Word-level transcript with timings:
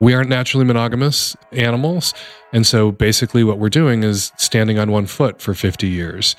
We 0.00 0.14
aren't 0.14 0.30
naturally 0.30 0.64
monogamous 0.64 1.36
animals. 1.52 2.14
And 2.52 2.66
so 2.66 2.90
basically, 2.90 3.44
what 3.44 3.58
we're 3.58 3.68
doing 3.68 4.02
is 4.02 4.32
standing 4.36 4.78
on 4.78 4.90
one 4.90 5.06
foot 5.06 5.40
for 5.40 5.54
50 5.54 5.86
years. 5.86 6.36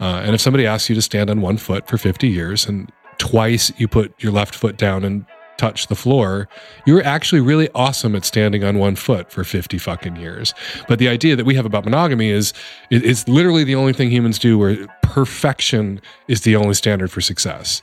Uh, 0.00 0.22
and 0.24 0.34
if 0.34 0.40
somebody 0.40 0.66
asks 0.66 0.88
you 0.88 0.94
to 0.94 1.02
stand 1.02 1.30
on 1.30 1.40
one 1.40 1.56
foot 1.56 1.88
for 1.88 1.98
50 1.98 2.28
years 2.28 2.66
and 2.66 2.92
twice 3.16 3.72
you 3.78 3.88
put 3.88 4.14
your 4.22 4.30
left 4.30 4.54
foot 4.54 4.76
down 4.76 5.04
and 5.04 5.24
touch 5.56 5.88
the 5.88 5.94
floor, 5.94 6.48
you're 6.86 7.04
actually 7.04 7.40
really 7.40 7.68
awesome 7.74 8.14
at 8.14 8.24
standing 8.24 8.62
on 8.62 8.78
one 8.78 8.94
foot 8.94 9.30
for 9.30 9.42
50 9.42 9.76
fucking 9.76 10.16
years. 10.16 10.54
But 10.86 10.98
the 10.98 11.08
idea 11.08 11.34
that 11.36 11.44
we 11.44 11.54
have 11.56 11.66
about 11.66 11.84
monogamy 11.84 12.30
is 12.30 12.52
it's 12.90 13.28
literally 13.28 13.64
the 13.64 13.74
only 13.74 13.92
thing 13.92 14.10
humans 14.10 14.38
do 14.38 14.56
where 14.56 14.86
perfection 15.02 16.00
is 16.28 16.42
the 16.42 16.56
only 16.56 16.74
standard 16.74 17.10
for 17.10 17.20
success. 17.20 17.82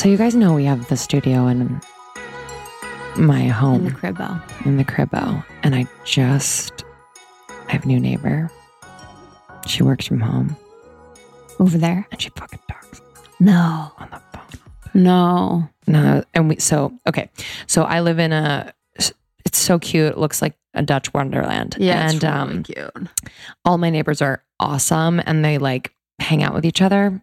So 0.00 0.08
you 0.08 0.16
guys 0.16 0.34
know 0.34 0.54
we 0.54 0.64
have 0.64 0.88
the 0.88 0.96
studio 0.96 1.46
in 1.46 1.78
my 3.18 3.48
home 3.48 3.74
In 3.74 3.84
the 3.84 3.90
cribbo. 3.90 4.64
in 4.64 4.78
the 4.78 4.84
cribbo, 4.84 5.44
and 5.62 5.74
I 5.74 5.86
just 6.06 6.84
I 7.68 7.72
have 7.72 7.84
a 7.84 7.86
new 7.86 8.00
neighbor. 8.00 8.50
She 9.66 9.82
works 9.82 10.06
from 10.06 10.20
home, 10.20 10.56
Over 11.58 11.76
there? 11.76 12.08
and 12.10 12.18
she 12.18 12.30
fucking 12.30 12.60
talks 12.66 13.02
No. 13.40 13.92
on 13.98 14.08
the 14.10 14.22
phone. 14.32 15.02
No. 15.02 15.68
No, 15.86 16.24
and 16.32 16.48
we 16.48 16.56
so 16.60 16.98
okay. 17.06 17.28
So 17.66 17.82
I 17.82 18.00
live 18.00 18.18
in 18.18 18.32
a. 18.32 18.72
It's 19.44 19.58
so 19.58 19.78
cute. 19.78 20.12
It 20.12 20.18
looks 20.18 20.40
like 20.40 20.54
a 20.72 20.82
Dutch 20.82 21.12
wonderland. 21.12 21.76
Yeah. 21.78 22.08
and 22.08 22.24
um, 22.24 22.62
cute. 22.62 22.90
all 23.66 23.76
my 23.76 23.90
neighbors 23.90 24.22
are 24.22 24.42
awesome, 24.58 25.20
and 25.26 25.44
they 25.44 25.58
like 25.58 25.92
hang 26.20 26.42
out 26.42 26.54
with 26.54 26.64
each 26.64 26.80
other. 26.80 27.20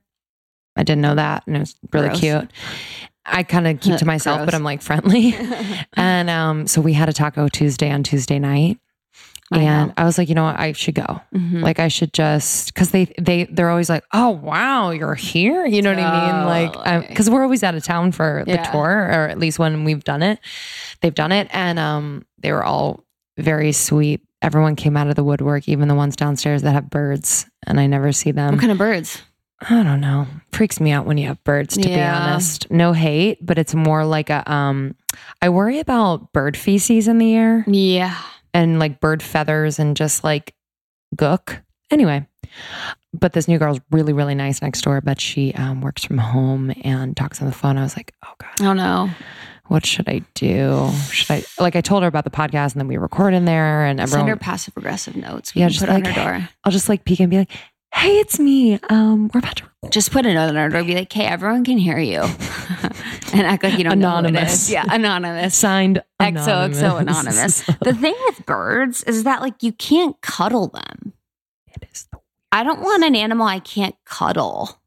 I 0.78 0.83
didn't 0.83 1.02
know 1.02 1.16
that, 1.16 1.44
and 1.47 1.56
it 1.58 1.59
was 1.59 1.75
really 1.92 2.08
Gross. 2.09 2.20
cute. 2.20 2.52
I 3.25 3.44
kind 3.44 3.67
of 3.67 3.80
keep 3.81 3.97
to 4.00 4.06
myself, 4.06 4.45
but 4.45 4.53
I'm 4.53 4.64
like 4.64 4.81
friendly. 4.81 5.36
and 5.95 6.30
um, 6.30 6.67
so 6.67 6.80
we 6.81 6.94
had 6.94 7.09
a 7.09 7.14
Taco 7.14 7.47
Tuesday 7.50 7.92
on 7.92 8.03
Tuesday 8.03 8.39
night, 8.39 8.80
I 9.52 9.58
and 9.59 9.88
know. 9.89 9.94
I 9.98 10.05
was 10.05 10.17
like, 10.17 10.30
you 10.30 10.36
know 10.36 10.44
what, 10.44 10.59
I 10.59 10.72
should 10.73 10.95
go. 10.95 11.20
Mhm. 11.33 11.61
Like 11.61 11.80
I 11.80 11.88
should 11.89 12.14
just 12.14 12.73
because 12.73 12.92
they 12.92 13.14
they 13.20 13.45
they're 13.45 13.70
always 13.70 13.89
like, 13.89 14.03
oh 14.14 14.30
wow, 14.30 14.92
you're 14.92 15.16
here. 15.16 15.66
You 15.66 15.81
know 15.81 15.94
what 15.94 16.00
I 16.03 16.28
mean? 16.38 16.45
Like 16.45 16.73
Totally. 16.73 17.08
because 17.09 17.30
we're 17.30 17.44
always 17.44 17.64
out 17.64 17.75
of 17.75 17.83
town 17.83 18.11
for 18.14 18.44
the 18.45 18.58
tour, 18.72 18.89
or 18.89 19.27
at 19.30 19.39
least 19.39 19.58
when 19.60 19.83
we've 19.83 20.04
done 20.04 20.21
it, 20.23 20.39
they've 21.02 21.16
done 21.16 21.32
it, 21.32 21.48
and 21.52 21.80
um, 21.80 22.26
they 22.37 22.52
were 22.54 22.64
all 22.64 23.04
very 23.37 23.71
sweet. 23.71 24.21
Everyone 24.42 24.76
came 24.76 24.95
out 24.95 25.08
of 25.08 25.16
the 25.16 25.23
woodwork, 25.23 25.67
even 25.67 25.87
the 25.87 25.95
ones 25.95 26.16
downstairs 26.16 26.61
that 26.61 26.71
have 26.73 26.89
birds, 26.89 27.45
and 27.66 27.80
I 27.80 27.87
never 27.87 28.11
see 28.11 28.32
them. 28.32 28.52
what 28.54 28.60
kind 28.61 28.71
of 28.71 28.77
birds? 28.77 29.21
I 29.62 29.82
don't 29.84 30.02
know. 30.02 30.28
Freaks 30.52 30.80
me 30.80 30.92
out 30.92 31.06
when 31.06 31.18
you 31.18 31.28
have 31.28 31.44
birds, 31.44 31.76
to 31.78 31.82
be 31.88 32.00
honest. 32.00 32.70
No 32.70 32.94
hate, 32.94 33.44
but 33.45 33.58
it's 33.58 33.73
more 33.73 34.06
like 34.06 34.30
a 34.30 34.50
um 34.52 34.95
I 35.42 35.50
worry 35.50 35.80
about 35.80 36.32
bird 36.34 36.56
feces 36.56 37.08
in 37.08 37.18
the 37.18 37.34
air 37.36 37.64
Yeah. 37.67 38.16
and 38.54 38.78
like 38.80 39.00
bird 39.00 39.23
feathers 39.23 39.80
and 39.80 39.98
just 39.98 40.23
like 40.23 40.54
gook. 41.16 41.62
Anyway, 41.90 42.28
but 43.14 43.34
this 43.34 43.48
new 43.48 43.58
girl's 43.58 43.80
really, 43.92 44.14
really 44.14 44.36
nice 44.36 44.62
next 44.62 44.82
door, 44.82 45.00
but 45.02 45.20
she 45.22 45.54
um, 45.54 45.82
works 45.82 46.04
from 46.04 46.17
home 46.17 46.72
and 46.84 47.16
talks 47.16 47.42
on 47.42 47.48
the 47.48 47.54
phone. 47.54 47.78
I 47.78 47.82
was 47.84 47.96
like, 47.98 48.14
oh 48.26 48.34
God, 48.40 48.62
Oh 48.70 48.73
no. 48.73 49.10
what 49.67 49.86
should 49.86 50.08
I 50.10 50.22
do? 50.36 50.92
Should 51.12 51.32
I 51.32 51.44
like 51.60 51.76
I 51.76 51.82
told 51.82 52.04
her 52.04 52.08
about 52.08 52.26
the 52.26 52.30
podcast 52.30 52.73
and 52.73 52.82
then 52.82 52.88
we 52.88 52.98
record 52.98 53.34
in 53.34 53.46
there 53.46 53.86
and 53.86 54.08
Send 54.08 54.28
her 54.30 54.36
passive 54.36 54.76
aggressive 54.78 55.16
notes. 55.16 55.56
We 55.56 55.62
Yeah, 55.62 55.70
just 55.70 55.80
put 55.80 55.90
on 55.90 56.04
like, 56.04 56.14
her 56.14 56.23
door. 56.23 56.50
I'll 56.64 56.72
just 56.72 56.90
like 56.90 57.06
peek 57.06 57.22
and 57.22 57.30
be 57.32 57.38
like, 57.38 57.52
hey, 57.98 58.20
it's 58.20 58.40
me. 58.40 58.80
Um, 58.90 59.30
we're 59.34 59.40
about 59.40 59.58
to. 59.58 59.64
Just 59.90 60.12
put 60.12 60.26
another 60.26 60.54
note 60.54 60.72
door. 60.72 60.84
Be 60.84 60.96
like, 60.96 61.12
hey, 61.14 61.26
everyone 61.26 61.64
can 61.64 61.78
hear 61.78 61.98
you. 61.98 62.20
and 63.34 63.48
act 63.48 63.64
like 63.64 63.78
you 63.78 63.84
don't 63.84 64.00
know 64.00 64.10
who 64.12 64.18
Anonymous. 64.18 64.70
Yeah, 64.70 64.84
anonymous. 64.90 65.56
Signed 65.56 66.04
XOXO 66.20 67.00
anonymous. 67.02 67.62
the 67.82 67.94
thing 67.94 68.16
with 68.28 68.46
birds 68.46 69.04
is 69.04 69.24
that 69.24 69.42
like 69.42 69.64
you 69.64 69.72
can't 69.72 70.20
cuddle 70.22 70.68
them. 70.68 71.14
It 71.68 71.88
is 71.92 72.08
the- 72.12 72.20
I 72.52 72.64
don't 72.64 72.82
want 72.82 73.04
an 73.04 73.16
animal 73.16 73.46
I 73.48 73.60
can't 73.60 73.96
cuddle. 74.06 74.80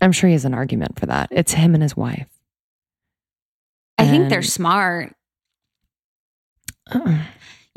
I'm 0.00 0.12
sure 0.12 0.28
he 0.28 0.32
has 0.34 0.44
an 0.44 0.54
argument 0.54 0.98
for 0.98 1.06
that. 1.06 1.28
It's 1.30 1.52
him 1.52 1.74
and 1.74 1.82
his 1.82 1.96
wife. 1.96 2.28
I 3.98 4.06
think 4.06 4.28
they're 4.28 4.38
And- 4.38 4.46
smart, 4.46 5.14
Uh, 6.90 7.18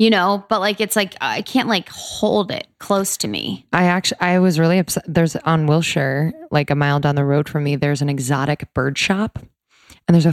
you 0.02 0.10
know, 0.10 0.44
but 0.48 0.60
like 0.60 0.80
it's 0.80 0.96
like 0.96 1.14
I 1.20 1.42
can't 1.42 1.68
like 1.68 1.88
hold 1.88 2.50
it 2.50 2.66
close 2.78 3.16
to 3.18 3.28
me. 3.28 3.66
I 3.72 3.84
actually, 3.84 4.20
I 4.20 4.38
was 4.40 4.58
really 4.58 4.78
upset. 4.78 5.04
There's 5.06 5.36
on 5.36 5.66
Wilshire, 5.66 6.32
like 6.50 6.70
a 6.70 6.74
mile 6.74 6.98
down 6.98 7.14
the 7.14 7.24
road 7.24 7.48
from 7.48 7.62
me, 7.64 7.76
there's 7.76 8.02
an 8.02 8.08
exotic 8.08 8.72
bird 8.74 8.98
shop, 8.98 9.38
and 10.08 10.14
there's 10.14 10.26
a 10.26 10.32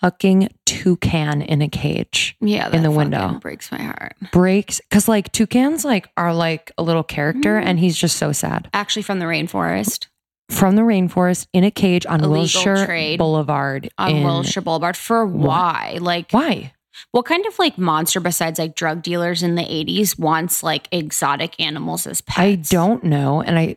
fucking 0.00 0.48
toucan 0.66 1.42
in 1.42 1.62
a 1.62 1.68
cage. 1.68 2.36
Yeah, 2.40 2.70
In 2.70 2.82
the 2.82 2.90
window. 2.90 3.38
breaks 3.40 3.70
my 3.72 3.78
heart. 3.82 4.14
Breaks 4.32 4.80
because 4.80 5.06
like 5.08 5.30
toucans 5.32 5.84
like 5.84 6.08
are 6.16 6.34
like 6.34 6.72
a 6.76 6.82
little 6.82 7.04
character, 7.04 7.60
Mhm. 7.60 7.64
and 7.66 7.78
he's 7.78 7.96
just 7.96 8.16
so 8.16 8.32
sad. 8.32 8.68
Actually, 8.74 9.02
from 9.02 9.18
the 9.20 9.26
rainforest 9.26 10.06
From 10.48 10.76
the 10.76 10.82
rainforest 10.82 11.48
in 11.52 11.64
a 11.64 11.72
cage 11.72 12.06
on 12.06 12.20
Illegal 12.20 12.30
Wilshire 12.38 12.86
trade 12.86 13.18
Boulevard. 13.18 13.90
on 13.98 14.22
Wilshire 14.22 14.62
Boulevard 14.62 14.96
for 14.96 15.26
What? 15.26 15.48
why? 15.48 15.98
Like, 16.00 16.30
Why? 16.30 16.72
What 17.12 17.24
kind 17.26 17.44
of 17.46 17.58
like 17.58 17.78
monster 17.78 18.20
besides 18.20 18.58
like 18.58 18.74
drug 18.74 19.02
dealers 19.02 19.42
in 19.42 19.54
the 19.54 19.62
'80s 19.62 20.18
wants 20.18 20.62
like 20.62 20.88
exotic 20.92 21.58
animals 21.60 22.06
as 22.06 22.20
pets? 22.20 22.38
I 22.38 22.54
don't 22.56 23.04
know, 23.04 23.40
and 23.42 23.58
I, 23.58 23.76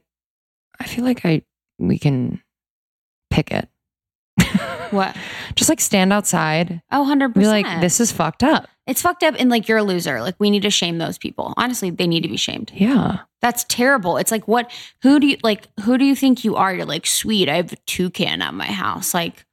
I 0.79 0.85
feel 0.85 1.03
like 1.03 1.25
I 1.25 1.43
we 1.77 1.97
can 1.99 2.41
pick 3.29 3.51
it. 3.51 3.67
What? 4.89 5.15
Just 5.53 5.69
like 5.69 5.79
stand 5.81 6.11
outside, 6.11 6.81
Oh, 6.91 7.01
100 7.01 7.27
be 7.35 7.41
percent. 7.41 7.67
like, 7.67 7.79
this 7.81 7.99
is 7.99 8.11
fucked 8.11 8.41
up. 8.43 8.67
It's 8.87 9.03
fucked 9.03 9.21
up, 9.21 9.35
and 9.37 9.47
like 9.47 9.67
you're 9.67 9.77
a 9.77 9.83
loser. 9.83 10.19
Like 10.19 10.33
we 10.39 10.49
need 10.49 10.63
to 10.63 10.71
shame 10.71 10.97
those 10.97 11.19
people. 11.19 11.53
Honestly, 11.57 11.91
they 11.91 12.07
need 12.07 12.23
to 12.23 12.27
be 12.27 12.37
shamed. 12.37 12.71
Yeah. 12.73 13.19
That's 13.39 13.65
terrible. 13.65 14.17
It's 14.17 14.31
like 14.31 14.47
what? 14.47 14.71
Who 15.03 15.19
do 15.19 15.27
you 15.27 15.37
like? 15.43 15.67
Who 15.81 15.99
do 15.99 16.05
you 16.05 16.15
think 16.15 16.43
you 16.43 16.55
are? 16.55 16.73
You're 16.73 16.87
like, 16.87 17.05
sweet. 17.05 17.47
I 17.49 17.57
have 17.57 17.71
a 17.71 17.75
toucan 17.85 18.41
at 18.41 18.53
my 18.55 18.65
house. 18.65 19.13
Like, 19.13 19.45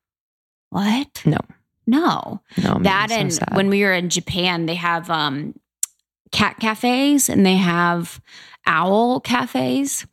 what? 0.71 1.21
No. 1.27 1.37
No. 1.87 2.41
No, 2.63 2.73
I'm 2.75 2.83
that 2.83 3.11
and 3.11 3.33
sad. 3.33 3.55
when 3.55 3.69
we 3.69 3.83
were 3.83 3.93
in 3.93 4.09
Japan, 4.11 4.67
they 4.67 4.75
have 4.75 5.09
um 5.11 5.55
cat 6.33 6.57
cafes 6.61 7.29
and 7.29 7.45
they 7.47 7.57
have 7.57 8.21
owl 8.67 9.21
cafes. 9.21 10.07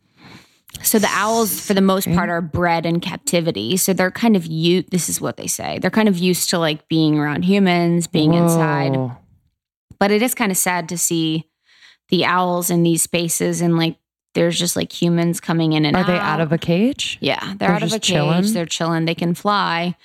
So 0.82 0.98
the 1.00 1.08
owls, 1.12 1.60
for 1.66 1.74
the 1.74 1.82
most 1.82 2.12
part, 2.14 2.30
are 2.30 2.42
bred 2.42 2.86
in 2.86 3.00
captivity. 3.00 3.78
So 3.78 3.94
they're 3.94 4.12
kind 4.12 4.36
of 4.36 4.46
you. 4.48 4.82
This 4.82 5.08
is 5.08 5.22
what 5.22 5.38
they 5.38 5.48
say. 5.48 5.78
They're 5.80 5.92
kind 5.92 6.10
of 6.10 6.18
used 6.18 6.50
to 6.50 6.58
like 6.60 6.88
being 6.88 7.18
around 7.18 7.44
humans, 7.46 8.08
being 8.08 8.34
inside. 8.34 8.96
But 10.00 10.12
it 10.12 10.22
is 10.22 10.34
kind 10.36 10.52
of 10.52 10.58
sad 10.58 10.90
to 10.90 10.98
see 10.98 11.48
the 12.10 12.26
owls 12.26 12.70
in 12.70 12.84
these 12.84 13.02
spaces 13.04 13.62
and 13.62 13.78
like 13.78 13.98
there's 14.34 14.58
just 14.58 14.76
like 14.76 14.92
humans 14.92 15.40
coming 15.40 15.74
in 15.74 15.86
and 15.86 15.96
Are 15.96 16.00
out. 16.02 16.08
they 16.08 16.18
out 16.18 16.42
of 16.42 16.52
a 16.52 16.58
cage? 16.58 17.18
Yeah, 17.22 17.40
they're, 17.40 17.56
They're 17.56 17.72
out 17.72 17.84
of 17.84 17.90
a 17.90 18.00
cage. 18.00 18.04
chilling? 18.04 18.52
They're 18.54 18.66
chilling. 18.66 19.06
They 19.06 19.16
can 19.16 19.36
fly. 19.36 19.96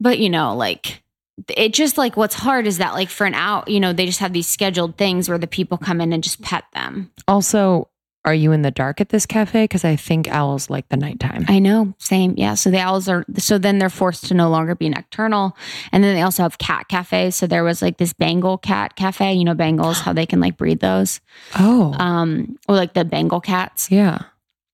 But 0.00 0.18
you 0.18 0.30
know, 0.30 0.56
like 0.56 1.02
it 1.48 1.72
just 1.72 1.96
like 1.98 2.16
what's 2.16 2.34
hard 2.34 2.66
is 2.66 2.78
that 2.78 2.94
like 2.94 3.08
for 3.10 3.26
an 3.26 3.34
out, 3.34 3.68
you 3.68 3.80
know, 3.80 3.92
they 3.92 4.06
just 4.06 4.20
have 4.20 4.32
these 4.32 4.46
scheduled 4.46 4.96
things 4.96 5.28
where 5.28 5.38
the 5.38 5.46
people 5.46 5.78
come 5.78 6.00
in 6.00 6.12
and 6.12 6.22
just 6.22 6.42
pet 6.42 6.64
them. 6.74 7.10
Also, 7.28 7.88
are 8.26 8.34
you 8.34 8.52
in 8.52 8.60
the 8.60 8.70
dark 8.70 9.00
at 9.00 9.08
this 9.08 9.24
cafe? 9.24 9.64
Because 9.64 9.82
I 9.82 9.96
think 9.96 10.28
owls 10.28 10.68
like 10.68 10.86
the 10.90 10.98
nighttime. 10.98 11.46
I 11.48 11.58
know, 11.58 11.94
same. 11.96 12.34
Yeah. 12.36 12.52
So 12.52 12.70
the 12.70 12.78
owls 12.78 13.08
are, 13.08 13.24
so 13.38 13.56
then 13.56 13.78
they're 13.78 13.88
forced 13.88 14.26
to 14.26 14.34
no 14.34 14.50
longer 14.50 14.74
be 14.74 14.90
nocturnal. 14.90 15.56
And 15.90 16.04
then 16.04 16.14
they 16.14 16.20
also 16.20 16.42
have 16.42 16.58
cat 16.58 16.88
cafes. 16.88 17.34
So 17.36 17.46
there 17.46 17.64
was 17.64 17.80
like 17.80 17.96
this 17.96 18.12
Bengal 18.12 18.58
cat 18.58 18.94
cafe, 18.94 19.32
you 19.32 19.44
know, 19.44 19.54
Bengals, 19.54 20.02
how 20.02 20.12
they 20.12 20.26
can 20.26 20.38
like 20.38 20.58
breed 20.58 20.80
those. 20.80 21.22
oh, 21.58 21.94
Um, 21.94 22.58
or 22.68 22.76
like 22.76 22.92
the 22.92 23.06
Bengal 23.06 23.40
cats. 23.40 23.90
yeah. 23.90 24.18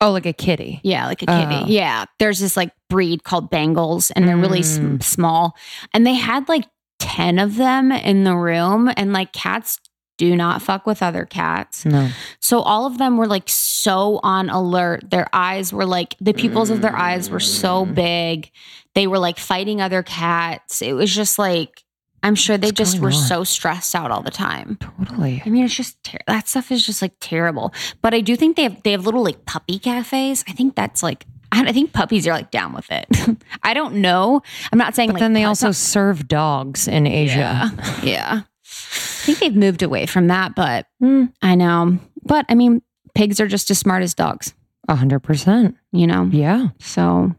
Oh, 0.00 0.12
like 0.12 0.26
a 0.26 0.32
kitty. 0.32 0.80
Yeah, 0.84 1.06
like 1.06 1.22
a 1.22 1.26
kitty. 1.26 1.54
Oh. 1.62 1.66
Yeah. 1.66 2.04
There's 2.18 2.38
this 2.38 2.56
like 2.56 2.70
breed 2.90 3.24
called 3.24 3.50
Bengals 3.50 4.10
and 4.14 4.28
they're 4.28 4.36
really 4.36 4.60
s- 4.60 4.78
Mm. 4.78 5.02
small. 5.02 5.56
And 5.94 6.06
they 6.06 6.14
had 6.14 6.48
like 6.48 6.66
10 6.98 7.38
of 7.38 7.56
them 7.56 7.90
in 7.92 8.24
the 8.24 8.36
room. 8.36 8.90
And 8.96 9.12
like 9.14 9.32
cats 9.32 9.78
do 10.18 10.34
not 10.36 10.60
fuck 10.62 10.86
with 10.86 11.02
other 11.02 11.24
cats. 11.24 11.84
No. 11.86 12.08
So 12.40 12.60
all 12.60 12.86
of 12.86 12.98
them 12.98 13.16
were 13.16 13.26
like 13.26 13.44
so 13.48 14.20
on 14.22 14.48
alert. 14.50 15.10
Their 15.10 15.28
eyes 15.32 15.72
were 15.72 15.86
like 15.86 16.14
the 16.20 16.32
pupils 16.34 16.68
of 16.70 16.82
their 16.82 16.96
eyes 16.96 17.30
were 17.30 17.40
so 17.40 17.86
Mm. 17.86 17.94
big. 17.94 18.50
They 18.94 19.06
were 19.06 19.18
like 19.18 19.38
fighting 19.38 19.80
other 19.80 20.02
cats. 20.02 20.82
It 20.82 20.92
was 20.94 21.14
just 21.14 21.38
like 21.38 21.82
I'm 22.26 22.34
sure 22.34 22.58
they 22.58 22.68
What's 22.68 22.78
just 22.78 22.98
were 23.00 23.08
on? 23.08 23.14
so 23.14 23.44
stressed 23.44 23.94
out 23.94 24.10
all 24.10 24.22
the 24.22 24.30
time. 24.30 24.78
Totally. 24.80 25.42
I 25.46 25.48
mean, 25.48 25.64
it's 25.64 25.74
just 25.74 26.02
ter- 26.02 26.18
that 26.26 26.48
stuff 26.48 26.70
is 26.72 26.84
just 26.84 27.00
like 27.02 27.12
terrible. 27.20 27.72
But 28.02 28.14
I 28.14 28.20
do 28.20 28.36
think 28.36 28.56
they 28.56 28.64
have 28.64 28.82
they 28.82 28.92
have 28.92 29.04
little 29.04 29.22
like 29.24 29.44
puppy 29.46 29.78
cafes. 29.78 30.44
I 30.48 30.52
think 30.52 30.74
that's 30.74 31.02
like 31.02 31.24
I 31.52 31.68
I 31.68 31.72
think 31.72 31.92
puppies 31.92 32.26
are 32.26 32.32
like 32.32 32.50
down 32.50 32.72
with 32.74 32.88
it. 32.90 33.06
I 33.62 33.72
don't 33.74 33.96
know. 33.96 34.42
I'm 34.72 34.78
not 34.78 34.94
saying 34.94 35.08
But 35.10 35.14
like, 35.14 35.20
then 35.20 35.32
they 35.32 35.44
also 35.44 35.70
serve 35.72 36.26
dogs 36.28 36.88
in 36.88 37.06
Asia. 37.06 37.38
yeah. 37.38 37.70
yeah. 38.02 38.40
I 38.42 39.26
think 39.26 39.38
they've 39.38 39.54
moved 39.56 39.82
away 39.82 40.06
from 40.06 40.26
that, 40.28 40.54
but 40.54 40.86
Mm. 41.02 41.32
I 41.42 41.54
know. 41.54 41.98
But 42.24 42.46
I 42.48 42.54
mean, 42.54 42.82
pigs 43.14 43.38
are 43.40 43.46
just 43.48 43.70
as 43.70 43.78
smart 43.78 44.02
as 44.02 44.14
dogs, 44.14 44.52
A 44.88 44.94
hundred 44.96 45.20
percent. 45.20 45.76
you 45.92 46.06
know? 46.06 46.28
Yeah. 46.32 46.68
So, 46.80 47.34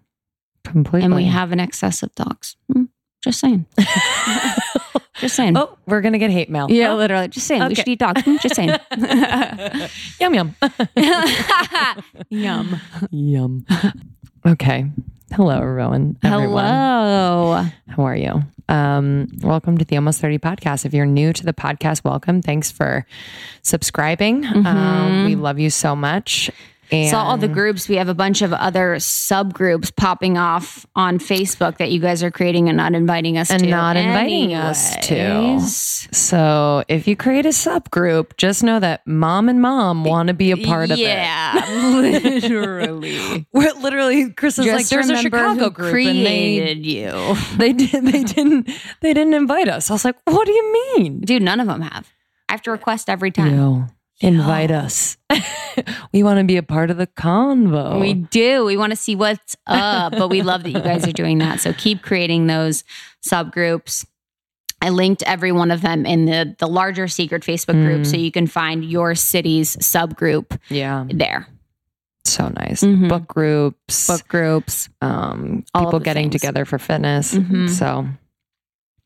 Completely. 0.64 1.06
and 1.06 1.16
we 1.16 1.26
have 1.26 1.52
an 1.52 1.60
excess 1.60 2.04
of 2.04 2.14
dogs. 2.16 2.56
Hmm, 2.72 2.84
Just 3.24 3.40
saying. 3.40 3.66
Just 5.20 5.36
saying. 5.36 5.58
oh, 5.58 5.76
we're 5.88 6.02
gonna 6.02 6.20
get 6.20 6.30
hate 6.30 6.50
mail. 6.50 6.68
Yeah, 6.70 6.92
Oh, 6.92 6.96
literally. 6.96 7.28
Just 7.28 7.48
saying. 7.48 7.68
We 7.68 7.76
should 7.76 7.88
eat 7.88 8.00
dogs. 8.00 8.22
Just 8.42 8.56
saying. 8.56 8.70
yum 10.20 10.34
yum. 10.36 10.56
Yum. 12.30 12.80
yum. 13.10 13.66
Okay. 14.46 14.86
Hello, 15.34 15.58
everyone. 15.60 16.18
Everyone. 16.24 16.64
Hello. 16.66 17.66
How 17.90 18.04
are 18.04 18.16
you? 18.16 18.44
Um, 18.70 19.28
welcome 19.42 19.78
to 19.80 19.86
the 19.86 19.96
Almost 19.96 20.22
30 20.22 20.38
podcast. 20.38 20.86
If 20.86 20.94
you're 20.94 21.06
new 21.08 21.34
to 21.34 21.44
the 21.44 21.54
podcast, 21.54 22.04
welcome. 22.04 22.42
Thanks 22.42 22.70
for 22.72 23.06
subscribing. 23.64 24.46
Um, 24.46 25.26
we 25.26 25.36
love 25.36 25.58
you 25.58 25.70
so 25.70 25.96
much. 25.96 26.52
And 26.92 27.10
Saw 27.10 27.24
all 27.24 27.38
the 27.38 27.48
groups. 27.48 27.90
We 27.90 27.98
have 27.98 28.08
a 28.08 28.14
bunch 28.14 28.42
of 28.42 28.54
other 28.54 28.96
subgroups 28.96 29.94
popping 29.96 30.38
off 30.38 30.86
on 30.96 31.20
Facebook 31.20 31.78
that 31.78 31.92
you 31.92 32.00
guys 32.00 32.24
are 32.24 32.32
creating 32.32 32.70
and 32.70 32.78
not 32.78 32.96
inviting 32.96 33.38
us 33.38 33.50
to. 33.50 33.56
And 33.56 33.64
to. 33.64 33.70
not 33.70 33.98
inviting 33.98 34.54
us 34.54 34.96
to. 35.08 35.60
So 36.16 36.84
if 36.88 37.08
you 37.08 37.16
create 37.18 37.46
a 37.46 37.50
subgroup, 37.50 38.38
just 38.38 38.64
know 38.64 38.80
that 38.80 39.06
mom 39.06 39.50
and 39.50 39.62
mom 39.62 40.06
want 40.06 40.28
to 40.28 40.34
be 40.34 40.52
a 40.52 40.58
part 40.58 40.92
of 40.92 40.98
it. 40.98 41.02
Yeah, 41.02 41.66
literally. 42.00 43.46
We're 43.52 43.74
literally 43.74 44.32
Chris 44.32 44.58
is 44.58 44.66
Just 44.66 44.76
like 44.76 44.88
there's 44.88 45.10
a 45.10 45.16
remember 45.16 45.38
Chicago 45.38 45.64
who 45.66 45.72
group 45.72 45.96
and 45.96 46.26
they 46.26 46.58
created 46.60 46.86
you. 46.86 47.36
they 47.58 47.74
did 47.74 48.06
they 48.06 48.24
didn't 48.24 48.70
they 49.02 49.14
didn't 49.14 49.34
invite 49.34 49.68
us. 49.68 49.90
I 49.90 49.94
was 49.94 50.06
like, 50.06 50.16
what 50.26 50.46
do 50.46 50.54
you 50.54 50.74
mean? 50.98 51.20
Dude, 51.22 51.42
none 51.42 51.60
of 51.60 51.68
them 51.68 51.82
have. 51.82 52.14
I 52.50 52.54
have 52.54 52.62
to 52.64 52.72
request 52.72 53.10
every 53.10 53.32
time. 53.32 53.56
Yo, 53.56 53.88
invite 54.20 54.72
us. 54.72 55.18
we 56.14 56.24
want 56.24 56.40
to 56.40 56.44
be 56.46 56.58
a 56.58 56.64
part 56.64 56.90
of 56.90 56.98
the 56.98 57.08
convo. 57.08 58.00
We 58.00 58.14
do. 58.14 58.66
We 58.66 58.78
want 58.78 58.92
to 58.92 58.96
see 58.96 59.16
what's 59.16 59.56
up, 59.68 60.14
but 60.14 60.30
we 60.30 60.42
love 60.42 60.64
that 60.64 60.72
you 60.72 60.80
guys 60.82 61.08
are 61.08 61.12
doing 61.12 61.38
that. 61.40 61.60
So 61.60 61.74
keep 61.74 62.02
creating 62.02 62.48
those 62.48 62.84
subgroups. 63.26 64.06
I 64.82 64.90
linked 64.90 65.24
every 65.24 65.52
one 65.52 65.72
of 65.72 65.82
them 65.82 66.06
in 66.06 66.26
the 66.26 66.56
the 66.60 66.68
larger 66.68 67.08
secret 67.08 67.42
Facebook 67.44 67.82
group, 67.84 68.06
so 68.06 68.16
you 68.16 68.32
can 68.32 68.46
find 68.46 68.86
your 68.86 69.16
city's 69.16 69.76
subgroup 69.78 70.60
yeah, 70.70 71.06
there. 71.10 71.48
so 72.26 72.50
nice. 72.50 72.84
Mhm. 72.84 73.10
Book 73.10 73.28
groups, 73.28 74.06
Book 74.08 74.28
groups. 74.28 74.88
um, 75.02 75.64
people 75.76 76.00
getting 76.00 76.30
things. 76.30 76.42
together 76.42 76.64
for 76.66 76.78
fitness. 76.78 77.34
Mhm. 77.34 77.68
So, 77.70 78.08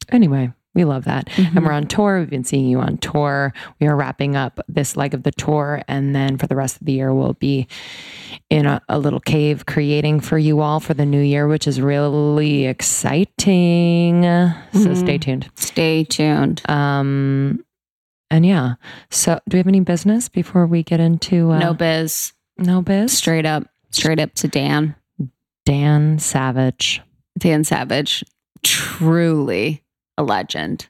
anyway, 0.10 0.52
we 0.74 0.86
love 0.86 1.04
that. 1.06 1.28
And 1.38 1.66
we're 1.66 1.72
on 1.72 1.86
tour. 1.86 2.20
We've 2.20 2.30
been 2.30 2.46
seeing 2.46 2.66
you 2.66 2.80
on 2.80 2.98
tour. 2.98 3.54
We 3.80 3.88
are 3.88 3.96
wrapping 3.96 4.36
up 4.36 4.60
this 4.70 4.96
leg 4.96 5.14
of 5.14 5.24
the 5.24 5.32
tour. 5.32 5.82
And 5.88 6.16
then 6.16 6.38
for 6.38 6.48
the 6.48 6.56
rest 6.56 6.80
of 6.80 6.86
the 6.86 6.94
year, 6.94 7.14
we'll 7.14 7.34
be 7.34 7.68
in 8.50 8.66
a, 8.66 8.82
a 8.88 8.98
little 8.98 9.20
cave 9.20 9.66
creating 9.66 10.22
for 10.22 10.38
you 10.38 10.62
all 10.62 10.80
for 10.80 10.94
the 10.94 11.06
new 11.06 11.22
year, 11.22 11.48
which 11.48 11.68
is 11.68 11.82
really 11.82 12.68
exciting. 12.68 14.24
So 14.74 14.94
stay 14.94 15.18
tuned. 15.18 15.50
Stay 15.56 16.04
tuned. 16.06 16.62
Um, 16.70 17.66
and 18.30 18.46
yeah. 18.46 18.76
So, 19.10 19.40
do 19.50 19.56
we 19.56 19.60
have 19.60 19.68
any 19.68 19.82
business 19.82 20.30
before 20.30 20.66
we 20.66 20.84
get 20.84 21.02
into 21.02 21.52
uh, 21.52 21.60
no 21.60 21.74
biz. 21.74 22.32
no 22.58 22.82
biz? 22.82 23.12
Straight 23.12 23.46
up. 23.46 23.68
Straight 23.90 24.22
up 24.22 24.34
to 24.36 24.48
Dan. 24.48 24.96
Dan 25.66 26.18
Savage. 26.18 27.02
Dan 27.38 27.66
Savage. 27.66 28.24
Truly 28.64 29.84
a 30.22 30.24
legend. 30.24 30.88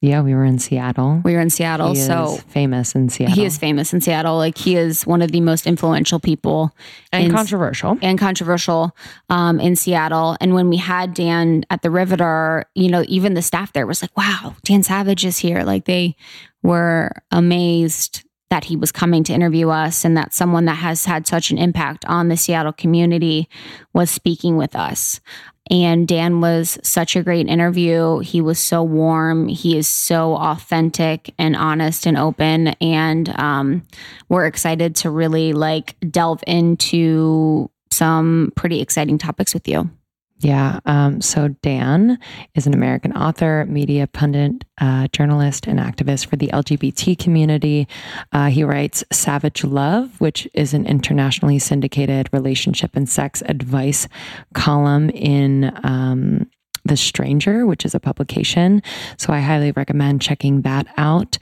Yeah, 0.00 0.22
we 0.22 0.32
were 0.32 0.44
in 0.44 0.60
Seattle. 0.60 1.20
We 1.24 1.34
were 1.34 1.40
in 1.40 1.50
Seattle, 1.50 1.88
he 1.88 1.96
so 1.96 2.34
is 2.36 2.42
famous 2.42 2.94
in 2.94 3.08
Seattle. 3.08 3.34
he 3.34 3.44
is 3.44 3.58
famous 3.58 3.92
in 3.92 4.00
Seattle. 4.00 4.36
Like 4.36 4.56
he 4.56 4.76
is 4.76 5.04
one 5.04 5.22
of 5.22 5.32
the 5.32 5.40
most 5.40 5.66
influential 5.66 6.20
people 6.20 6.72
and 7.12 7.24
in- 7.24 7.32
controversial. 7.32 7.98
and 8.00 8.16
controversial 8.16 8.96
um, 9.28 9.58
in 9.58 9.74
Seattle. 9.74 10.36
And 10.40 10.54
when 10.54 10.68
we 10.68 10.76
had 10.76 11.14
Dan 11.14 11.64
at 11.68 11.82
the 11.82 11.90
Riveter, 11.90 12.64
you 12.76 12.88
know, 12.88 13.04
even 13.08 13.34
the 13.34 13.42
staff 13.42 13.72
there 13.72 13.88
was 13.88 14.00
like, 14.00 14.16
wow, 14.16 14.54
Dan 14.62 14.84
Savage 14.84 15.24
is 15.24 15.38
here. 15.38 15.64
Like 15.64 15.86
they 15.86 16.14
were 16.62 17.10
amazed 17.32 18.24
that 18.50 18.64
he 18.64 18.76
was 18.76 18.92
coming 18.92 19.24
to 19.24 19.32
interview 19.32 19.68
us 19.68 20.04
and 20.04 20.16
that 20.16 20.32
someone 20.32 20.64
that 20.66 20.76
has 20.76 21.04
had 21.04 21.26
such 21.26 21.50
an 21.50 21.58
impact 21.58 22.04
on 22.06 22.28
the 22.28 22.36
Seattle 22.36 22.72
community 22.72 23.48
was 23.92 24.10
speaking 24.10 24.56
with 24.56 24.74
us. 24.74 25.20
And 25.70 26.08
Dan 26.08 26.40
was 26.40 26.78
such 26.82 27.16
a 27.16 27.22
great 27.22 27.48
interview. 27.48 28.20
He 28.20 28.40
was 28.40 28.58
so 28.58 28.82
warm. 28.82 29.48
He 29.48 29.76
is 29.76 29.86
so 29.86 30.36
authentic 30.36 31.34
and 31.38 31.56
honest 31.56 32.06
and 32.06 32.16
open. 32.16 32.68
And 32.80 33.28
um, 33.38 33.86
we're 34.28 34.46
excited 34.46 34.96
to 34.96 35.10
really 35.10 35.52
like 35.52 35.96
delve 36.10 36.42
into 36.46 37.70
some 37.90 38.52
pretty 38.56 38.80
exciting 38.80 39.18
topics 39.18 39.54
with 39.54 39.68
you. 39.68 39.90
Yeah. 40.40 40.78
Um, 40.86 41.20
so 41.20 41.48
Dan 41.48 42.18
is 42.54 42.66
an 42.66 42.74
American 42.74 43.12
author, 43.12 43.66
media 43.68 44.06
pundit, 44.06 44.64
uh, 44.80 45.08
journalist, 45.08 45.66
and 45.66 45.80
activist 45.80 46.26
for 46.26 46.36
the 46.36 46.48
LGBT 46.48 47.18
community. 47.18 47.88
Uh, 48.30 48.46
he 48.46 48.62
writes 48.62 49.02
Savage 49.10 49.64
Love, 49.64 50.20
which 50.20 50.46
is 50.54 50.74
an 50.74 50.86
internationally 50.86 51.58
syndicated 51.58 52.28
relationship 52.32 52.94
and 52.94 53.08
sex 53.08 53.42
advice 53.46 54.06
column 54.54 55.10
in 55.10 55.76
um, 55.82 56.48
The 56.84 56.96
Stranger, 56.96 57.66
which 57.66 57.84
is 57.84 57.94
a 57.96 58.00
publication. 58.00 58.80
So 59.16 59.32
I 59.32 59.40
highly 59.40 59.72
recommend 59.72 60.22
checking 60.22 60.62
that 60.62 60.86
out. 60.96 61.36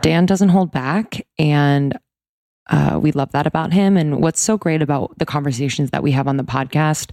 Dan 0.00 0.26
doesn't 0.26 0.50
hold 0.50 0.70
back 0.70 1.26
and 1.40 1.98
uh, 2.68 2.98
we 3.00 3.12
love 3.12 3.32
that 3.32 3.46
about 3.46 3.72
him. 3.72 3.96
And 3.96 4.20
what's 4.22 4.40
so 4.40 4.56
great 4.56 4.82
about 4.82 5.16
the 5.18 5.26
conversations 5.26 5.90
that 5.90 6.02
we 6.02 6.12
have 6.12 6.28
on 6.28 6.36
the 6.36 6.44
podcast, 6.44 7.10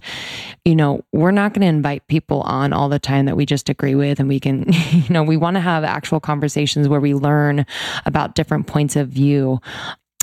you 0.64 0.76
know, 0.76 1.02
we're 1.12 1.30
not 1.30 1.54
going 1.54 1.62
to 1.62 1.66
invite 1.66 2.06
people 2.08 2.42
on 2.42 2.72
all 2.72 2.88
the 2.88 2.98
time 2.98 3.26
that 3.26 3.36
we 3.36 3.46
just 3.46 3.68
agree 3.68 3.94
with. 3.94 4.20
And 4.20 4.28
we 4.28 4.40
can, 4.40 4.64
you 4.90 5.08
know, 5.08 5.22
we 5.22 5.36
want 5.36 5.56
to 5.56 5.60
have 5.60 5.84
actual 5.84 6.20
conversations 6.20 6.88
where 6.88 7.00
we 7.00 7.14
learn 7.14 7.66
about 8.04 8.34
different 8.34 8.66
points 8.66 8.96
of 8.96 9.08
view. 9.08 9.60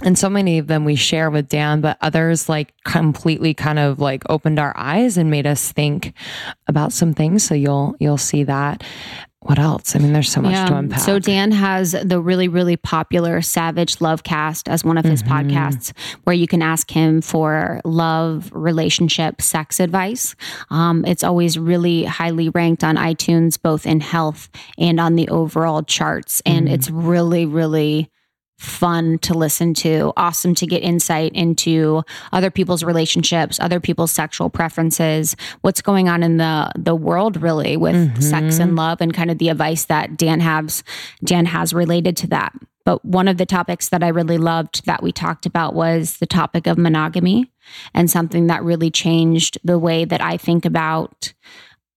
And 0.04 0.18
so 0.18 0.30
many 0.30 0.58
of 0.58 0.68
them 0.68 0.86
we 0.86 0.96
share 0.96 1.30
with 1.30 1.48
Dan, 1.48 1.80
but 1.80 1.98
others 2.02 2.50
like 2.50 2.74
completely 2.84 3.54
kind 3.54 3.80
of 3.80 4.00
like 4.00 4.24
opened 4.30 4.60
our 4.60 4.74
eyes 4.76 5.18
and 5.18 5.30
made 5.30 5.48
us 5.48 5.72
think 5.72 6.14
about 6.68 6.92
some 6.92 7.14
things. 7.14 7.44
So 7.44 7.54
you'll 7.54 7.96
you'll 8.00 8.18
see 8.18 8.44
that. 8.44 8.84
What 9.46 9.60
else? 9.60 9.94
I 9.94 10.00
mean, 10.00 10.14
there's 10.14 10.32
so 10.32 10.42
much 10.42 10.70
to 10.70 10.76
unpack. 10.78 11.00
So 11.02 11.20
Dan 11.20 11.52
has 11.52 11.92
the 11.92 12.20
really, 12.22 12.48
really 12.48 12.78
popular 12.78 13.42
Savage 13.42 13.98
Lovecast 13.98 14.70
as 14.70 14.86
one 14.86 14.98
of 14.98 15.04
his 15.04 15.22
Mhm. 15.22 15.28
podcasts, 15.28 15.92
where 16.24 16.34
you 16.34 16.48
can 16.48 16.62
ask 16.62 16.90
him 16.90 17.22
for 17.22 17.82
love, 17.84 18.50
relationship, 18.54 19.42
sex 19.42 19.82
advice. 19.82 20.36
Um, 20.70 21.04
it's 21.06 21.26
always 21.26 21.60
really 21.60 22.06
highly 22.06 22.50
ranked 22.50 22.86
on 22.86 22.96
iTunes, 22.96 23.62
both 23.62 23.86
in 23.86 24.00
health 24.00 24.50
and 24.78 24.98
on 25.00 25.16
the 25.16 25.28
overall 25.28 25.84
charts, 25.84 26.42
and 26.46 26.68
Mhm. 26.70 26.72
it's 26.74 26.90
really, 26.90 27.46
really 27.46 28.10
fun 28.64 29.18
to 29.20 29.34
listen 29.34 29.74
to 29.74 30.14
awesome 30.18 30.56
to 30.56 30.66
get 30.66 30.82
insight 30.84 31.32
into 31.34 32.04
other 32.32 32.50
people's 32.50 32.84
relationships 32.84 33.60
other 33.60 33.80
people's 33.80 34.12
sexual 34.12 34.50
preferences 34.50 35.36
what's 35.62 35.82
going 35.82 36.08
on 36.08 36.24
in 36.24 36.38
the 36.38 36.72
the 36.78 36.96
world 36.96 37.42
really 37.42 37.76
with 37.78 37.96
Mhm. 37.96 38.24
sex 38.24 38.60
and 38.60 38.76
love 38.76 39.02
and 39.02 39.14
kind 39.14 39.30
of 39.30 39.38
the 39.38 39.50
advice 39.50 39.86
that 39.86 40.18
Dan 40.18 40.40
has 40.40 40.84
Dan 41.24 41.46
has 41.48 41.74
related 41.74 42.16
to 42.18 42.28
that 42.28 42.54
but 42.86 43.04
one 43.06 43.28
of 43.30 43.38
the 43.38 43.46
topics 43.46 43.90
that 43.90 44.04
I 44.04 44.10
really 44.10 44.38
loved 44.38 44.86
that 44.86 45.02
we 45.02 45.12
talked 45.14 45.46
about 45.46 45.74
was 45.74 46.18
the 46.18 46.26
topic 46.26 46.68
of 46.68 46.78
monogamy 46.78 47.50
and 47.94 48.12
something 48.12 48.48
that 48.48 48.62
really 48.64 48.92
changed 48.92 49.58
the 49.64 49.80
way 49.80 50.04
that 50.04 50.22
I 50.22 50.36
think 50.36 50.66
about 50.66 51.34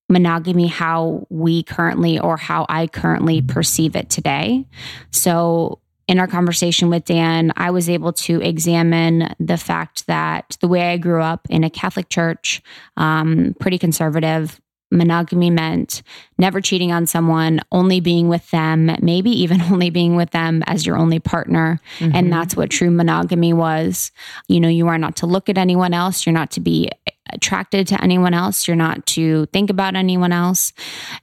monogamy, 0.09 0.69
how 0.69 1.27
we 1.29 1.65
currently 1.65 2.19
or 2.21 2.37
how 2.37 2.65
I 2.69 2.87
currently 2.87 3.43
perceive 3.43 3.97
it 3.97 4.09
today. 4.09 4.65
So, 5.11 5.81
in 6.09 6.21
our 6.21 6.27
conversation 6.27 6.89
with 6.89 7.05
Dan, 7.05 7.53
I 7.57 7.71
was 7.71 7.89
able 7.89 8.13
to 8.13 8.41
examine 8.41 9.35
the 9.41 9.57
fact 9.57 10.07
that 10.07 10.57
the 10.61 10.69
way 10.69 10.93
I 10.93 10.99
grew 10.99 11.23
up 11.23 11.47
in 11.51 11.65
a 11.65 11.71
Catholic 11.71 12.09
church, 12.09 12.63
um, 12.97 13.55
pretty 13.59 13.79
conservative, 13.79 14.61
monogamy 14.91 15.51
meant 15.51 16.03
never 16.39 16.61
cheating 16.61 16.93
on 16.93 17.07
someone, 17.07 17.61
only 17.73 18.01
being 18.01 18.29
with 18.29 18.49
them, 18.51 18.91
maybe 19.01 19.31
even 19.31 19.61
only 19.73 19.91
being 19.91 20.17
with 20.17 20.31
them 20.31 20.63
as 20.67 20.87
your 20.87 20.97
only 20.97 21.19
partner. 21.19 21.81
Mm-hmm. 21.99 22.15
And 22.15 22.33
that's 22.33 22.57
what 22.57 22.71
true 22.71 22.91
monogamy 22.91 23.53
was. 23.53 24.13
You 24.49 24.61
know, 24.61 24.69
you 24.69 24.87
are 24.89 24.99
not 24.99 25.17
to 25.17 25.27
look 25.27 25.49
at 25.49 25.59
anyone 25.59 25.95
else, 25.95 26.25
you're 26.25 26.33
not 26.33 26.53
to 26.53 26.61
be 26.61 26.91
attracted 27.31 27.89
to 27.89 28.03
anyone 28.03 28.35
else, 28.35 28.69
you're 28.69 28.77
not 28.77 29.05
to 29.07 29.47
think 29.47 29.71
about 29.71 29.97
anyone 29.97 30.33
else. 30.33 30.73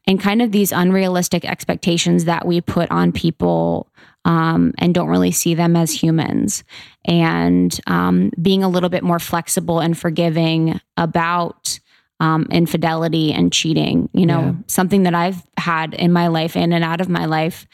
And 0.05 0.19
kind 0.19 0.41
of 0.41 0.51
these 0.51 0.73
unrealistic 0.73 1.45
expectations 1.45 2.25
that 2.25 2.45
we 2.45 2.59
put 2.59 2.91
on 2.91 3.11
people. 3.11 3.87
Um, 4.25 4.73
and 4.77 4.93
don't 4.93 5.09
really 5.09 5.31
see 5.31 5.53
them 5.53 5.75
as 5.75 5.91
humans, 5.91 6.63
and 7.03 7.77
um, 7.87 8.31
being 8.41 8.63
a 8.63 8.69
little 8.69 8.87
bit 8.87 9.03
more 9.03 9.19
flexible 9.19 9.81
and 9.81 9.97
forgiving 9.97 10.79
about 10.95 11.77
um, 12.21 12.47
infidelity 12.49 13.33
and 13.33 13.51
cheating. 13.51 14.09
You 14.13 14.25
know, 14.25 14.41
yeah. 14.41 14.53
something 14.67 15.03
that 15.03 15.13
I've 15.13 15.43
had 15.57 15.93
in 15.93 16.13
my 16.13 16.27
life, 16.27 16.55
in 16.55 16.71
and 16.71 16.83
out 16.83 17.01
of 17.01 17.09
my 17.09 17.25
life, 17.25 17.67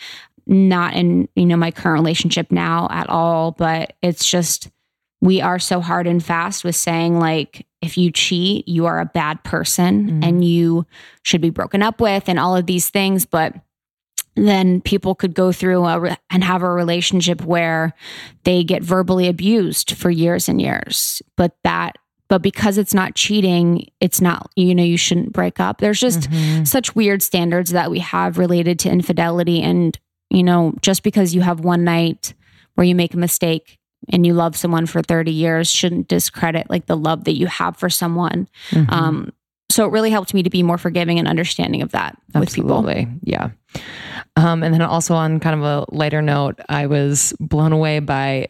not 0.48 0.96
in 0.96 1.30
you 1.36 1.46
know 1.46 1.56
my 1.56 1.70
current 1.70 2.00
relationship 2.00 2.52
now 2.52 2.88
at 2.90 3.10
all. 3.10 3.52
But 3.52 3.94
it's 4.02 4.28
just 4.28 4.70
we 5.22 5.42
are 5.42 5.60
so 5.60 5.82
hard 5.82 6.08
and 6.08 6.24
fast 6.24 6.64
with 6.64 6.76
saying 6.76 7.20
like 7.20 7.68
if 7.82 7.98
you 7.98 8.12
cheat, 8.12 8.68
you 8.68 8.88
are 8.88 9.00
a 9.00 9.06
bad 9.06 9.44
person 9.44 10.08
mm-hmm. 10.08 10.24
and 10.24 10.44
you 10.44 10.86
should 11.24 11.42
be 11.42 11.50
broken 11.50 11.82
up 11.82 12.02
with, 12.02 12.28
and 12.28 12.40
all 12.40 12.56
of 12.56 12.66
these 12.66 12.90
things, 12.90 13.26
but 13.26 13.54
then 14.48 14.82
people 14.82 15.16
could 15.16 15.34
go 15.34 15.52
through 15.52 15.86
a, 15.86 16.18
and 16.30 16.44
have 16.44 16.62
a 16.62 16.70
relationship 16.70 17.44
where 17.44 17.94
they 18.44 18.64
get 18.64 18.84
verbally 18.84 19.28
abused 19.28 19.92
for 19.92 20.10
years 20.10 20.48
and 20.48 20.62
years 20.62 21.22
but 21.36 21.56
that 21.64 21.98
but 22.30 22.42
because 22.42 22.78
it's 22.78 22.94
not 22.94 23.16
cheating 23.16 23.88
it's 24.00 24.22
not 24.22 24.50
you 24.56 24.74
know 24.74 24.84
you 24.84 24.98
shouldn't 24.98 25.34
break 25.34 25.60
up 25.60 25.80
there's 25.80 26.00
just 26.00 26.30
mm-hmm. 26.30 26.64
such 26.64 26.96
weird 26.96 27.22
standards 27.22 27.72
that 27.72 27.92
we 27.92 28.00
have 28.00 28.38
related 28.38 28.80
to 28.80 28.90
infidelity 28.90 29.62
and 29.62 30.00
you 30.30 30.44
know 30.44 30.74
just 30.82 31.04
because 31.04 31.36
you 31.36 31.42
have 31.42 31.60
one 31.60 31.84
night 31.84 32.34
where 32.76 32.86
you 32.86 32.96
make 32.96 33.14
a 33.14 33.18
mistake 33.18 33.78
and 34.12 34.26
you 34.26 34.34
love 34.34 34.56
someone 34.56 34.86
for 34.86 35.02
30 35.02 35.32
years 35.32 35.70
shouldn't 35.70 36.08
discredit 36.08 36.70
like 36.70 36.86
the 36.86 36.96
love 36.96 37.26
that 37.26 37.36
you 37.36 37.48
have 37.48 37.76
for 37.76 37.90
someone 37.90 38.48
mm-hmm. 38.70 38.90
um 38.94 39.34
so 39.72 39.86
it 39.86 39.92
really 39.92 40.10
helped 40.10 40.34
me 40.34 40.42
to 40.42 40.50
be 40.50 40.64
more 40.64 40.78
forgiving 40.78 41.20
and 41.20 41.28
understanding 41.28 41.82
of 41.82 41.92
that 41.92 42.18
Absolutely. 42.34 42.42
with 42.42 42.54
people 42.56 43.20
yeah 43.24 43.50
um, 44.36 44.64
and 44.64 44.74
then 44.74 44.82
also 44.82 45.14
on 45.16 45.40
kind 45.40 45.56
of 45.56 45.64
a 45.64 45.86
lighter 45.96 46.22
note, 46.22 46.60
I 46.70 46.88
was 46.88 47.34
blown 47.40 47.72
away 47.72 48.00
by 48.00 48.50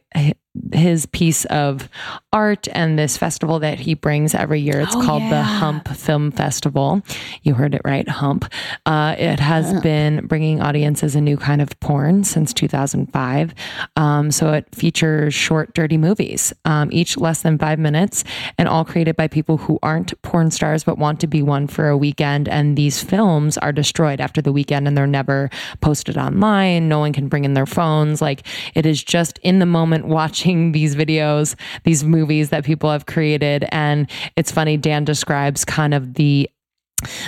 his 0.74 1.06
piece 1.08 1.46
of 1.46 1.90
art 2.32 2.68
and 2.74 3.00
this 3.00 3.18
festival 3.18 3.60
that 3.60 3.80
he 3.80 3.96
brings 3.96 4.36
every 4.36 4.60
year. 4.60 4.80
It's 4.80 4.96
oh, 4.96 5.02
called 5.02 5.24
yeah. 5.24 5.30
the 5.30 5.44
Hump 5.44 5.88
Film 5.88 6.32
Festival. 6.32 7.02
You 7.42 7.56
heard 7.56 7.74
it 7.74 7.82
right, 7.84 8.08
Hump. 8.08 8.46
Uh, 8.86 9.16
it 9.18 9.40
has 9.40 9.74
uh. 9.74 9.80
been 9.82 10.28
bringing 10.28 10.62
audiences 10.62 11.16
a 11.16 11.22
new 11.22 11.38
kind 11.38 11.60
of 11.62 11.80
porn 11.80 12.24
since 12.24 12.54
2005. 12.54 13.54
Um, 13.96 14.30
so 14.30 14.54
it 14.54 14.68
features 14.76 15.34
short, 15.34 15.74
dirty 15.74 15.98
movies, 15.98 16.54
um, 16.66 16.90
each 16.92 17.18
less 17.18 17.42
than 17.42 17.58
five 17.58 17.80
minutes, 17.80 18.24
and 18.60 18.70
all 18.70 18.86
created 18.86 19.16
by 19.16 19.28
people 19.28 19.58
who 19.58 19.80
aren't 19.82 20.20
porn 20.22 20.52
stars 20.52 20.84
but 20.84 21.00
want 21.00 21.20
to 21.22 21.28
be 21.28 21.42
one 21.42 21.66
for 21.66 21.90
a 21.90 21.98
weekend. 21.98 22.48
And 22.48 22.78
these 22.78 23.02
films 23.02 23.58
are 23.58 23.72
destroyed 23.72 24.22
after 24.22 24.42
the 24.42 24.52
weekend 24.52 24.88
and 24.88 24.96
they're 24.96 25.08
never 25.08 25.50
posted 25.82 26.18
online. 26.18 26.88
No 26.88 27.00
one 27.00 27.12
can 27.12 27.28
bring 27.28 27.44
in 27.44 27.56
their 27.56 27.66
phones. 27.66 28.22
Like 28.22 28.46
it 28.76 28.86
is 28.86 29.04
just 29.04 29.40
in 29.40 29.58
the 29.58 29.66
moment 29.66 30.06
watching 30.06 30.72
these 30.80 30.96
videos, 30.96 31.56
these 31.86 32.04
movies 32.04 32.19
that 32.50 32.64
people 32.66 32.92
have 32.92 33.06
created. 33.06 33.66
And 33.72 34.10
it's 34.36 34.52
funny, 34.52 34.78
Dan 34.78 35.06
describes 35.06 35.66
kind 35.66 35.94
of 35.94 36.16
the 36.16 36.50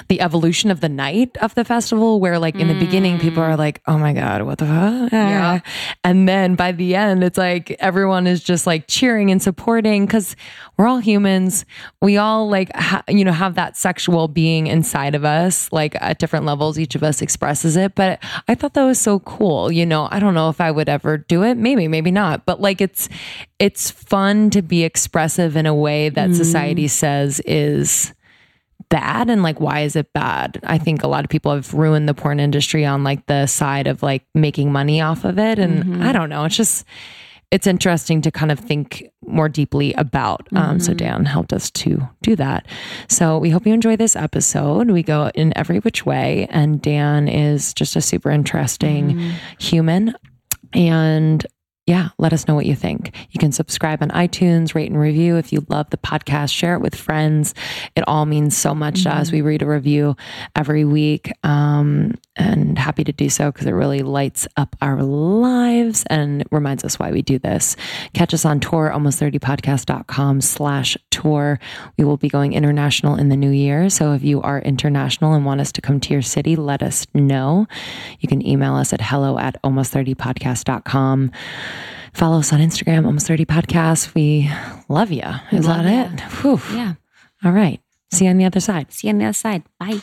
the 0.08 0.22
evolution 0.22 0.72
of 0.72 0.82
the 0.82 0.90
night 0.90 1.36
of 1.38 1.56
the 1.56 1.64
festival 1.64 2.20
where 2.20 2.40
like 2.40 2.56
in 2.56 2.68
the 2.68 2.74
mm. 2.74 2.80
beginning 2.80 3.20
people 3.20 3.42
are 3.42 3.56
like 3.56 3.82
oh 3.88 3.98
my 3.98 4.14
god 4.14 4.44
what 4.44 4.58
the 4.58 4.66
fuck 4.66 5.12
yeah. 5.12 5.60
and 6.04 6.28
then 6.28 6.56
by 6.56 6.72
the 6.72 6.96
end 6.96 7.24
it's 7.24 7.38
like 7.38 7.72
everyone 7.80 8.28
is 8.28 8.44
just 8.44 8.68
like 8.68 8.88
cheering 8.88 9.32
and 9.32 9.42
supporting 9.42 10.06
because 10.06 10.36
we're 10.78 10.88
all 10.88 11.00
humans 11.00 11.66
we 12.02 12.18
all 12.18 12.50
like 12.50 12.74
ha- 12.76 13.04
you 13.08 13.24
know 13.24 13.32
have 13.32 13.56
that 13.56 13.78
sexual 13.78 14.28
being 14.28 14.68
inside 14.68 15.16
of 15.16 15.24
us 15.24 15.72
like 15.72 15.96
at 16.02 16.20
different 16.20 16.46
levels 16.46 16.78
each 16.78 16.96
of 16.96 17.04
us 17.04 17.22
expresses 17.22 17.76
it 17.78 17.96
but 17.96 18.20
i 18.48 18.56
thought 18.56 18.74
that 18.74 18.86
was 18.86 19.00
so 19.00 19.20
cool 19.20 19.72
you 19.72 19.86
know 19.86 20.08
i 20.12 20.20
don't 20.20 20.34
know 20.34 20.50
if 20.50 20.60
i 20.60 20.70
would 20.70 20.90
ever 20.90 21.18
do 21.18 21.44
it 21.44 21.56
maybe 21.58 21.88
maybe 21.88 22.12
not 22.12 22.46
but 22.46 22.60
like 22.60 22.82
it's 22.82 23.08
it's 23.60 23.92
fun 23.92 24.50
to 24.50 24.62
be 24.62 24.84
expressive 24.84 25.56
in 25.56 25.66
a 25.66 25.76
way 25.76 26.10
that 26.10 26.30
mm. 26.30 26.36
society 26.36 26.88
says 26.88 27.40
is 27.46 28.14
bad? 28.92 29.32
And 29.32 29.42
like 29.42 29.60
why 29.60 29.80
is 29.80 29.96
it 29.96 30.14
bad? 30.14 30.60
I 30.64 30.78
think 30.78 31.02
a 31.02 31.08
lot 31.08 31.24
of 31.24 31.32
people 31.32 31.52
have 31.56 31.74
ruined 31.74 32.08
the 32.08 32.14
porn 32.14 32.40
industry 32.40 32.86
on 32.86 33.04
like 33.04 33.26
the 33.26 33.48
side 33.48 33.88
of 33.88 34.04
like 34.04 34.24
making 34.36 34.72
money 34.72 35.02
off 35.02 35.26
of 35.26 35.40
it. 35.40 35.58
And 35.58 35.84
mm-hmm. 35.84 36.04
i 36.04 36.12
don't 36.12 36.30
know. 36.30 36.46
It's 36.46 36.56
just 36.56 36.86
it's 37.50 37.68
interesting 37.68 38.22
to 38.22 38.32
kind 38.32 38.52
of 38.52 38.60
think 38.60 39.04
more 39.26 39.50
deeply 39.50 39.94
about. 39.94 40.48
Um, 40.54 40.64
mm-hmm. 40.64 40.80
so 40.80 40.94
dan 40.94 41.26
helped 41.26 41.52
us 41.52 41.72
to 41.72 42.08
do 42.22 42.36
that. 42.36 42.68
So 43.10 43.38
we 43.40 43.50
hope 43.50 43.66
you 43.66 43.74
enjoy 43.74 43.96
this 43.96 44.16
episode. 44.16 44.92
We 44.92 45.04
go 45.04 45.32
in 45.34 45.58
every 45.58 45.80
which 45.80 46.06
way. 46.06 46.48
And 46.52 46.82
dan 46.82 47.28
is 47.28 47.74
just 47.74 47.96
a 47.96 48.02
super 48.02 48.30
interesting 48.30 49.16
mm-hmm. 49.16 49.32
human. 49.58 50.14
And 50.74 51.46
yeah, 51.92 52.08
let 52.18 52.32
us 52.32 52.48
know 52.48 52.56
what 52.56 52.66
you 52.66 52.74
think. 52.74 53.14
You 53.32 53.38
can 53.38 53.52
subscribe 53.52 54.02
on 54.02 54.12
iTunes, 54.12 54.74
rate 54.74 54.90
and 54.90 54.98
review 54.98 55.36
if 55.36 55.52
you 55.52 55.66
love 55.68 55.90
the 55.90 55.98
podcast, 55.98 56.54
share 56.54 56.74
it 56.76 56.80
with 56.80 56.96
friends. 56.96 57.54
It 57.98 58.06
all 58.08 58.26
means 58.26 58.56
so 58.56 58.74
much 58.74 59.02
mm-hmm. 59.02 59.10
to 59.10 59.16
us. 59.18 59.28
Mm-hmm. 59.28 59.36
We 59.36 59.42
read 59.42 59.62
a 59.62 59.66
review 59.66 60.16
every 60.56 60.86
week 60.86 61.34
um, 61.44 62.14
and 62.38 62.78
happy 62.78 63.04
to 63.04 63.12
do 63.12 63.30
so 63.30 63.52
because 63.52 63.68
it 63.68 63.72
really 63.72 64.02
lights 64.02 64.48
up 64.58 64.76
our 64.82 65.04
lives 65.04 66.04
and 66.08 66.46
reminds 66.52 66.84
us 66.84 66.98
why 66.98 67.12
we 67.12 67.22
do 67.22 67.38
this. 67.38 67.76
Catch 68.14 68.34
us 68.34 68.46
on 68.46 68.60
tour, 68.60 68.92
almost30podcast.com 68.94 70.42
slash 70.42 70.98
tour. 71.10 71.60
We 71.98 72.06
will 72.06 72.18
be 72.18 72.30
going 72.30 72.54
international 72.54 73.16
in 73.16 73.30
the 73.30 73.36
new 73.36 73.52
year. 73.52 73.90
So 73.90 74.14
if 74.14 74.24
you 74.24 74.42
are 74.42 74.60
international 74.62 75.34
and 75.34 75.46
want 75.46 75.62
us 75.62 75.72
to 75.74 75.82
come 75.82 76.00
to 76.00 76.14
your 76.14 76.22
city, 76.22 76.56
let 76.56 76.82
us 76.82 77.06
know. 77.14 77.68
You 78.20 78.30
can 78.30 78.46
email 78.46 78.76
us 78.76 78.94
at 78.94 79.02
hello 79.02 79.38
at 79.38 79.62
almost30podcast.com. 79.64 81.32
Follow 82.14 82.40
us 82.40 82.52
on 82.52 82.60
Instagram, 82.60 83.06
almost 83.06 83.28
30 83.28 83.46
podcasts. 83.46 84.14
We 84.14 84.52
love 84.90 85.12
you. 85.12 85.24
Is 85.52 85.66
love 85.66 85.84
that 85.84 86.14
it? 86.14 86.22
Whew. 86.42 86.60
Yeah. 86.74 86.94
All 87.44 87.52
right. 87.52 87.82
See 88.12 88.26
you 88.26 88.32
on 88.32 88.38
the 88.38 88.46
other 88.46 88.60
side. 88.60 88.92
See 88.92 89.08
you 89.08 89.14
on 89.14 89.20
the 89.20 89.26
other 89.26 89.34
side. 89.34 89.64
Bye. 89.80 90.02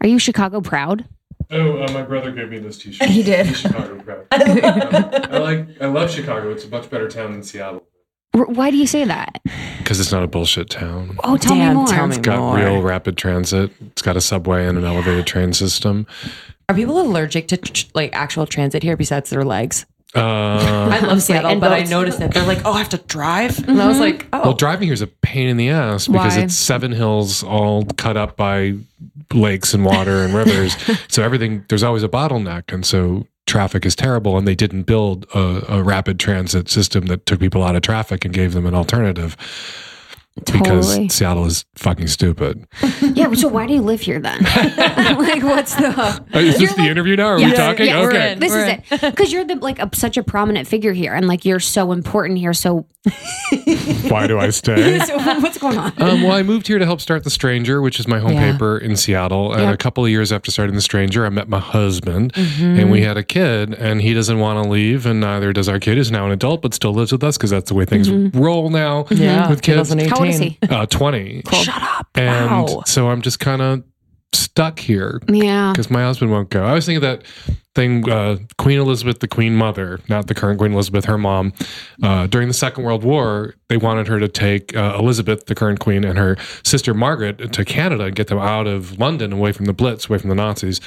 Are 0.00 0.08
you 0.08 0.18
Chicago 0.18 0.60
proud? 0.60 1.04
Oh, 1.50 1.82
uh, 1.82 1.90
my 1.92 2.02
brother 2.02 2.32
gave 2.32 2.50
me 2.50 2.58
this 2.58 2.78
T-shirt. 2.78 3.08
He 3.08 3.22
did. 3.22 3.46
He's 3.46 3.60
Chicago 3.60 4.00
proud. 4.00 4.26
um, 4.32 5.32
I 5.32 5.38
like. 5.38 5.68
I 5.80 5.86
love 5.86 6.10
Chicago. 6.10 6.50
It's 6.50 6.64
a 6.64 6.68
much 6.68 6.90
better 6.90 7.08
town 7.08 7.32
than 7.32 7.42
Seattle. 7.42 7.84
Why 8.32 8.70
do 8.70 8.76
you 8.76 8.86
say 8.86 9.04
that? 9.04 9.40
Because 9.78 9.98
it's 10.00 10.12
not 10.12 10.22
a 10.22 10.26
bullshit 10.26 10.68
town. 10.68 11.16
Oh, 11.24 11.36
tell 11.36 11.54
Damn, 11.56 11.68
me 11.68 11.74
more. 11.74 11.86
Tell 11.86 12.06
me 12.06 12.16
it's 12.16 12.22
got 12.26 12.38
more. 12.38 12.56
real 12.56 12.82
rapid 12.82 13.16
transit. 13.16 13.70
It's 13.80 14.02
got 14.02 14.16
a 14.16 14.20
subway 14.20 14.66
and 14.66 14.76
an 14.76 14.84
elevated 14.84 15.26
train 15.26 15.52
system. 15.54 16.06
Are 16.68 16.74
people 16.74 17.00
allergic 17.00 17.48
to 17.48 17.56
tr- 17.56 17.86
like 17.94 18.14
actual 18.14 18.46
transit 18.46 18.82
here 18.82 18.96
besides 18.96 19.30
their 19.30 19.44
legs? 19.44 19.86
Uh, 20.16 20.88
I 20.90 21.00
love 21.00 21.22
Seattle, 21.22 21.60
but 21.60 21.72
I 21.72 21.82
noticed 21.82 22.18
that 22.20 22.32
they're 22.32 22.46
like, 22.46 22.64
"Oh, 22.64 22.72
I 22.72 22.78
have 22.78 22.88
to 22.90 22.98
drive," 22.98 23.52
mm-hmm. 23.52 23.70
and 23.70 23.82
I 23.82 23.88
was 23.88 24.00
like, 24.00 24.26
"Oh." 24.32 24.40
Well, 24.42 24.52
driving 24.54 24.86
here 24.88 24.94
is 24.94 25.02
a 25.02 25.06
pain 25.06 25.48
in 25.48 25.56
the 25.56 25.68
ass 25.70 26.06
because 26.08 26.36
Why? 26.36 26.42
it's 26.42 26.54
seven 26.54 26.92
hills 26.92 27.42
all 27.42 27.84
cut 27.84 28.16
up 28.16 28.36
by 28.36 28.74
lakes 29.32 29.74
and 29.74 29.84
water 29.84 30.24
and 30.24 30.34
rivers. 30.34 30.76
so 31.08 31.22
everything 31.22 31.64
there's 31.68 31.82
always 31.82 32.02
a 32.02 32.08
bottleneck, 32.08 32.72
and 32.72 32.86
so 32.86 33.26
traffic 33.46 33.86
is 33.86 33.94
terrible. 33.94 34.36
And 34.38 34.46
they 34.46 34.54
didn't 34.54 34.84
build 34.84 35.26
a, 35.34 35.74
a 35.76 35.82
rapid 35.82 36.18
transit 36.18 36.68
system 36.68 37.06
that 37.06 37.26
took 37.26 37.40
people 37.40 37.62
out 37.62 37.76
of 37.76 37.82
traffic 37.82 38.24
and 38.24 38.32
gave 38.32 38.52
them 38.52 38.66
an 38.66 38.74
alternative. 38.74 39.36
Because 40.36 40.88
Totally. 40.90 41.08
Seattle 41.08 41.46
is 41.46 41.64
fucking 41.76 42.06
stupid. 42.08 42.66
Yeah. 43.16 43.32
So 43.34 43.48
why 43.48 43.66
do 43.66 43.72
you 43.72 43.80
live 43.82 44.00
here 44.02 44.20
then? 44.20 44.42
like, 44.44 45.42
what's 45.42 45.74
the? 45.74 45.88
Uh, 45.88 46.18
is 46.38 46.60
You're 46.60 46.68
this 46.68 46.74
the 46.74 46.82
like- 46.82 46.90
interview 46.90 47.16
now? 47.16 47.28
Are 47.28 47.38
Yeah, 47.38 47.50
we 47.50 47.56
talking? 47.56 47.86
yeah, 47.86 48.00
okay. 48.00 48.32
in. 48.32 48.38
This 48.40 48.50
We're 48.52 48.66
is 48.66 48.68
in. 48.68 48.82
it 48.90 49.00
because 49.16 49.32
you're 49.32 49.44
the 49.44 49.54
like 49.56 49.78
a, 49.78 49.88
such 49.94 50.16
a 50.18 50.22
prominent 50.22 50.68
figure 50.68 50.92
here, 50.92 51.14
and 51.14 51.26
like 51.26 51.44
you're 51.46 51.60
so 51.60 51.92
important 51.92 52.38
here. 52.38 52.52
So, 52.52 52.86
Why 54.08 54.26
do 54.26 54.38
I 54.38 54.50
stay? 54.50 54.98
so 55.00 55.16
what's 55.40 55.58
going 55.58 55.78
on? 55.78 55.92
Um, 55.98 56.22
well, 56.22 56.32
I 56.32 56.42
moved 56.42 56.66
here 56.66 56.78
to 56.78 56.84
help 56.84 57.00
start 57.00 57.24
The 57.24 57.30
Stranger, 57.30 57.80
which 57.80 57.98
is 58.00 58.06
my 58.08 58.18
home 58.18 58.32
Yeah. 58.32 58.52
paper 58.52 58.78
in 58.78 58.96
Seattle. 58.96 59.52
And 59.52 59.62
Yeah. 59.62 59.72
a 59.72 59.76
couple 59.76 60.04
of 60.04 60.10
years 60.10 60.32
after 60.32 60.50
starting 60.50 60.74
The 60.74 60.80
Stranger, 60.82 61.24
I 61.24 61.28
met 61.30 61.48
my 61.48 61.58
husband 61.60 62.32
Mm-hmm. 62.34 62.80
and 62.80 62.90
we 62.90 63.02
had 63.02 63.16
a 63.16 63.22
kid, 63.22 63.74
and 63.74 64.00
he 64.02 64.12
doesn't 64.14 64.38
want 64.38 64.62
to 64.62 64.68
leave, 64.68 65.06
and 65.06 65.20
neither 65.20 65.52
does 65.52 65.68
our 65.68 65.78
kid, 65.78 65.96
who's 65.96 66.10
now 66.10 66.26
an 66.26 66.32
adult, 66.32 66.62
but 66.62 66.74
still 66.74 66.92
lives 66.92 67.12
with 67.12 67.22
us 67.24 67.36
because 67.36 67.50
that's 67.50 67.68
the 67.68 67.74
way 67.74 67.84
things 67.84 68.10
roll 68.36 68.70
now 68.70 69.04
Mm-hmm. 69.04 69.22
Yeah, 69.22 69.48
with 69.48 69.62
kids. 69.62 69.88
2018. 69.90 70.08
How 70.08 70.24
old 70.26 70.34
is 70.34 70.38
he? 70.40 70.58
Uh, 70.68 70.86
20. 70.86 71.42
Shut 71.52 71.82
up. 71.82 72.08
And 72.14 72.50
wow. 72.50 72.82
so 72.86 73.08
I'm 73.08 73.22
just 73.22 73.40
kind 73.40 73.62
of 73.62 73.84
stuck 74.32 74.78
here 74.78 75.20
Yeah. 75.28 75.72
because 75.72 75.90
my 75.90 76.02
husband 76.02 76.30
won't 76.30 76.50
go. 76.50 76.64
I 76.64 76.74
was 76.74 76.86
thinking 76.86 77.02
that 77.02 77.22
thing, 77.74 78.08
uh, 78.10 78.36
Queen 78.58 78.78
Elizabeth, 78.78 79.20
the 79.20 79.28
Queen 79.28 79.54
Mother, 79.54 80.00
not 80.08 80.26
the 80.28 80.34
current 80.34 80.58
Queen 80.58 80.72
Elizabeth, 80.72 81.04
her 81.04 81.18
mom. 81.18 81.52
Uh, 82.02 82.26
during 82.26 82.48
the 82.48 82.54
Second 82.54 82.84
World 82.84 83.04
War, 83.04 83.54
they 83.68 83.76
wanted 83.76 84.08
her 84.08 84.18
to 84.18 84.28
take 84.28 84.74
uh, 84.76 84.96
Elizabeth, 84.98 85.46
the 85.46 85.54
current 85.54 85.78
Queen, 85.80 86.04
and 86.04 86.18
her 86.18 86.36
sister 86.64 86.94
Margaret 86.94 87.52
to 87.52 87.64
Canada 87.64 88.04
and 88.04 88.16
get 88.16 88.28
them 88.28 88.38
out 88.38 88.66
of 88.66 88.98
London, 88.98 89.32
away 89.32 89.52
from 89.52 89.66
the 89.66 89.72
Blitz, 89.74 90.08
away 90.08 90.18
from 90.18 90.30
the 90.30 90.34
Nazis. 90.36 90.80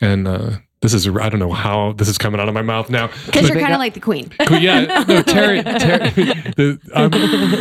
And 0.00 0.28
uh, 0.28 0.50
this 0.80 0.94
is, 0.94 1.08
I 1.08 1.28
don't 1.28 1.40
know 1.40 1.52
how 1.52 1.92
this 1.92 2.08
is 2.08 2.18
coming 2.18 2.40
out 2.40 2.48
of 2.48 2.54
my 2.54 2.62
mouth 2.62 2.88
now. 2.88 3.08
Because 3.26 3.48
you're 3.48 3.58
kind 3.58 3.72
of 3.74 3.78
like 3.80 3.94
the 3.94 4.00
queen. 4.08 4.30
yeah, 4.50 5.04
no, 5.08 5.22
Terry, 5.22 5.62
Terry 5.62 6.10
the, 6.10 6.78
um, 6.94 7.12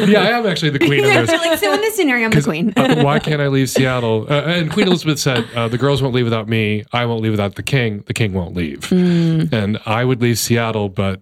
yeah, 0.09 0.21
I 0.21 0.37
am 0.37 0.45
actually 0.45 0.69
the 0.69 0.79
queen 0.79 1.03
of 1.03 1.09
yeah, 1.09 1.21
this. 1.21 1.29
so 1.31 1.35
like 1.37 1.59
so 1.59 1.73
in 1.73 1.81
this 1.81 1.95
scenario, 1.95 2.25
I'm 2.25 2.31
the 2.31 2.41
queen. 2.41 2.73
uh, 2.77 3.01
why 3.03 3.19
can't 3.19 3.41
I 3.41 3.47
leave 3.47 3.69
Seattle? 3.77 4.27
Uh, 4.29 4.41
and 4.43 4.71
Queen 4.71 4.87
Elizabeth 4.87 5.19
said, 5.19 5.45
uh, 5.55 5.67
"The 5.67 5.77
girls 5.77 6.01
won't 6.01 6.13
leave 6.13 6.25
without 6.25 6.47
me. 6.47 6.83
I 6.93 7.05
won't 7.05 7.21
leave 7.21 7.31
without 7.33 7.55
the 7.55 7.63
king. 7.63 8.03
The 8.07 8.13
king 8.13 8.33
won't 8.33 8.55
leave." 8.55 8.81
Mm. 8.81 9.51
And 9.51 9.79
I 9.85 10.03
would 10.05 10.21
leave 10.21 10.37
Seattle, 10.37 10.89
but 10.89 11.21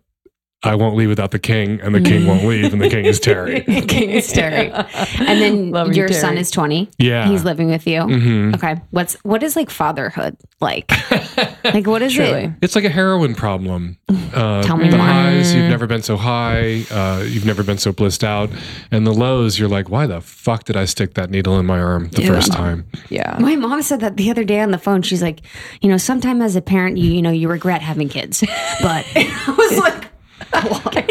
I 0.66 0.76
won't 0.76 0.96
leave 0.96 1.10
without 1.10 1.32
the 1.32 1.40
king, 1.40 1.80
and 1.82 1.94
the 1.96 2.02
king 2.02 2.26
won't 2.28 2.44
leave, 2.46 2.74
and 2.74 2.82
the 2.82 2.90
king 2.90 3.06
is 3.06 3.20
Terry. 3.20 3.62
King 3.88 4.10
is 4.10 4.32
Terry. 4.32 4.72
And 5.20 5.42
then 5.42 5.72
Love 5.72 5.94
your 5.94 6.08
Terry. 6.10 6.20
son 6.22 6.38
is 6.38 6.52
20. 6.52 6.90
Yeah, 6.98 7.28
He's 7.30 7.44
living 7.44 7.68
with 7.70 7.86
you. 7.88 8.02
hmm 8.04 8.54
Okay. 8.56 8.76
What's 8.92 9.14
what 9.24 9.44
is 9.44 9.56
like 9.56 9.70
fatherhood 9.70 10.36
like? 10.62 10.92
like 11.64 11.88
what 11.88 12.02
is 12.02 12.14
Truly. 12.14 12.46
it? 12.46 12.52
It's 12.62 12.76
like 12.76 12.84
a 12.86 12.90
heroin 12.90 13.36
problem. 13.36 13.98
Uh, 14.36 14.62
Tell 14.64 14.76
me 14.76 14.90
the 14.90 14.98
more. 14.98 15.06
highs, 15.06 15.56
you've 15.56 15.70
never 15.70 15.88
been 15.88 16.02
so 16.02 16.18
high. 16.18 16.84
Uh, 16.92 17.24
you've 17.26 17.46
never 17.46 17.64
been 17.64 17.78
so 17.78 17.94
blissed 17.94 18.22
out, 18.22 18.50
and 18.92 19.08
the 19.08 19.14
lows, 19.14 19.58
you're 19.58 19.70
like, 19.70 19.90
why 19.90 20.06
the 20.08 20.20
fuck 20.20 20.66
did 20.66 20.76
I 20.76 20.84
stick 20.84 21.14
that 21.14 21.30
needle 21.30 21.58
in 21.58 21.66
my 21.66 21.80
arm 21.80 22.10
the 22.10 22.22
Yeah. 22.22 22.28
first 22.28 22.52
time? 22.52 22.86
Yeah. 23.10 23.38
My 23.40 23.56
mom 23.56 23.82
said 23.82 24.02
that 24.02 24.18
the 24.18 24.30
other 24.30 24.44
day 24.44 24.60
on 24.60 24.72
the 24.72 24.78
phone. 24.78 25.04
She's 25.04 25.22
like, 25.22 25.40
you 25.82 25.88
know, 25.90 25.96
sometime 25.96 26.42
as 26.42 26.58
a 26.58 26.62
parent, 26.62 26.98
you 26.98 27.12
you 27.14 27.22
know, 27.22 27.32
you 27.32 27.48
regret 27.48 27.82
having 27.82 28.10
kids. 28.10 28.42
But 28.82 29.06
I 29.16 29.56
was 29.58 29.78
like, 29.78 30.10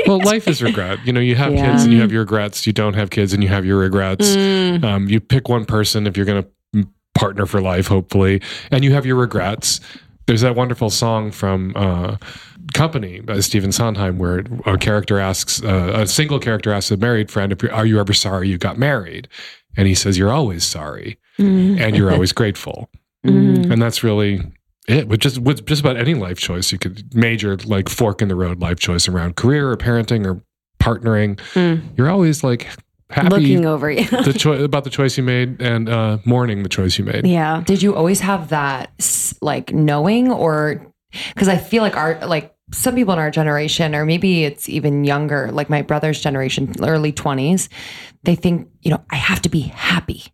Well, 0.06 0.20
life 0.24 0.46
is 0.48 0.62
regret. 0.62 0.98
You 1.04 1.12
know, 1.12 1.20
you 1.20 1.34
have 1.36 1.54
Yeah. 1.54 1.70
kids 1.72 1.84
and 1.84 1.92
you 1.92 2.00
have 2.00 2.12
your 2.12 2.20
regrets. 2.22 2.66
You 2.66 2.72
don't 2.72 2.94
have 2.94 3.10
kids 3.10 3.32
and 3.32 3.42
you 3.42 3.48
have 3.48 3.64
your 3.64 3.78
regrets. 3.78 4.36
Mm. 4.36 4.84
Um, 4.84 5.08
you 5.08 5.20
pick 5.20 5.48
one 5.48 5.64
person 5.64 6.06
if 6.06 6.16
you're 6.16 6.26
going 6.26 6.42
to 6.42 6.86
partner 7.14 7.46
for 7.46 7.60
life, 7.60 7.86
hopefully, 7.86 8.40
and 8.70 8.84
you 8.84 8.92
have 8.92 9.06
your 9.06 9.16
regrets. 9.16 9.80
There's 10.26 10.40
that 10.40 10.56
wonderful 10.56 10.90
song 10.90 11.30
from 11.30 11.72
uh, 11.76 12.16
Company 12.72 13.20
by 13.20 13.40
Stephen 13.40 13.72
Sondheim 13.72 14.18
where 14.18 14.44
a 14.66 14.76
character 14.78 15.18
asks, 15.18 15.62
uh, 15.62 15.92
a 15.94 16.06
single 16.06 16.38
character 16.38 16.72
asks 16.72 16.90
a 16.90 16.96
married 16.96 17.30
friend, 17.30 17.52
if 17.52 17.62
you're, 17.62 17.72
"Are 17.72 17.86
you 17.86 18.00
ever 18.00 18.12
sorry 18.14 18.48
you 18.48 18.58
got 18.58 18.78
married?" 18.78 19.28
And 19.76 19.86
he 19.86 19.94
says, 19.94 20.16
"You're 20.18 20.32
always 20.32 20.64
sorry, 20.64 21.18
Mm. 21.38 21.78
and 21.78 21.96
you're 21.96 22.10
always 22.10 22.32
grateful." 22.32 22.88
Mm. 23.26 23.70
And 23.70 23.82
that's 23.82 24.02
really 24.02 24.40
it. 24.88 25.08
With 25.08 25.20
just 25.20 25.38
with 25.38 25.66
just 25.66 25.80
about 25.80 25.96
any 25.96 26.14
life 26.14 26.38
choice, 26.38 26.72
you 26.72 26.78
could 26.78 27.14
major 27.14 27.56
like 27.64 27.88
fork 27.88 28.22
in 28.22 28.28
the 28.28 28.36
road 28.36 28.60
life 28.60 28.78
choice 28.78 29.08
around 29.08 29.36
career 29.36 29.70
or 29.70 29.76
parenting 29.76 30.26
or 30.26 30.42
partnering. 30.80 31.36
Mm. 31.54 31.82
You're 31.96 32.10
always 32.10 32.44
like 32.44 32.68
happy 33.10 33.28
Looking 33.28 33.66
over 33.66 33.90
you. 33.90 34.04
the 34.06 34.32
choice 34.32 34.60
about 34.62 34.84
the 34.84 34.90
choice 34.90 35.16
you 35.16 35.22
made 35.22 35.60
and 35.60 35.88
uh, 35.88 36.18
mourning 36.24 36.62
the 36.62 36.68
choice 36.68 36.98
you 36.98 37.04
made. 37.04 37.26
yeah. 37.26 37.62
Did 37.64 37.82
you 37.82 37.94
always 37.94 38.20
have 38.20 38.48
that 38.48 38.90
like 39.40 39.72
knowing 39.72 40.30
or 40.30 40.86
because 41.28 41.48
I 41.48 41.56
feel 41.58 41.82
like 41.82 41.96
our 41.96 42.18
like 42.26 42.54
some 42.72 42.94
people 42.94 43.12
in 43.12 43.18
our 43.20 43.30
generation 43.30 43.94
or 43.94 44.04
maybe 44.04 44.44
it's 44.44 44.68
even 44.68 45.04
younger 45.04 45.50
like 45.52 45.68
my 45.70 45.82
brother's 45.82 46.20
generation 46.20 46.72
early 46.82 47.12
20s 47.12 47.68
they 48.24 48.34
think 48.34 48.68
you 48.80 48.90
know 48.90 49.04
I 49.10 49.16
have 49.16 49.42
to 49.42 49.48
be 49.50 49.60
happy 49.60 50.24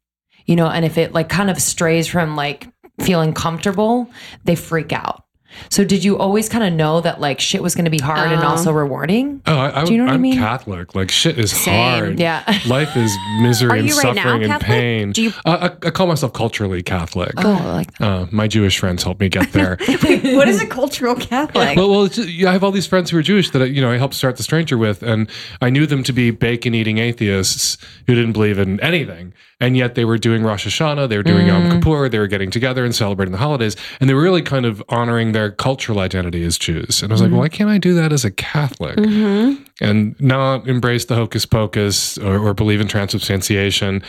you 0.46 0.54
know 0.56 0.68
and 0.68 0.84
if 0.84 0.96
it 0.96 1.12
like 1.12 1.28
kind 1.28 1.50
of 1.50 1.60
strays 1.60 2.06
from 2.06 2.36
like 2.36 2.68
feeling 3.00 3.32
comfortable 3.32 4.10
they 4.44 4.54
freak 4.54 4.92
out 4.92 5.24
so 5.68 5.84
did 5.84 6.02
you 6.04 6.18
always 6.18 6.48
kind 6.48 6.64
of 6.64 6.72
know 6.72 7.00
that 7.00 7.20
like 7.20 7.40
shit 7.40 7.62
was 7.62 7.74
going 7.74 7.84
to 7.84 7.90
be 7.90 7.98
hard 7.98 8.32
and 8.32 8.42
Oh. 8.42 8.48
also 8.48 8.72
rewarding 8.72 9.42
Oh, 9.46 9.56
I, 9.56 9.82
I, 9.82 9.84
Do 9.84 9.92
you 9.92 9.98
know 9.98 10.04
what 10.04 10.12
I 10.12 10.14
I'm 10.14 10.22
mean? 10.22 10.38
Catholic. 10.38 10.94
Like 10.94 11.10
shit 11.10 11.38
is 11.38 11.50
Same. 11.52 11.74
hard. 12.04 12.20
yeah 12.20 12.42
Life 12.66 12.96
is 12.96 13.14
misery 13.42 13.80
and 13.80 13.88
you 13.88 13.96
right 13.96 14.14
now 14.14 14.22
suffering 14.22 14.50
and 14.50 14.60
pain. 14.62 15.12
Do 15.12 15.22
you 15.22 15.32
Uh, 15.44 15.70
I, 15.82 15.86
I 15.86 15.90
call 15.90 16.06
myself 16.06 16.32
culturally 16.32 16.82
Catholic. 16.82 17.32
oh 17.38 17.60
like 17.74 17.88
Uh, 18.00 18.26
my 18.30 18.48
Jewish 18.48 18.78
friends 18.78 19.02
helped 19.02 19.20
me 19.20 19.28
get 19.28 19.52
there. 19.52 19.76
what 19.86 20.48
is 20.48 20.60
a 20.62 20.66
cultural 20.66 21.14
Catholic? 21.14 21.76
well, 21.76 21.90
well, 21.90 22.04
it's 22.04 22.16
just, 22.16 22.28
yeah, 22.28 22.50
I 22.50 22.52
have 22.52 22.64
all 22.64 22.70
these 22.72 22.86
friends 22.86 23.10
who 23.10 23.16
are 23.18 23.22
Jewish 23.22 23.50
that 23.50 23.62
I, 23.62 23.66
you 23.66 23.80
know 23.80 23.90
I 23.90 23.96
helped 23.98 24.14
start 24.14 24.36
the 24.36 24.42
Stranger 24.42 24.78
with, 24.78 25.02
and 25.02 25.28
I 25.60 25.70
knew 25.70 25.86
them 25.86 26.02
to 26.04 26.12
be 26.12 26.30
bacon 26.30 26.74
eating 26.74 26.98
atheists 26.98 27.76
who 28.06 28.14
didn't 28.14 28.32
believe 28.32 28.58
in 28.58 28.80
anything, 28.80 29.32
and 29.60 29.76
yet 29.76 29.94
they 29.94 30.04
were 30.04 30.18
doing 30.18 30.42
Rosh 30.42 30.66
Hashanah, 30.66 31.08
they 31.08 31.16
were 31.16 31.22
doing 31.22 31.46
Yom 31.46 31.70
Kippur, 31.70 32.08
they 32.08 32.18
were 32.18 32.26
getting 32.26 32.50
together 32.50 32.84
and 32.84 32.94
celebrating 32.94 33.32
the 33.32 33.38
holidays, 33.38 33.76
and 34.00 34.08
they 34.08 34.14
were 34.14 34.22
really 34.22 34.42
kind 34.42 34.66
of 34.66 34.82
honoring 34.88 35.32
their 35.32 35.39
cultural 35.48 36.00
identity 36.00 36.44
as 36.44 36.58
Jews. 36.58 37.02
And 37.02 37.10
I 37.10 37.14
was 37.14 37.22
like, 37.22 37.30
why 37.32 37.48
can't 37.48 37.70
I 37.70 37.78
do 37.78 37.94
that 37.94 38.12
as 38.12 38.24
a 38.24 38.30
Catholic? 38.30 38.96
Mm-hmm. 38.98 39.62
And 39.80 40.20
not 40.20 40.68
embrace 40.68 41.06
the 41.06 41.14
hocus 41.14 41.46
pocus 41.46 42.18
or, 42.18 42.36
or 42.38 42.52
believe 42.52 42.80
in 42.82 42.88
transubstantiation 42.88 44.02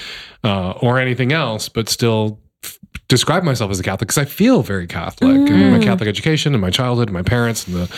uh, 0.43 0.71
or 0.81 0.99
anything 0.99 1.31
else, 1.31 1.69
but 1.69 1.87
still 1.87 2.39
f- 2.63 2.77
describe 3.07 3.43
myself 3.43 3.71
as 3.71 3.79
a 3.79 3.83
Catholic 3.83 4.07
because 4.09 4.17
I 4.17 4.25
feel 4.25 4.63
very 4.63 4.87
Catholic 4.87 5.31
and 5.35 5.47
Mm. 5.49 5.71
my 5.77 5.79
Catholic 5.83 6.09
education 6.09 6.53
and 6.53 6.61
my 6.61 6.69
childhood 6.71 7.07
and 7.07 7.13
my 7.13 7.21
parents 7.23 7.67
and 7.67 7.75
the 7.77 7.95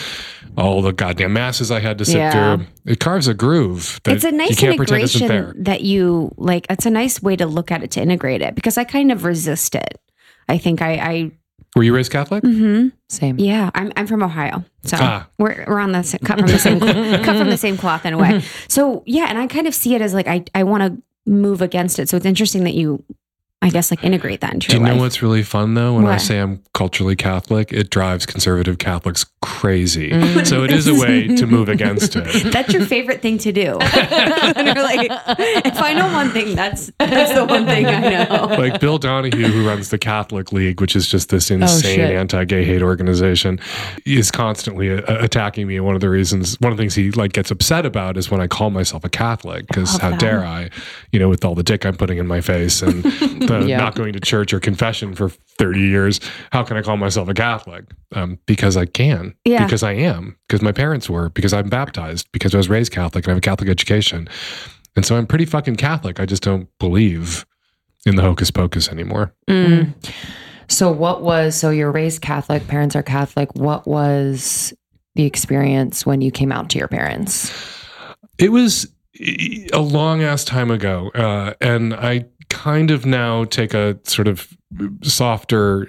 all 0.56 0.82
the 0.82 0.92
goddamn 0.92 1.32
masses 1.32 1.72
I 1.72 1.80
had 1.80 1.98
to 1.98 2.04
sit 2.04 2.18
Yeah. 2.18 2.56
through. 2.56 2.66
It 2.86 3.00
carves 3.00 3.26
a 3.26 3.34
groove 3.34 3.98
that 4.04 4.14
it's 4.14 4.24
a 4.24 4.30
you 4.30 4.36
nice 4.36 4.56
can't 4.60 4.76
pretend 4.76 5.02
isn't 5.02 5.22
integration 5.22 5.64
that 5.64 5.80
you 5.80 6.32
like. 6.36 6.66
It's 6.70 6.86
a 6.86 6.90
nice 6.90 7.20
way 7.20 7.34
to 7.34 7.46
look 7.46 7.72
at 7.72 7.82
it 7.82 7.90
to 7.92 8.00
integrate 8.00 8.40
it 8.40 8.54
because 8.54 8.78
I 8.78 8.84
kind 8.84 9.10
of 9.10 9.24
resist 9.24 9.74
it. 9.74 9.98
I 10.48 10.58
think 10.58 10.80
I, 10.80 10.92
I 10.92 11.30
Were 11.76 11.82
you 11.82 11.94
raised 11.94 12.12
Catholic? 12.12 12.44
Mm-hmm. 12.44 12.88
same 13.08 13.38
yeah, 13.38 13.70
I'm, 13.74 13.92
I'm 13.96 14.06
from 14.06 14.22
Ohio, 14.22 14.64
so 14.84 14.96
Ah. 15.00 15.28
we're, 15.38 15.64
we're 15.66 15.80
on 15.80 15.92
the 15.92 16.02
sa- 16.02 16.18
cut 16.24 16.38
from 16.38 16.46
the 16.48 16.58
same 16.58 16.78
cut 17.24 17.36
from 17.36 17.50
the 17.50 17.56
same 17.56 17.76
cloth 17.76 18.06
in 18.06 18.14
a 18.14 18.18
way. 18.18 18.42
So 18.68 19.02
yeah, 19.06 19.26
and 19.28 19.38
I 19.38 19.46
kind 19.48 19.66
of 19.66 19.74
see 19.74 19.94
it 19.94 20.00
as 20.00 20.14
like 20.14 20.28
I, 20.28 20.44
I 20.54 20.62
want 20.64 20.82
to 20.84 21.02
move 21.30 21.62
against 21.62 21.98
it. 21.98 22.08
So 22.08 22.16
it's 22.16 22.26
interesting 22.26 22.64
that 22.64 22.74
you, 22.74 23.02
I 23.64 23.70
guess, 23.70 23.90
like 23.90 24.04
integrate 24.04 24.42
that 24.42 24.52
into 24.52 24.68
Do 24.68 24.76
you 24.76 24.82
know 24.82 24.92
life. 24.92 25.00
what's 25.00 25.22
really 25.22 25.42
fun 25.42 25.72
though? 25.72 25.94
When 25.94 26.06
I 26.06 26.18
say 26.18 26.38
I'm 26.38 26.62
culturally 26.74 27.16
Catholic, 27.16 27.72
it 27.72 27.88
drives 27.88 28.26
conservative 28.26 28.76
Catholics 28.76 29.24
crazy. 29.40 30.10
Mm. 30.10 30.46
So 30.46 30.64
it 30.64 30.70
is 30.70 30.86
a 30.86 30.94
way 31.00 31.28
to 31.28 31.46
move 31.46 31.70
against 31.70 32.14
it. 32.14 32.24
That's 32.52 32.74
your 32.74 32.84
favorite 32.84 33.22
thing 33.22 33.38
to 33.38 33.52
do. 33.52 33.78
Like, 34.84 35.08
if 35.64 35.78
I 35.80 35.94
know 35.94 36.12
one 36.12 36.30
thing, 36.30 36.54
that's 36.54 36.90
that's 36.98 37.32
the 37.32 37.44
one 37.44 37.64
thing 37.64 37.86
I 37.86 38.24
know. 38.24 38.54
like 38.58 38.80
Bill 38.80 38.98
Donohue, 38.98 39.46
who 39.46 39.66
runs 39.66 39.88
the 39.88 39.98
Catholic 39.98 40.52
League, 40.52 40.80
which 40.80 40.94
is 40.94 41.08
just 41.08 41.30
this 41.30 41.50
insane 41.50 41.96
shit. 41.96 42.10
anti-gay 42.10 42.64
hate 42.64 42.82
organization, 42.82 43.58
is 44.04 44.30
constantly 44.30 44.88
attacking 44.88 45.66
me. 45.66 45.76
And 45.76 45.86
one 45.86 45.94
of 45.94 46.00
the 46.00 46.10
reasons, 46.10 46.56
one 46.60 46.70
of 46.70 46.76
the 46.76 46.82
things 46.82 46.94
he 46.94 47.10
like 47.12 47.32
gets 47.32 47.50
upset 47.50 47.86
about 47.86 48.16
is 48.16 48.30
when 48.30 48.40
I 48.40 48.46
call 48.46 48.70
myself 48.70 49.04
a 49.04 49.08
Catholic, 49.08 49.66
because 49.66 49.96
how 49.98 50.10
that. 50.10 50.20
dare 50.20 50.44
I, 50.44 50.70
you 51.12 51.18
know, 51.18 51.28
with 51.28 51.44
all 51.44 51.54
the 51.54 51.62
dick 51.62 51.86
I'm 51.86 51.96
putting 51.96 52.18
in 52.18 52.26
my 52.26 52.40
face 52.40 52.82
and 52.82 53.02
the 53.60 53.68
Yeah. 53.68 53.78
not 53.78 53.94
going 53.94 54.12
to 54.12 54.20
church 54.20 54.52
or 54.52 54.60
confession 54.60 55.14
for 55.14 55.28
30 55.58 55.80
years, 55.80 56.20
how 56.52 56.62
can 56.62 56.76
I 56.76 56.82
call 56.82 56.96
myself 56.96 57.28
a 57.28 57.34
Catholic? 57.34 57.84
Um, 58.14 58.38
because 58.46 58.76
I 58.76 58.86
can, 58.86 59.34
Yeah. 59.44 59.64
because 59.64 59.82
I 59.82 59.92
am, 59.92 60.36
because 60.48 60.62
my 60.62 60.72
parents 60.72 61.08
were, 61.10 61.28
because 61.30 61.52
I'm 61.52 61.68
baptized, 61.68 62.28
because 62.32 62.54
I 62.54 62.58
was 62.58 62.68
raised 62.68 62.92
Catholic 62.92 63.24
and 63.24 63.30
I 63.30 63.34
have 63.34 63.38
a 63.38 63.40
Catholic 63.40 63.68
education. 63.70 64.28
And 64.96 65.04
so 65.04 65.16
I'm 65.16 65.26
pretty 65.26 65.44
fucking 65.44 65.76
Catholic. 65.76 66.20
I 66.20 66.26
just 66.26 66.42
don't 66.42 66.68
believe 66.78 67.44
in 68.06 68.16
the 68.16 68.22
hocus 68.22 68.50
pocus 68.50 68.88
anymore. 68.88 69.34
Mm. 69.48 69.92
So 70.68 70.90
what 70.90 71.22
was 71.22 71.54
so 71.56 71.70
you're 71.70 71.90
raised 71.92 72.22
Catholic, 72.22 72.66
parents 72.68 72.94
are 72.96 73.02
Catholic. 73.02 73.54
What 73.54 73.86
was 73.86 74.72
the 75.14 75.24
experience 75.24 76.04
when 76.06 76.20
you 76.20 76.30
came 76.30 76.50
out 76.52 76.70
to 76.70 76.78
your 76.78 76.88
parents? 76.88 77.52
It 78.38 78.50
was 78.50 78.88
a 79.72 79.78
long 79.78 80.22
ass 80.22 80.44
time 80.44 80.70
ago. 80.70 81.10
Uh, 81.14 81.54
and 81.60 81.94
I 81.94 82.24
kind 82.48 82.90
of 82.90 83.04
now 83.06 83.44
take 83.44 83.74
a 83.74 83.98
sort 84.04 84.28
of 84.28 84.48
softer 85.02 85.88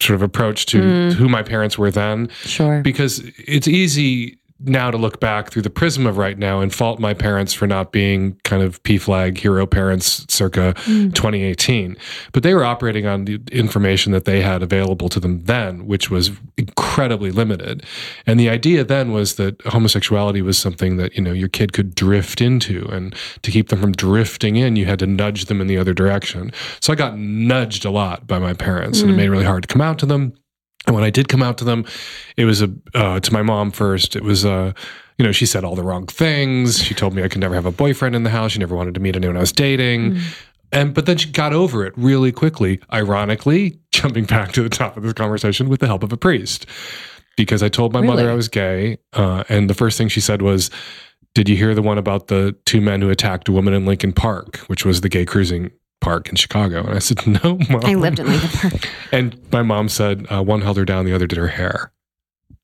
sort 0.00 0.14
of 0.14 0.22
approach 0.22 0.66
to 0.66 0.80
Mm. 0.80 1.12
who 1.14 1.28
my 1.28 1.42
parents 1.42 1.76
were 1.76 1.90
then 1.90 2.28
Sure. 2.44 2.82
because 2.82 3.18
it's 3.46 3.66
easy 3.66 4.38
now 4.60 4.90
to 4.90 4.96
look 4.96 5.20
back 5.20 5.50
through 5.50 5.62
the 5.62 5.70
prism 5.70 6.06
of 6.06 6.18
right 6.18 6.36
now 6.36 6.60
and 6.60 6.74
fault 6.74 6.98
my 6.98 7.14
parents 7.14 7.52
for 7.52 7.66
not 7.66 7.92
being 7.92 8.38
kind 8.42 8.62
of 8.62 8.82
PFLAG 8.82 9.38
hero 9.38 9.66
parents 9.66 10.26
circa 10.28 10.74
mm. 10.78 11.14
2018. 11.14 11.96
But 12.32 12.42
they 12.42 12.54
were 12.54 12.64
operating 12.64 13.06
on 13.06 13.24
the 13.24 13.40
information 13.52 14.12
that 14.12 14.24
they 14.24 14.40
had 14.40 14.62
available 14.62 15.08
to 15.10 15.20
them 15.20 15.44
then, 15.44 15.86
which 15.86 16.10
was 16.10 16.32
incredibly 16.56 17.30
limited. 17.30 17.84
And 18.26 18.40
the 18.40 18.48
idea 18.48 18.82
then 18.82 19.12
was 19.12 19.36
that 19.36 19.60
homosexuality 19.62 20.42
was 20.42 20.58
something 20.58 20.96
that, 20.96 21.14
you 21.14 21.22
know, 21.22 21.32
your 21.32 21.48
kid 21.48 21.72
could 21.72 21.94
drift 21.94 22.40
into. 22.40 22.88
And 22.88 23.14
to 23.42 23.50
keep 23.50 23.68
them 23.68 23.80
from 23.80 23.92
drifting 23.92 24.56
in, 24.56 24.74
you 24.74 24.86
had 24.86 24.98
to 24.98 25.06
nudge 25.06 25.44
them 25.44 25.60
in 25.60 25.68
the 25.68 25.78
other 25.78 25.94
direction. 25.94 26.52
So 26.80 26.92
I 26.92 26.96
got 26.96 27.16
nudged 27.16 27.84
a 27.84 27.90
lot 27.90 28.26
by 28.26 28.38
my 28.38 28.54
parents, 28.54 29.00
and 29.00 29.10
it 29.10 29.14
mm. 29.14 29.16
made 29.18 29.26
it 29.26 29.30
really 29.30 29.44
hard 29.44 29.62
to 29.62 29.68
come 29.68 29.82
out 29.82 29.98
to 30.00 30.06
them. 30.06 30.34
And 30.86 30.94
when 30.94 31.04
I 31.04 31.10
did 31.10 31.28
come 31.28 31.42
out 31.42 31.58
to 31.58 31.64
them, 31.64 31.84
it 32.36 32.44
was 32.44 32.62
a 32.62 32.72
uh, 32.94 33.20
to 33.20 33.32
my 33.32 33.42
mom 33.42 33.70
first. 33.70 34.16
It 34.16 34.22
was 34.22 34.44
uh, 34.44 34.72
you 35.18 35.24
know, 35.24 35.32
she 35.32 35.46
said 35.46 35.64
all 35.64 35.74
the 35.74 35.82
wrong 35.82 36.06
things. 36.06 36.82
She 36.82 36.94
told 36.94 37.12
me 37.12 37.22
I 37.24 37.28
could 37.28 37.40
never 37.40 37.54
have 37.54 37.66
a 37.66 37.72
boyfriend 37.72 38.14
in 38.14 38.22
the 38.22 38.30
house. 38.30 38.52
She 38.52 38.60
never 38.60 38.76
wanted 38.76 38.94
to 38.94 39.00
meet 39.00 39.16
anyone 39.16 39.36
I 39.36 39.40
was 39.40 39.52
dating. 39.52 40.20
And 40.70 40.94
but 40.94 41.06
then 41.06 41.16
she 41.16 41.30
got 41.30 41.52
over 41.52 41.84
it 41.84 41.92
really 41.96 42.30
quickly. 42.30 42.80
Ironically, 42.92 43.78
jumping 43.90 44.24
back 44.24 44.52
to 44.52 44.62
the 44.62 44.68
top 44.68 44.96
of 44.96 45.02
this 45.02 45.14
conversation 45.14 45.68
with 45.68 45.80
the 45.80 45.86
help 45.86 46.02
of 46.02 46.12
a 46.12 46.16
priest, 46.16 46.66
because 47.36 47.62
I 47.62 47.68
told 47.68 47.92
my 47.92 48.00
mother 48.00 48.30
I 48.30 48.34
was 48.34 48.48
gay, 48.48 48.98
uh, 49.14 49.44
and 49.48 49.68
the 49.68 49.74
first 49.74 49.98
thing 49.98 50.08
she 50.08 50.20
said 50.20 50.42
was, 50.42 50.70
"Did 51.34 51.48
you 51.48 51.56
hear 51.56 51.74
the 51.74 51.82
one 51.82 51.98
about 51.98 52.28
the 52.28 52.54
two 52.64 52.80
men 52.80 53.00
who 53.00 53.10
attacked 53.10 53.48
a 53.48 53.52
woman 53.52 53.74
in 53.74 53.86
Lincoln 53.86 54.12
Park, 54.12 54.58
which 54.68 54.84
was 54.84 55.00
the 55.00 55.08
gay 55.08 55.24
cruising 55.24 55.70
park 56.00 56.28
in 56.28 56.36
Chicago?" 56.36 56.84
And 56.84 56.94
I 56.94 56.98
said, 56.98 57.26
"No, 57.44 57.58
mom." 57.70 57.84
I 57.84 57.94
lived 57.94 58.18
in 58.18 58.26
Lincoln 58.26 58.50
Park. 58.70 58.88
And 59.12 59.40
my 59.52 59.62
mom 59.62 59.88
said 59.88 60.26
uh, 60.30 60.42
one 60.42 60.60
held 60.60 60.76
her 60.76 60.84
down, 60.84 61.04
the 61.04 61.14
other 61.14 61.26
did 61.26 61.38
her 61.38 61.48
hair. 61.48 61.92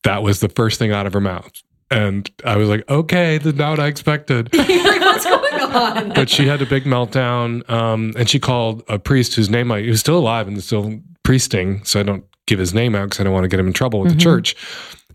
That 0.03 0.23
was 0.23 0.41
the 0.41 0.49
first 0.51 0.79
thing 0.79 0.93
out 0.93 1.07
of 1.07 1.13
her 1.15 1.21
mouth. 1.21 1.51
And 1.91 2.31
I 2.45 2.57
was 2.57 2.69
like, 2.69 2.89
okay, 2.91 3.39
that's 3.39 3.57
not 3.57 3.71
what 3.71 3.81
I 3.81 3.87
expected. 3.87 4.51
What's 4.53 5.25
going 5.25 5.63
on? 5.63 6.09
But 6.13 6.29
she 6.29 6.47
had 6.47 6.61
a 6.61 6.67
big 6.67 6.85
meltdown. 6.85 7.69
Um, 7.71 8.13
and 8.19 8.29
she 8.29 8.39
called 8.39 8.83
a 8.89 8.99
priest 8.99 9.35
whose 9.35 9.49
name 9.49 9.71
I, 9.71 9.83
who's 9.83 10.01
still 10.01 10.19
alive 10.19 10.49
and 10.49 10.63
still 10.63 11.01
priesting. 11.23 11.85
So 11.85 12.01
I 12.01 12.03
don't 12.03 12.25
give 12.47 12.59
his 12.59 12.75
name 12.75 12.95
out 12.95 13.05
because 13.05 13.21
I 13.21 13.25
don't 13.25 13.33
want 13.33 13.45
to 13.45 13.49
get 13.49 13.61
him 13.61 13.67
in 13.67 13.73
trouble 13.73 14.01
with 14.01 14.13
the 14.13 14.19
church. 14.19 14.57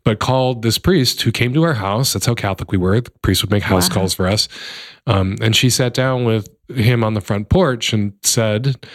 But 0.04 0.20
called 0.20 0.62
this 0.62 0.78
priest 0.78 1.22
who 1.22 1.32
came 1.32 1.54
to 1.54 1.64
our 1.64 1.74
house. 1.76 2.14
That's 2.14 2.26
how 2.26 2.34
Catholic 2.36 2.72
we 2.72 2.78
were. 2.78 3.02
The 3.02 3.12
priest 3.22 3.44
would 3.44 3.52
make 3.52 3.64
house 3.64 3.90
Wow. 3.90 3.96
calls 3.96 4.14
for 4.14 4.28
us. 4.28 4.48
Um, 5.08 5.36
and 5.42 5.56
she 5.56 5.70
sat 5.70 5.94
down 5.94 6.24
with 6.26 6.48
him 6.70 7.04
on 7.04 7.14
the 7.16 7.22
front 7.22 7.50
porch 7.50 7.94
and 7.94 8.14
said, 8.24 8.86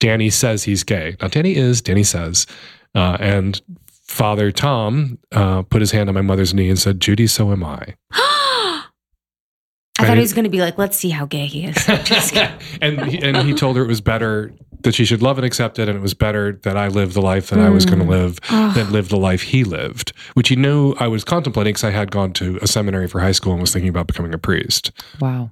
Danny 0.00 0.30
says 0.30 0.64
he's 0.64 0.82
gay. 0.84 1.16
Now, 1.20 1.28
Danny 1.28 1.56
is, 1.56 1.80
Danny 1.82 2.02
says. 2.04 2.46
Uh, 2.94 3.16
and 3.20 3.60
Father 4.04 4.50
Tom 4.50 5.18
uh, 5.32 5.62
put 5.62 5.80
his 5.80 5.92
hand 5.92 6.08
on 6.08 6.14
my 6.14 6.20
mother's 6.22 6.52
knee 6.52 6.68
and 6.68 6.78
said, 6.78 7.00
Judy, 7.00 7.26
so 7.26 7.52
am 7.52 7.62
I. 7.64 7.94
I 8.12 10.06
thought 10.06 10.16
he 10.16 10.22
was 10.22 10.32
going 10.32 10.44
to 10.44 10.50
be 10.50 10.60
like, 10.60 10.78
let's 10.78 10.96
see 10.96 11.10
how 11.10 11.26
gay 11.26 11.46
he 11.46 11.64
is. 11.66 11.76
And 12.82 13.00
he, 13.06 13.18
and 13.22 13.36
he 13.36 13.52
told 13.54 13.76
her 13.76 13.82
it 13.84 13.88
was 13.88 14.00
better 14.00 14.52
that 14.82 14.94
she 14.94 15.04
should 15.04 15.22
love 15.22 15.38
and 15.38 15.44
accept 15.44 15.78
it, 15.78 15.88
and 15.88 15.96
it 15.96 16.00
was 16.02 16.14
better 16.14 16.52
that 16.62 16.76
I 16.76 16.88
lived 16.88 17.14
the 17.14 17.22
life 17.22 17.50
that 17.50 17.58
I 17.58 17.68
was 17.68 17.84
going 17.86 17.98
to 18.00 18.04
live 18.04 18.40
than 18.50 18.92
live 18.92 19.08
the 19.08 19.16
life 19.18 19.42
he 19.42 19.64
lived, 19.64 20.12
which 20.34 20.48
he 20.48 20.56
knew 20.56 20.94
I 20.98 21.08
was 21.08 21.24
contemplating 21.24 21.72
because 21.72 21.84
I 21.84 21.90
had 21.90 22.10
gone 22.10 22.32
to 22.34 22.58
a 22.62 22.66
seminary 22.66 23.08
for 23.08 23.20
high 23.20 23.32
school 23.32 23.52
and 23.52 23.60
was 23.60 23.72
thinking 23.72 23.88
about 23.90 24.06
becoming 24.06 24.34
a 24.34 24.38
priest. 24.38 24.92
Wow. 25.20 25.50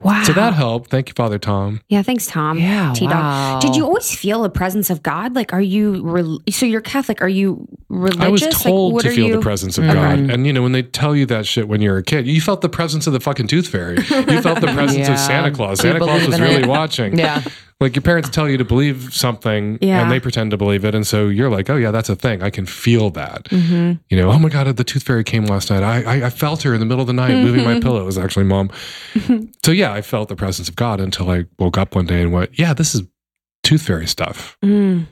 wow. 0.00 0.22
So 0.24 0.32
that 0.32 0.54
helped. 0.54 0.90
Thank 0.90 1.08
you, 1.08 1.14
Father 1.14 1.38
Tom. 1.38 1.80
Yeah, 1.88 2.02
thanks, 2.02 2.26
Tom. 2.26 2.58
Yeah. 2.58 2.92
T-Dog. 2.94 3.12
wow. 3.14 3.58
Did 3.60 3.74
you 3.76 3.84
always 3.84 4.14
feel 4.14 4.42
the 4.42 4.50
presence 4.50 4.90
of 4.90 5.02
God? 5.02 5.34
Like, 5.34 5.52
are 5.52 5.60
you 5.60 6.02
rel 6.02 6.40
so 6.50 6.66
you're 6.66 6.80
Catholic? 6.80 7.20
Are 7.22 7.28
you 7.28 7.66
religious? 7.88 8.20
I 8.20 8.28
was 8.28 8.42
Like, 8.42 8.50
told 8.52 8.92
what 8.94 9.02
to 9.02 9.10
feel 9.10 9.26
you? 9.28 9.36
the 9.36 9.40
presence 9.42 9.76
of 9.78 9.84
Mhm. 9.84 9.92
God. 9.94 10.18
And, 10.30 10.46
you 10.46 10.52
know, 10.52 10.62
when 10.62 10.72
they 10.72 10.82
tell 10.82 11.16
you 11.16 11.26
that 11.26 11.46
shit 11.46 11.66
when 11.68 11.80
you're 11.82 11.98
a 11.98 12.02
kid, 12.02 12.26
you 12.26 12.40
felt 12.40 12.60
the 12.60 12.68
presence 12.68 13.06
of 13.06 13.12
the 13.12 13.20
fucking 13.20 13.48
tooth 13.48 13.66
fairy. 13.68 13.96
You 13.96 14.40
felt 14.42 14.60
the 14.60 14.68
presence 14.74 15.08
Yeah. 15.08 15.12
of 15.14 15.18
Santa 15.18 15.50
Claus. 15.50 15.80
Santa 15.80 15.98
Claus 15.98 16.26
was 16.26 16.40
really 16.40 16.62
it? 16.62 16.66
watching. 16.66 17.18
Yeah. 17.18 17.42
Like 17.80 17.94
your 17.94 18.02
parents 18.02 18.28
tell 18.30 18.48
you 18.48 18.56
to 18.58 18.64
believe 18.64 19.14
something 19.14 19.78
Yeah. 19.80 20.02
and 20.02 20.10
they 20.10 20.18
pretend 20.18 20.50
to 20.50 20.56
believe 20.56 20.84
it. 20.84 20.96
And 20.96 21.06
so 21.06 21.28
you're 21.28 21.48
like, 21.48 21.70
oh, 21.70 21.76
yeah, 21.76 21.92
that's 21.92 22.08
a 22.08 22.16
thing. 22.16 22.42
I 22.42 22.50
can 22.50 22.66
feel 22.66 23.10
that. 23.10 23.44
Mhm. 23.44 24.00
You 24.08 24.16
know, 24.16 24.30
oh 24.32 24.38
my 24.40 24.48
God, 24.48 24.76
the 24.76 24.82
tooth 24.82 25.04
fairy 25.04 25.22
came 25.22 25.44
last 25.46 25.70
night. 25.70 25.84
I, 25.84 26.02
I, 26.02 26.26
I 26.26 26.30
felt 26.30 26.62
her 26.62 26.74
in 26.74 26.80
the 26.80 26.86
middle 26.86 27.00
of 27.02 27.06
the 27.06 27.12
night 27.12 27.36
moving 27.36 27.60
Mm-hmm. 27.60 27.74
my 27.74 27.80
pillow. 27.86 28.00
It 28.00 28.04
was 28.04 28.18
actually 28.18 28.46
mom. 28.46 28.70
so 29.64 29.70
yeah, 29.70 29.92
I 29.92 30.02
felt 30.02 30.28
the 30.28 30.34
presence 30.34 30.68
of 30.68 30.74
God 30.74 31.00
until 31.00 31.30
I 31.30 31.44
woke 31.60 31.78
up 31.78 31.94
one 31.94 32.06
day 32.06 32.20
and 32.20 32.32
went, 32.32 32.58
yeah, 32.58 32.74
this 32.74 32.96
is 32.96 33.02
tooth 33.62 33.82
fairy 33.82 34.08
stuff. 34.08 34.56
Mm. 34.64 35.06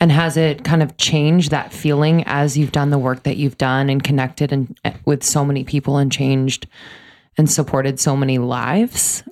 And 0.00 0.12
has 0.12 0.36
it 0.36 0.62
kind 0.64 0.82
of 0.82 0.96
changed 0.96 1.50
that 1.50 1.72
feeling 1.72 2.22
as 2.26 2.56
you've 2.56 2.72
done 2.72 2.90
the 2.90 2.98
work 2.98 3.24
that 3.24 3.36
you've 3.36 3.58
done 3.58 3.90
and 3.90 4.02
connected 4.02 4.52
and 4.52 4.78
eh, 4.84 4.92
with 5.06 5.24
so 5.24 5.44
many 5.44 5.64
people 5.64 5.96
and 5.96 6.12
changed 6.12 6.68
and 7.36 7.50
supported 7.50 7.98
so 7.98 8.16
many 8.16 8.38
lives 8.38 9.24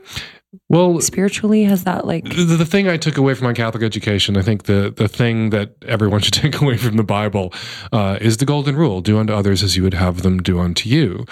Well, 0.69 1.01
spiritually? 1.01 1.65
Has 1.65 1.85
that 1.85 2.07
like 2.07 2.25
the, 2.25 2.45
the 2.45 2.67
thing 2.67 2.89
I 2.89 2.97
took 2.97 3.17
away 3.17 3.35
from 3.35 3.47
my 3.47 3.53
Catholic 3.55 3.83
education, 3.83 4.37
I 4.37 4.43
think 4.43 4.65
the 4.65 4.93
the 4.95 5.09
thing 5.09 5.51
that 5.51 5.75
everyone 5.87 6.21
should 6.23 6.35
take 6.35 6.61
away 6.61 6.77
from 6.77 6.97
the 6.97 7.05
Bible 7.05 7.53
uh, 7.93 8.19
is 8.21 8.37
the 8.37 8.45
golden 8.45 8.77
rule: 8.77 9.01
do 9.01 9.19
unto 9.19 9.33
others 9.33 9.63
as 9.63 9.77
you 9.77 9.83
would 9.83 9.95
have 9.95 10.23
them 10.23 10.39
do 10.39 10.59
unto 10.59 10.89
you, 10.89 11.25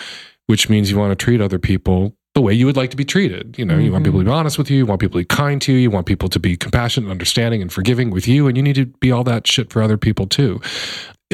which 0.47 0.69
means 0.69 0.91
you 0.91 0.99
want 0.99 1.11
to 1.11 1.23
treat 1.23 1.41
other 1.41 1.59
people 1.59 2.15
the 2.35 2.41
way 2.41 2.55
you 2.55 2.65
would 2.65 2.77
like 2.77 2.91
to 2.91 2.97
be 2.97 3.05
treated. 3.05 3.59
You 3.59 3.65
know, 3.65 3.77
you 3.77 3.93
want 3.93 4.05
people 4.05 4.21
to 4.21 4.25
be 4.25 4.31
honest 4.31 4.57
with 4.57 4.71
you, 4.71 4.79
you 4.79 4.87
want 4.87 5.01
people 5.01 5.21
to 5.21 5.27
be 5.27 5.37
kind 5.37 5.61
to 5.63 5.73
you, 5.73 5.79
you 5.79 5.91
want 5.91 6.07
people 6.07 6.29
to 6.29 6.39
be 6.39 6.57
compassionate, 6.57 7.07
and 7.07 7.13
understanding, 7.13 7.61
and 7.61 7.73
forgiving 7.73 8.11
with 8.11 8.29
you, 8.29 8.47
and 8.47 8.57
you 8.57 8.63
need 8.63 8.77
to 8.77 8.87
be 8.87 9.11
all 9.11 9.25
that 9.25 9.47
shit 9.47 9.73
for 9.73 9.83
other 9.83 9.99
people 9.99 10.27
too. 10.27 10.61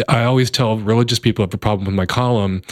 I 0.09 0.25
always 0.25 0.51
tell 0.51 0.77
religious 0.79 1.19
people 1.19 1.43
have 1.45 1.55
a 1.55 1.59
problem 1.59 1.87
with 1.87 1.95
my 1.95 2.07
column 2.07 2.63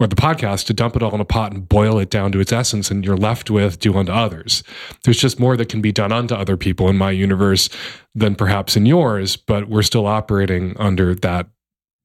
or 0.00 0.06
the 0.06 0.16
podcast 0.16 0.64
to 0.66 0.72
dump 0.74 0.96
it 0.96 1.02
all 1.02 1.14
in 1.14 1.20
a 1.20 1.24
pot 1.26 1.52
and 1.52 1.68
boil 1.68 1.98
it 1.98 2.08
down 2.10 2.32
to 2.32 2.40
its 2.40 2.52
essence, 2.52 2.90
and 2.90 3.04
you're 3.04 3.16
left 3.16 3.50
with 3.50 3.78
do 3.78 3.94
unto 3.96 4.10
others. 4.10 4.62
There's 5.04 5.18
just 5.20 5.38
more 5.38 5.56
that 5.58 5.68
can 5.68 5.80
be 5.82 5.92
done 5.92 6.10
unto 6.10 6.34
other 6.34 6.56
people 6.56 6.88
in 6.88 6.96
my 6.96 7.10
universe 7.10 7.68
than 8.14 8.34
perhaps 8.34 8.76
in 8.76 8.86
yours, 8.86 9.36
but 9.36 9.68
we're 9.68 9.82
still 9.82 10.06
operating 10.06 10.74
under 10.78 11.14
that 11.16 11.48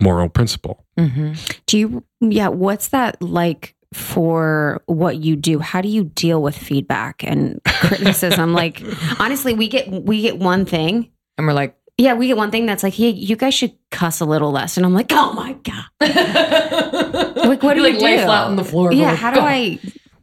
moral 0.02 0.28
principle. 0.30 0.86
Mhm. 1.00 1.58
Do 1.68 1.78
you? 1.80 2.04
Yeah. 2.20 2.50
What's 2.50 2.90
that 2.90 3.22
like 3.22 3.76
for 3.94 4.84
what 4.88 5.18
you 5.24 5.38
do? 5.38 5.60
How 5.60 5.80
do 5.80 5.88
you 5.88 6.04
deal 6.04 6.42
with 6.42 6.58
feedback 6.58 7.24
and 7.24 7.62
criticism? 7.66 8.52
like, 8.52 8.84
honestly, 9.20 9.54
we 9.54 9.70
get 9.70 9.90
we 9.90 10.22
get 10.22 10.38
one 10.38 10.66
thing. 10.66 11.10
and 11.38 11.48
we're 11.48 11.54
like, 11.54 11.76
Yeah, 11.98 12.14
we 12.16 12.28
get 12.28 12.36
one 12.36 12.52
thing 12.52 12.66
that's 12.66 12.84
like, 12.84 12.94
hey, 12.94 13.10
you 13.10 13.36
guys 13.38 13.54
should 13.54 13.74
cuss 13.90 14.20
a 14.20 14.26
little 14.26 14.52
less, 14.52 14.76
and 14.78 14.86
I'm 14.86 14.94
like, 14.94 15.08
oh 15.12 15.34
my 15.34 15.54
god. 15.54 15.86
Like, 17.46 17.62
what 17.62 17.76
do 17.76 17.82
like 17.84 17.94
you 17.96 18.00
lay 18.02 18.18
do? 18.18 18.24
flat 18.24 18.48
on 18.48 18.56
the 18.56 18.64
floor. 18.64 18.92
Yeah. 18.92 19.12
Go, 19.12 19.16
How 19.18 19.30
do 19.32 19.36
go. 19.40 19.46
I? 19.46 19.80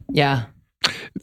Yeah. 0.09 0.45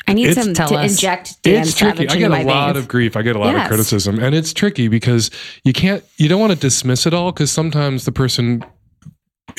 I 0.09 0.15
need 0.15 0.29
It's- 0.29 0.43
some 0.45 0.55
Tell 0.55 0.69
to 0.69 0.77
us. 0.77 0.93
inject 0.93 1.43
Dan 1.43 1.61
it's 1.63 1.75
tricky. 1.77 2.09
I 2.09 2.17
get 2.17 2.31
a 2.31 2.43
lot 2.43 2.73
veins. 2.73 2.79
of 2.79 2.89
grief. 2.89 3.17
I 3.17 3.23
get 3.23 3.37
a 3.37 3.39
lot 3.39 3.55
Yes. 3.55 3.65
of 3.67 3.69
criticism, 3.69 4.19
and 4.19 4.35
it's 4.35 4.53
tricky 4.55 4.89
because 4.89 5.31
you 5.63 5.73
can't, 5.75 6.03
you 6.17 6.29
don't 6.29 6.41
want 6.41 6.53
to 6.55 6.59
dismiss 6.59 7.07
it 7.07 7.13
all 7.13 7.33
because 7.33 7.51
sometimes 7.53 8.07
the 8.07 8.13
person 8.13 8.65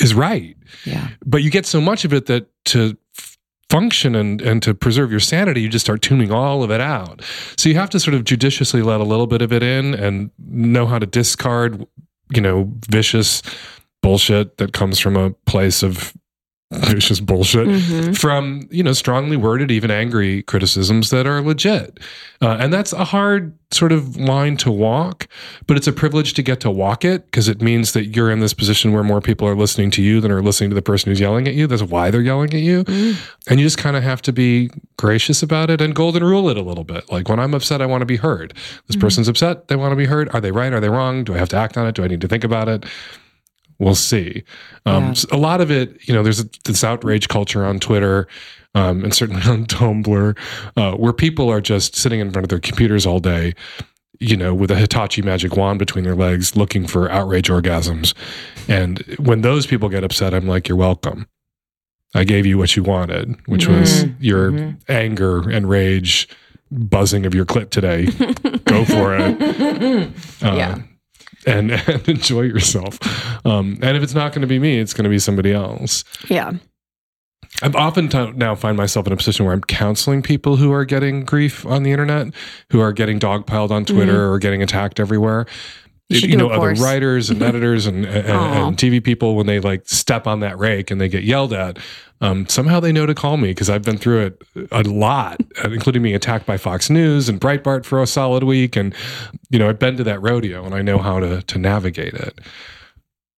is 0.00 0.14
right, 0.14 0.56
Yeah. 0.84 1.08
but 1.24 1.42
you 1.44 1.50
get 1.50 1.64
so 1.64 1.80
much 1.80 2.04
of 2.04 2.12
it 2.12 2.26
that 2.26 2.48
to 2.66 2.90
f- 2.90 2.96
function 3.72 4.14
and 4.14 4.42
and 4.42 4.62
to 4.62 4.74
preserve 4.74 5.10
your 5.10 5.18
sanity, 5.20 5.62
you 5.62 5.68
just 5.70 5.86
start 5.86 6.02
tuning 6.02 6.30
all 6.30 6.62
of 6.62 6.70
it 6.70 6.80
out. 6.80 7.22
So 7.56 7.70
you 7.70 7.74
have 7.76 7.88
to 7.90 7.98
sort 7.98 8.12
of 8.14 8.24
judiciously 8.24 8.82
let 8.82 9.00
a 9.00 9.04
little 9.04 9.26
bit 9.26 9.40
of 9.40 9.50
it 9.50 9.62
in 9.62 9.94
and 9.94 10.30
know 10.38 10.86
how 10.86 10.98
to 10.98 11.06
discard, 11.06 11.86
you 12.34 12.42
know, 12.42 12.70
vicious 12.90 13.42
bullshit 14.02 14.58
that 14.58 14.74
comes 14.74 14.98
from 14.98 15.16
a 15.16 15.30
place 15.46 15.82
of 15.82 16.12
vicious 16.90 17.20
bullshit. 17.20 17.66
Mhm. 17.68 18.16
from 18.16 18.66
you 18.70 18.82
know 18.82 18.92
strongly 18.92 19.36
worded 19.36 19.70
even 19.70 19.90
angry 19.90 20.42
criticisms 20.42 21.10
that 21.10 21.26
are 21.26 21.40
legit. 21.40 21.98
Uh, 22.40 22.56
and 22.58 22.72
that's 22.72 22.92
a 22.92 23.04
hard 23.04 23.54
sort 23.70 23.92
of 23.92 24.16
line 24.16 24.56
to 24.56 24.70
walk 24.70 25.28
but 25.66 25.76
it's 25.76 25.86
a 25.86 25.92
privilege 25.92 26.34
to 26.34 26.42
get 26.42 26.60
to 26.60 26.70
walk 26.70 27.04
it 27.04 27.24
because 27.26 27.48
it 27.48 27.62
means 27.62 27.92
that 27.92 28.06
you're 28.16 28.30
in 28.30 28.40
this 28.40 28.52
position 28.52 28.92
where 28.92 29.02
more 29.04 29.20
people 29.20 29.46
are 29.48 29.54
listening 29.54 29.90
to 29.92 30.02
you 30.02 30.20
than 30.20 30.30
are 30.30 30.42
listening 30.42 30.68
to 30.68 30.74
the 30.74 30.82
person 30.82 31.10
who's 31.10 31.20
yelling 31.20 31.46
at 31.48 31.54
you. 31.54 31.66
That's 31.66 31.82
why 31.82 32.10
they're 32.10 32.20
yelling 32.20 32.52
at 32.52 32.60
you. 32.60 32.84
Mm. 32.84 33.16
and 33.48 33.60
you 33.60 33.66
just 33.66 33.78
kind 33.78 33.96
of 33.96 34.02
have 34.02 34.20
to 34.22 34.32
be 34.32 34.70
gracious 34.98 35.42
about 35.42 35.70
it 35.70 35.80
and 35.80 35.94
golden 35.94 36.22
rule 36.24 36.48
it 36.50 36.56
a 36.56 36.62
little 36.62 36.84
bit. 36.84 37.10
Like 37.10 37.28
when 37.28 37.38
i'm 37.40 37.54
upset 37.54 37.80
i 37.80 37.86
want 37.86 38.02
to 38.02 38.06
be 38.06 38.16
heard. 38.16 38.54
This 38.88 38.96
person's 38.96 39.28
upset 39.28 39.68
they 39.68 39.76
want 39.76 39.92
to 39.92 39.96
be 39.96 40.06
heard. 40.06 40.28
Are 40.34 40.40
they 40.40 40.50
right? 40.52 40.72
Are 40.72 40.80
they 40.80 40.88
wrong? 40.90 41.24
Do 41.24 41.34
i 41.34 41.38
have 41.38 41.48
to 41.50 41.56
act 41.56 41.76
on 41.78 41.86
it? 41.86 41.94
Do 41.94 42.02
i 42.04 42.08
need 42.08 42.20
to 42.20 42.28
think 42.28 42.44
about 42.44 42.68
it 42.68 42.84
we'll 43.82 43.94
see. 43.94 44.42
Um, 44.86 45.04
Yeah. 45.04 45.10
s- 45.10 45.26
A 45.32 45.36
lot 45.36 45.60
of 45.60 45.70
it, 45.70 45.96
you 46.08 46.14
know, 46.14 46.22
there's 46.22 46.40
a, 46.40 46.48
this 46.64 46.84
outrage 46.84 47.28
culture 47.28 47.64
on 47.64 47.80
Twitter 47.80 48.28
um, 48.74 49.04
and 49.04 49.12
certainly 49.14 49.42
on 49.46 49.66
Tumblr 49.66 50.38
uh, 50.76 50.92
where 50.96 51.12
people 51.12 51.50
are 51.50 51.60
just 51.60 51.96
sitting 51.96 52.20
in 52.20 52.30
front 52.32 52.44
of 52.44 52.48
their 52.48 52.60
computers 52.60 53.04
all 53.06 53.18
day, 53.18 53.54
you 54.20 54.36
know, 54.36 54.54
with 54.54 54.70
a 54.70 54.76
Hitachi 54.76 55.20
magic 55.22 55.56
wand 55.56 55.78
between 55.78 56.04
their 56.04 56.14
legs 56.14 56.56
looking 56.56 56.86
for 56.86 57.10
outrage 57.10 57.48
orgasms. 57.48 58.14
And 58.68 59.00
when 59.18 59.40
those 59.42 59.66
people 59.66 59.88
get 59.88 60.04
upset, 60.04 60.32
I'm 60.32 60.46
like, 60.46 60.68
you're 60.68 60.78
welcome. 60.78 61.26
I 62.14 62.24
gave 62.24 62.46
you 62.46 62.58
what 62.58 62.76
you 62.76 62.82
wanted, 62.82 63.36
which 63.46 63.66
was 63.66 64.04
Mhm. 64.04 64.14
your 64.20 64.52
Mhm. 64.52 64.76
anger 64.88 65.48
and 65.50 65.68
rage 65.68 66.28
buzzing 66.70 67.26
of 67.26 67.34
your 67.34 67.44
clit 67.46 67.70
today. 67.70 68.06
Go 68.64 68.84
for 68.84 69.16
it. 69.18 70.10
Uh, 70.42 70.54
Yeah. 70.56 70.78
And, 71.46 71.72
and 71.88 72.08
enjoy 72.08 72.42
yourself. 72.42 72.98
Um, 73.44 73.78
and 73.82 73.96
if 73.96 74.02
it's 74.02 74.14
not 74.14 74.32
going 74.32 74.42
to 74.42 74.46
be 74.46 74.58
me, 74.58 74.78
it's 74.78 74.94
going 74.94 75.04
to 75.04 75.10
be 75.10 75.18
somebody 75.18 75.52
else. 75.52 76.04
Yeah. 76.28 76.52
I've 77.60 77.76
often 77.76 78.08
t- 78.08 78.32
now 78.32 78.54
find 78.54 78.76
myself 78.76 79.06
in 79.06 79.12
a 79.12 79.16
position 79.16 79.44
where 79.44 79.54
I'm 79.54 79.60
counseling 79.60 80.22
people 80.22 80.56
who 80.56 80.72
are 80.72 80.84
getting 80.84 81.24
grief 81.24 81.66
on 81.66 81.82
the 81.82 81.92
internet, 81.92 82.28
who 82.70 82.80
are 82.80 82.92
getting 82.92 83.20
dogpiled 83.20 83.70
on 83.70 83.84
Twitter 83.84 84.32
or 84.32 84.38
getting 84.38 84.62
attacked 84.62 84.98
everywhere. 84.98 85.46
You 86.12 86.20
should 86.20 86.30
you 86.30 86.36
know, 86.36 86.50
other 86.50 86.74
writers 86.74 87.30
and 87.30 87.42
editors 87.42 87.86
and, 87.86 88.04
and, 88.04 88.26
and 88.26 88.76
TV 88.76 89.02
people, 89.02 89.34
when 89.34 89.46
they 89.46 89.60
like 89.60 89.88
step 89.88 90.26
on 90.26 90.40
that 90.40 90.58
rake 90.58 90.90
and 90.90 91.00
they 91.00 91.08
get 91.08 91.24
yelled 91.24 91.52
at, 91.52 91.78
um, 92.20 92.48
somehow 92.48 92.78
they 92.78 92.92
know 92.92 93.04
to 93.04 93.14
call 93.14 93.36
me 93.36 93.48
because 93.48 93.68
I've 93.68 93.82
been 93.82 93.98
through 93.98 94.26
it 94.26 94.68
a 94.70 94.82
lot, 94.82 95.40
uh, 95.64 95.70
including 95.72 96.02
being 96.02 96.14
attacked 96.14 96.46
by 96.46 96.56
Fox 96.56 96.88
News 96.88 97.28
and 97.28 97.40
Breitbart 97.40 97.84
for 97.84 98.00
a 98.00 98.06
solid 98.06 98.44
week. 98.44 98.76
And, 98.76 98.94
you 99.50 99.58
know, 99.58 99.68
I've 99.68 99.80
been 99.80 99.96
to 99.96 100.04
that 100.04 100.22
rodeo 100.22 100.64
and 100.64 100.74
I 100.74 100.82
know 100.82 100.98
how 100.98 101.18
to, 101.18 101.42
to 101.42 101.58
navigate 101.58 102.14
it. 102.14 102.38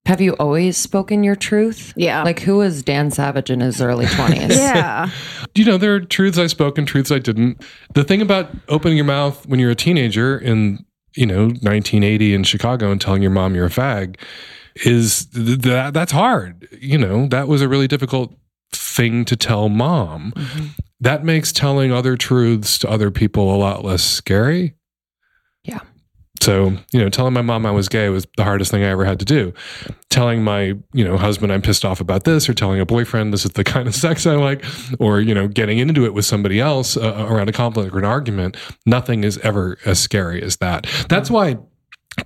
Have 0.06 0.20
you 0.20 0.34
always 0.34 0.76
spoken 0.76 1.24
your 1.24 1.34
truth? 1.34 1.94
Yeah. 1.96 2.24
Like 2.24 2.40
who 2.40 2.58
was 2.58 2.82
Dan 2.82 3.10
Savage 3.10 3.48
in 3.48 3.60
his 3.60 3.80
early 3.80 4.04
20s? 4.04 4.50
yeah. 4.50 5.08
you 5.54 5.64
know, 5.64 5.78
there 5.78 5.94
are 5.94 6.00
truths 6.00 6.37
I 6.37 6.46
spoke 6.46 6.76
and 6.76 6.87
truths 6.87 7.10
I 7.10 7.18
didn't. 7.18 7.64
The 7.94 8.04
thing 8.04 8.20
about 8.20 8.50
opening 8.68 8.98
your 8.98 9.06
mouth 9.06 9.46
when 9.46 9.58
you're 9.58 9.70
a 9.70 9.74
teenager 9.74 10.38
in, 10.38 10.84
you 11.14 11.27
know, 11.27 11.44
1980 11.44 12.35
in 12.35 12.44
Chicago 12.44 12.90
and 12.90 13.00
telling 13.00 13.22
your 13.22 13.31
mom 13.31 13.55
you're 13.55 13.66
a 13.66 13.70
fag 13.70 14.16
is 14.77 15.27
th- 15.27 15.61
that 15.61 15.94
that's 15.94 16.12
hard. 16.12 16.68
You 16.72 16.98
know, 16.98 17.27
that 17.29 17.48
was 17.48 17.62
a 17.62 17.68
really 17.68 17.88
difficult 17.88 18.35
thing 18.72 19.24
to 19.27 19.37
tell 19.37 19.68
mom. 19.68 20.33
Mm-hmm. 20.37 20.66
That 21.00 21.24
makes 21.24 21.53
telling 21.53 21.92
other 21.92 22.16
truths 22.16 22.79
to 22.81 22.90
other 22.90 23.11
people 23.11 23.55
a 23.55 23.59
lot 23.59 23.85
less 23.85 24.03
scary. 24.03 24.74
Yeah. 25.62 25.81
So, 26.44 26.76
you 26.92 27.00
know, 27.00 27.09
telling 27.09 27.33
my 27.33 27.40
mom 27.40 27.64
I 27.64 27.70
was 27.70 27.88
gay 27.88 28.11
was 28.11 28.26
the 28.37 28.44
hardest 28.44 28.70
thing 28.70 28.85
I 28.85 28.88
ever 28.88 29.07
had 29.07 29.18
to 29.20 29.24
do. 29.24 29.54
Telling 30.11 30.44
my, 30.44 30.74
you 30.92 31.02
know, 31.02 31.16
husband 31.16 31.50
I'm 31.50 31.62
pissed 31.62 31.87
off 31.87 32.02
about 32.02 32.24
this, 32.24 32.50
or 32.50 32.52
telling 32.52 32.80
a 32.80 32.85
boyfriend 32.85 33.33
this 33.33 33.46
is 33.46 33.52
the 33.52 33.64
kind 33.74 33.88
of 33.88 33.94
sex 33.94 34.26
I 34.26 34.35
like, 34.35 34.62
or, 34.98 35.20
you 35.20 35.35
know, 35.35 35.48
getting 35.48 35.78
into 35.78 36.04
it 36.04 36.12
with 36.12 36.26
somebody 36.26 36.61
else 36.61 36.98
uh, 36.98 37.14
uh, 37.16 37.26
around 37.33 37.48
a 37.48 37.52
conflict 37.52 37.94
or 37.94 37.98
an 37.98 38.04
argument, 38.04 38.59
nothing 38.85 39.24
is 39.24 39.38
ever 39.38 39.78
as 39.87 39.98
scary 39.98 40.42
as 40.42 40.57
that. 40.57 40.87
That's 41.09 41.30
why 41.30 41.57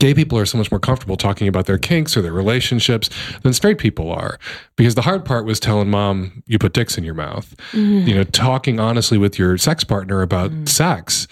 gay 0.01 0.15
people 0.15 0.37
are 0.37 0.47
so 0.47 0.59
much 0.59 0.73
more 0.73 0.81
comfortable 0.81 1.17
talking 1.17 1.47
about 1.47 1.67
their 1.67 1.79
kinks 1.79 2.17
or 2.17 2.21
their 2.21 2.33
relationships 2.33 3.09
than 3.43 3.53
straight 3.53 3.79
people 3.79 4.11
are. 4.11 4.37
Because 4.75 4.97
the 4.97 5.03
hard 5.03 5.25
part 5.25 5.45
was 5.45 5.61
telling 5.61 5.91
mom 5.91 6.43
you 6.47 6.59
put 6.59 6.73
dicks 6.73 6.99
in 6.99 7.05
your 7.05 7.15
mouth. 7.15 7.55
Mm-hmm. 7.71 8.09
You 8.09 8.15
know, 8.17 8.25
talking 8.25 8.81
honestly 8.81 9.17
with 9.17 9.39
your 9.39 9.57
sex 9.59 9.85
partner 9.85 10.23
about 10.23 10.51
mm. 10.51 10.69
sex 10.69 11.29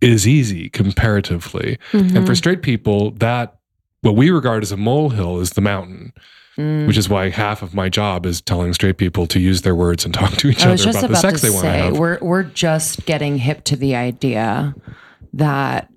is 0.00 0.26
easy 0.26 0.68
comparatively. 0.68 1.78
And 1.92 2.12
for 2.12 2.18
mm-hmm. 2.18 2.34
straight 2.34 2.62
people, 2.62 3.12
that 3.12 3.58
what 4.02 4.14
we 4.16 4.30
regard 4.30 4.62
as 4.62 4.72
a 4.72 4.76
molehill 4.76 5.40
is 5.40 5.50
the 5.50 5.60
mountain. 5.60 6.12
Mm. 6.56 6.88
Which 6.88 6.96
is 6.96 7.08
why 7.08 7.28
half 7.28 7.62
of 7.62 7.72
my 7.72 7.88
job 7.88 8.26
is 8.26 8.40
telling 8.40 8.74
straight 8.74 8.98
people 8.98 9.28
to 9.28 9.38
use 9.38 9.62
their 9.62 9.76
words 9.76 10.04
and 10.04 10.12
talk 10.14 10.32
to 10.38 10.48
each 10.48 10.66
other 10.66 10.76
just 10.76 10.98
about 10.98 11.10
the 11.10 11.16
sex 11.16 11.40
they 11.40 11.50
want 11.50 11.62
to 11.66 11.70
have. 11.70 11.96
we're 11.96 12.18
we're 12.20 12.42
just 12.42 13.06
getting 13.06 13.38
hip 13.38 13.62
to 13.62 13.76
the 13.76 13.94
idea 13.94 14.74
that 15.34 15.88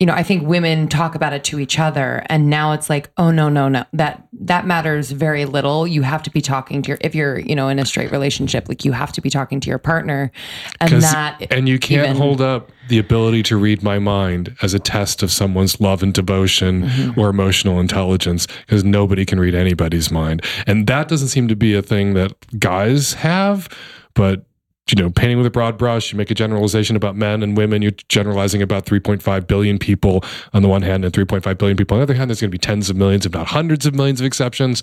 you 0.00 0.06
know 0.06 0.12
I 0.12 0.22
think 0.24 0.46
women 0.46 0.88
talk 0.88 1.14
about 1.14 1.32
it 1.32 1.44
to 1.44 1.60
each 1.60 1.78
other, 1.78 2.24
and 2.26 2.50
now 2.50 2.72
it's 2.72 2.90
like 2.90 3.10
oh 3.16 3.30
no 3.30 3.48
no 3.48 3.68
no 3.68 3.84
that 3.92 4.26
that 4.40 4.66
matters 4.66 5.10
very 5.12 5.44
little. 5.44 5.86
You 5.86 6.02
have 6.02 6.22
to 6.24 6.30
be 6.30 6.40
talking 6.40 6.82
to 6.82 6.88
your 6.88 6.98
if 7.00 7.14
you're 7.14 7.38
you 7.38 7.54
know 7.54 7.68
in 7.68 7.78
a 7.78 7.86
straight 7.86 8.10
relationship, 8.10 8.68
like 8.68 8.84
you 8.84 8.92
have 8.92 9.12
to 9.12 9.20
be 9.20 9.30
talking 9.30 9.60
to 9.60 9.68
your 9.68 9.78
partner, 9.78 10.32
and 10.80 11.00
that 11.02 11.46
and 11.52 11.68
you 11.68 11.78
can't 11.78 12.06
even- 12.08 12.16
hold 12.16 12.40
up 12.40 12.70
the 12.88 12.98
ability 12.98 13.42
to 13.44 13.56
read 13.56 13.82
my 13.82 13.98
mind 13.98 14.54
as 14.60 14.74
a 14.74 14.78
test 14.78 15.22
of 15.22 15.30
someone's 15.32 15.80
love 15.80 16.02
and 16.02 16.12
devotion 16.12 16.82
Mm-hmm. 16.84 17.18
or 17.20 17.28
emotional 17.30 17.80
intelligence 17.80 18.46
because 18.66 18.84
nobody 18.84 19.24
can 19.24 19.38
read 19.40 19.54
anybody's 19.54 20.10
mind 20.10 20.44
and 20.66 20.86
that 20.86 21.08
doesn't 21.08 21.28
seem 21.28 21.48
to 21.48 21.56
be 21.56 21.74
a 21.74 21.80
thing 21.82 22.14
that 22.14 22.32
guys 22.60 23.14
have 23.14 23.68
but 24.14 24.44
you 24.90 25.02
know 25.02 25.10
painting 25.10 25.38
with 25.38 25.46
a 25.46 25.50
broad 25.50 25.78
brush 25.78 26.12
you 26.12 26.18
make 26.18 26.30
a 26.30 26.34
generalization 26.34 26.94
about 26.94 27.16
men 27.16 27.42
and 27.42 27.56
women 27.56 27.80
you're 27.82 27.92
generalizing 28.08 28.60
about 28.60 28.84
3.5 28.84 29.46
billion 29.46 29.78
people 29.78 30.22
on 30.52 30.62
the 30.62 30.68
one 30.68 30.82
hand 30.82 31.04
and 31.04 31.14
3.5 31.14 31.58
billion 31.58 31.76
people 31.76 31.94
on 31.94 32.00
the 32.00 32.02
other 32.02 32.14
hand 32.14 32.28
there's 32.28 32.40
going 32.40 32.50
to 32.50 32.54
be 32.54 32.58
tens 32.58 32.90
of 32.90 32.96
millions 32.96 33.24
if 33.24 33.32
not 33.32 33.46
hundreds 33.46 33.86
of 33.86 33.94
millions 33.94 34.20
of 34.20 34.26
exceptions 34.26 34.82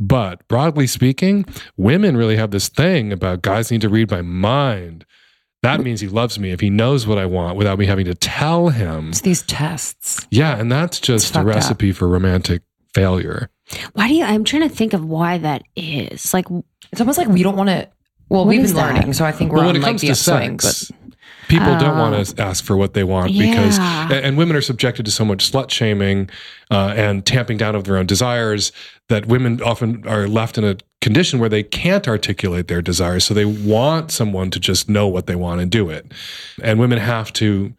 but 0.00 0.46
broadly 0.48 0.86
speaking 0.86 1.44
women 1.76 2.16
really 2.16 2.36
have 2.36 2.50
this 2.50 2.68
thing 2.68 3.12
about 3.12 3.42
guys 3.42 3.70
need 3.70 3.80
to 3.80 3.88
read 3.88 4.10
my 4.10 4.22
mind 4.22 5.04
that 5.62 5.80
means 5.80 6.00
he 6.00 6.06
loves 6.08 6.38
me 6.38 6.52
if 6.52 6.60
he 6.60 6.70
knows 6.70 7.08
what 7.08 7.18
I 7.18 7.26
want 7.26 7.56
without 7.56 7.76
me 7.78 7.86
having 7.86 8.04
to 8.04 8.14
tell 8.14 8.68
him. 8.68 9.08
it's 9.08 9.22
these 9.22 9.42
tests. 9.42 10.24
Yeah, 10.30 10.56
and 10.60 10.70
that's 10.70 11.00
just 11.00 11.30
a 11.30 11.32
fucked 11.32 11.48
up. 11.48 11.54
recipe 11.56 11.90
for 11.90 12.06
romantic 12.06 12.62
failure. 12.94 13.50
Why 13.94 14.06
do 14.06 14.14
you? 14.14 14.22
I'm 14.22 14.44
trying 14.44 14.62
to 14.62 14.68
think 14.68 14.92
of 14.92 15.04
why 15.04 15.38
that 15.38 15.64
is. 15.74 16.32
Like, 16.32 16.46
It's 16.92 17.00
almost 17.00 17.18
like 17.18 17.26
we 17.26 17.42
don't 17.42 17.56
want 17.56 17.70
to. 17.70 17.88
Well, 18.28 18.40
What 18.40 18.48
we've 18.48 18.60
is 18.64 18.72
been 18.72 18.82
that? 18.82 18.94
learning, 18.94 19.12
so 19.12 19.24
I 19.24 19.32
think 19.32 19.52
we're 19.52 19.58
Well, 19.58 19.66
when 19.66 19.76
on 19.76 19.82
it 19.82 19.84
like 19.84 19.90
comes 19.92 20.00
the 20.00 20.06
to 20.08 20.12
upswing. 20.12 20.58
sex, 20.58 20.90
But 20.90 21.14
people 21.48 21.78
don't 21.78 21.96
want 21.96 22.26
to 22.26 22.42
ask 22.42 22.64
for 22.64 22.76
what 22.76 22.94
they 22.94 23.04
want 23.04 23.28
because, 23.32 23.78
Yeah. 23.78 24.04
and 24.10 24.12
and 24.26 24.36
women 24.36 24.56
are 24.56 24.60
subjected 24.60 25.04
to 25.06 25.12
so 25.12 25.24
much 25.24 25.50
slut 25.50 25.70
shaming 25.70 26.28
uh, 26.70 26.92
and 26.96 27.24
tamping 27.24 27.56
down 27.56 27.74
of 27.76 27.84
their 27.84 27.96
own 27.96 28.06
desires 28.06 28.72
that 29.08 29.26
women 29.26 29.60
often 29.62 30.02
are 30.08 30.26
left 30.26 30.58
in 30.58 30.64
a 30.64 30.76
condition 31.00 31.38
where 31.38 31.48
they 31.48 31.62
can't 31.62 32.08
articulate 32.08 32.66
their 32.66 32.82
desires. 32.82 33.22
So 33.24 33.32
they 33.32 33.44
want 33.44 34.10
someone 34.10 34.50
to 34.50 34.58
just 34.58 34.88
know 34.88 35.06
what 35.06 35.26
they 35.26 35.36
want 35.36 35.60
and 35.60 35.70
do 35.70 35.88
it. 35.88 36.10
And 36.64 36.80
women 36.80 36.98
have 36.98 37.32
to 37.34 37.72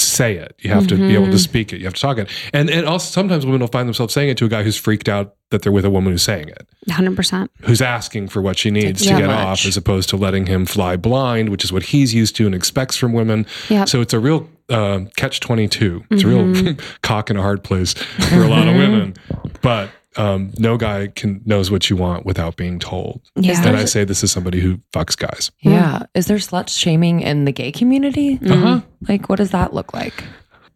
say 0.00 0.36
it. 0.36 0.54
You 0.60 0.70
have 0.70 0.86
to 0.88 0.96
be 0.96 1.14
able 1.14 1.26
to 1.26 1.32
Mhm. 1.32 1.38
speak 1.38 1.72
it. 1.72 1.78
You 1.78 1.84
have 1.84 1.94
to 1.94 2.00
talk 2.00 2.18
it. 2.18 2.28
And 2.52 2.70
and 2.70 2.86
also 2.86 3.10
sometimes 3.10 3.44
women 3.44 3.60
will 3.60 3.68
find 3.68 3.88
themselves 3.88 4.14
saying 4.14 4.28
it 4.30 4.36
to 4.38 4.44
a 4.44 4.48
guy 4.48 4.62
who's 4.62 4.76
freaked 4.76 5.08
out 5.08 5.34
that 5.50 5.62
they're 5.62 5.72
with 5.72 5.84
a 5.84 5.90
woman 5.90 6.12
who's 6.12 6.22
saying 6.22 6.48
it 6.48 6.66
hundred 6.90 7.16
percent. 7.16 7.50
who's 7.62 7.80
asking 7.82 8.28
for 8.28 8.40
what 8.42 8.58
she 8.58 8.70
needs 8.70 9.02
to 9.02 9.08
get 9.16 9.26
much. 9.26 9.46
off 9.46 9.66
as 9.66 9.76
opposed 9.76 10.08
to 10.10 10.16
letting 10.16 10.46
him 10.46 10.66
fly 10.66 10.96
blind, 10.96 11.48
which 11.48 11.64
is 11.64 11.72
what 11.72 11.84
he's 11.84 12.14
used 12.14 12.36
to 12.36 12.46
and 12.46 12.54
expects 12.54 12.96
from 12.96 13.12
women. 13.12 13.46
Yep. 13.68 13.88
So 13.88 14.00
it's 14.00 14.12
a 14.14 14.20
real 14.20 14.48
uh, 14.70 15.00
catch 15.16 15.40
22. 15.40 16.04
It's 16.10 16.22
a 16.24 16.26
real 16.28 16.42
Mm-hmm. 16.44 16.80
cock 17.02 17.30
in 17.30 17.36
a 17.38 17.42
hard 17.42 17.64
place 17.64 17.94
for 17.94 18.42
a 18.42 18.48
lot 18.48 18.68
of 18.68 18.74
women. 18.74 19.14
But 19.62 19.90
um, 20.18 20.52
no 20.58 20.76
guy 20.76 21.06
can 21.08 21.40
knows 21.46 21.70
what 21.70 21.88
you 21.88 21.96
want 21.96 22.26
without 22.26 22.56
being 22.56 22.78
told. 22.78 23.22
Yeah. 23.36 23.66
And 23.66 23.76
I 23.76 23.84
say 23.86 24.04
this 24.04 24.22
is 24.22 24.30
somebody 24.30 24.60
who 24.60 24.78
fucks 24.92 25.16
guys. 25.16 25.50
yeah, 25.60 26.02
is 26.14 26.26
there 26.26 26.36
slut 26.38 26.68
shaming 26.68 27.20
in 27.20 27.44
the 27.46 27.52
gay 27.52 27.72
community? 27.72 28.38
Uh-huh. 28.46 28.80
Like, 29.08 29.28
what 29.28 29.36
does 29.36 29.50
that 29.52 29.72
look 29.72 29.94
like? 29.94 30.24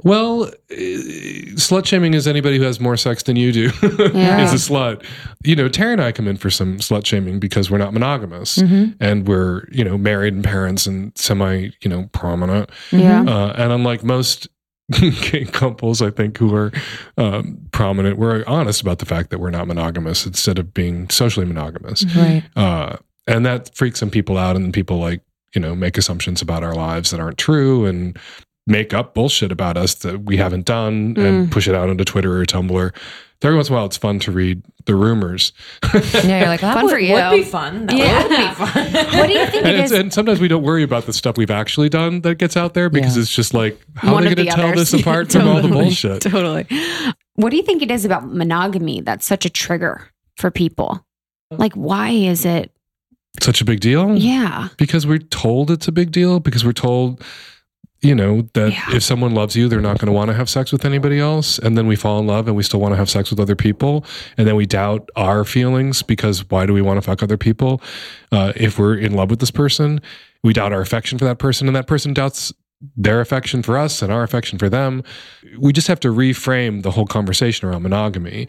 Well, 0.04 0.44
uh, 0.44 0.74
slut 1.54 1.86
shaming 1.86 2.14
is 2.14 2.26
anybody 2.26 2.58
who 2.58 2.64
has 2.64 2.80
more 2.80 2.96
sex 2.96 3.22
than 3.22 3.36
you 3.36 3.52
do 3.52 3.70
Yeah. 4.14 4.42
is 4.42 4.52
a 4.52 4.56
slut. 4.56 5.04
You 5.44 5.54
know, 5.54 5.68
Terry 5.68 5.92
and 5.92 6.02
I 6.02 6.10
come 6.10 6.26
in 6.26 6.36
for 6.38 6.50
some 6.50 6.78
slut 6.78 7.06
shaming 7.06 7.38
because 7.38 7.70
we're 7.70 7.78
not 7.78 7.92
monogamous 7.92 8.58
Mm-hmm. 8.58 8.92
and 9.00 9.28
we're, 9.28 9.68
you 9.70 9.84
know, 9.84 9.96
married 9.96 10.34
and 10.34 10.42
parents 10.42 10.86
and 10.86 11.12
semi, 11.16 11.70
you 11.82 11.88
know, 11.88 12.08
prominent. 12.12 12.70
Yeah. 12.90 13.22
Uh, 13.22 13.52
and 13.56 13.70
unlike 13.72 14.02
most 14.02 14.48
gay 14.48 14.51
couples, 15.52 16.02
I 16.02 16.10
think, 16.10 16.38
who 16.38 16.54
are 16.54 16.72
um, 17.16 17.58
prominent, 17.72 18.18
we're 18.18 18.44
honest 18.46 18.80
about 18.80 18.98
the 18.98 19.06
fact 19.06 19.30
that 19.30 19.38
we're 19.38 19.50
not 19.50 19.66
monogamous 19.66 20.26
instead 20.26 20.58
of 20.58 20.72
being 20.74 21.08
socially 21.10 21.46
monogamous. 21.46 22.04
Right. 22.14 22.44
Uh, 22.56 22.96
and 23.26 23.46
that 23.46 23.74
freaks 23.74 24.00
some 24.00 24.10
people 24.10 24.36
out, 24.36 24.56
and 24.56 24.72
people 24.72 24.98
like 24.98 25.22
you 25.54 25.60
know 25.60 25.74
make 25.74 25.98
assumptions 25.98 26.42
about 26.42 26.62
our 26.62 26.74
lives 26.74 27.10
that 27.10 27.20
aren't 27.20 27.38
true 27.38 27.86
and 27.86 28.18
make 28.66 28.94
up 28.94 29.14
bullshit 29.14 29.50
about 29.52 29.76
us 29.76 29.94
that 29.96 30.24
we 30.24 30.36
haven't 30.36 30.64
done 30.66 31.14
and 31.16 31.48
mm. 31.48 31.50
push 31.50 31.66
it 31.68 31.74
out 31.74 31.88
onto 31.88 32.04
Twitter 32.04 32.40
or 32.40 32.44
Tumblr. 32.44 32.94
Every 33.42 33.56
once 33.56 33.68
in 33.68 33.74
a 33.74 33.76
while, 33.76 33.86
it's 33.86 33.96
fun 33.96 34.20
to 34.20 34.30
read 34.30 34.62
the 34.86 34.94
rumors, 34.94 35.52
Yeah, 35.92 36.38
you're 36.38 36.48
like, 36.48 36.60
that 36.60 36.74
Fun 36.74 36.84
would, 36.84 36.92
for 36.92 36.98
you. 36.98 37.14
would 37.14 37.30
be 37.30 37.42
fun. 37.42 37.86
That 37.86 37.96
Yeah. 37.96 38.22
would 38.22 38.28
be 38.28 38.54
fun. 38.54 38.92
What 39.18 39.26
do 39.26 39.32
you 39.32 39.46
think 39.46 39.64
and, 39.64 39.74
it 39.76 39.84
it's- 39.84 39.90
and 39.92 40.12
sometimes 40.12 40.38
we 40.38 40.46
don't 40.46 40.62
worry 40.62 40.84
about 40.84 41.06
the 41.06 41.12
stuff 41.12 41.36
we've 41.36 41.50
actually 41.50 41.88
done 41.88 42.20
that 42.20 42.36
gets 42.36 42.56
out 42.56 42.74
there 42.74 42.88
because 42.88 43.16
Yeah. 43.16 43.22
it's 43.22 43.34
just 43.34 43.52
like 43.52 43.80
how 43.96 44.12
One 44.12 44.22
are 44.22 44.26
they 44.26 44.30
of 44.32 44.36
going 44.36 44.46
the 44.46 44.50
to 44.52 44.56
tell 44.56 44.68
others. 44.68 44.90
this 44.92 45.00
apart 45.00 45.32
from 45.32 45.48
all 45.48 45.60
the 45.60 45.68
bullshit? 45.68 46.22
Totally. 46.22 46.66
What 47.34 47.50
do 47.50 47.56
you 47.56 47.62
think 47.64 47.82
it 47.82 47.90
is 47.90 48.04
about 48.04 48.32
monogamy 48.32 49.00
that's 49.00 49.26
such 49.26 49.44
a 49.44 49.50
trigger 49.50 50.08
for 50.36 50.50
people? 50.52 51.04
Like, 51.50 51.74
why 51.74 52.10
is 52.10 52.44
it? 52.44 52.70
Such 53.40 53.60
a 53.60 53.64
big 53.64 53.80
deal? 53.80 54.16
Yeah. 54.16 54.68
because 54.76 55.04
we're 55.06 55.18
told 55.18 55.70
it's 55.70 55.88
a 55.88 55.92
big 55.92 56.12
deal 56.12 56.38
because 56.38 56.64
we're 56.64 56.72
told 56.72 57.22
you 58.02 58.14
know 58.14 58.42
that 58.54 58.72
Yeah. 58.72 58.96
if 58.96 59.02
someone 59.02 59.32
loves 59.34 59.54
you 59.56 59.68
they're 59.68 59.80
not 59.80 59.98
going 59.98 60.06
to 60.06 60.12
want 60.12 60.28
to 60.28 60.34
have 60.34 60.48
sex 60.50 60.72
with 60.72 60.84
anybody 60.84 61.18
else 61.18 61.58
and 61.58 61.78
then 61.78 61.86
we 61.86 61.96
fall 61.96 62.18
in 62.18 62.26
love 62.26 62.48
and 62.48 62.56
we 62.56 62.62
still 62.62 62.80
want 62.80 62.92
to 62.92 62.96
have 62.96 63.08
sex 63.08 63.30
with 63.30 63.38
other 63.40 63.56
people 63.56 64.04
and 64.36 64.46
then 64.46 64.56
we 64.56 64.66
doubt 64.66 65.08
our 65.16 65.44
feelings 65.44 66.02
because 66.02 66.48
why 66.50 66.66
do 66.66 66.72
we 66.72 66.82
want 66.82 66.98
to 66.98 67.02
fuck 67.02 67.22
other 67.22 67.36
people? 67.38 67.80
Uh, 68.32 68.52
if 68.56 68.78
we're 68.78 68.96
in 68.96 69.12
love 69.14 69.30
with 69.30 69.38
this 69.40 69.50
person 69.50 70.00
we 70.42 70.52
doubt 70.52 70.72
our 70.72 70.80
affection 70.80 71.18
for 71.18 71.24
that 71.24 71.38
person 71.38 71.68
and 71.68 71.76
that 71.76 71.86
person 71.86 72.12
doubts 72.12 72.52
their 72.96 73.20
affection 73.20 73.62
for 73.62 73.78
us 73.78 74.02
and 74.02 74.12
our 74.12 74.24
affection 74.24 74.58
for 74.58 74.68
them. 74.68 75.04
We 75.56 75.72
just 75.72 75.86
have 75.86 76.00
to 76.00 76.08
reframe 76.08 76.82
the 76.82 76.90
whole 76.90 77.06
conversation 77.06 77.68
around 77.68 77.82
monogamy. 77.84 78.48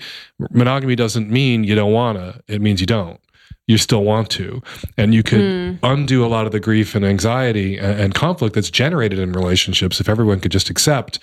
Monogamy 0.49 0.95
doesn't 0.95 1.29
mean 1.29 1.63
you 1.63 1.75
don't 1.75 1.91
want 1.93 2.17
to 2.17 2.41
it 2.47 2.59
means 2.59 2.81
you 2.81 2.87
don't 2.87 3.19
you 3.67 3.77
still 3.77 4.03
want 4.03 4.29
to. 4.31 4.61
And 4.97 5.13
you 5.13 5.23
could 5.23 5.41
hmm. 5.41 5.85
undo 5.85 6.25
a 6.25 6.27
lot 6.27 6.45
of 6.45 6.51
the 6.51 6.59
grief 6.59 6.95
and 6.95 7.05
anxiety 7.05 7.77
and, 7.77 7.99
and 7.99 8.15
conflict 8.15 8.55
that's 8.55 8.69
generated 8.69 9.19
in 9.19 9.31
relationships 9.31 9.99
if 9.99 10.09
everyone 10.09 10.39
could 10.39 10.51
just 10.51 10.69
accept 10.69 11.19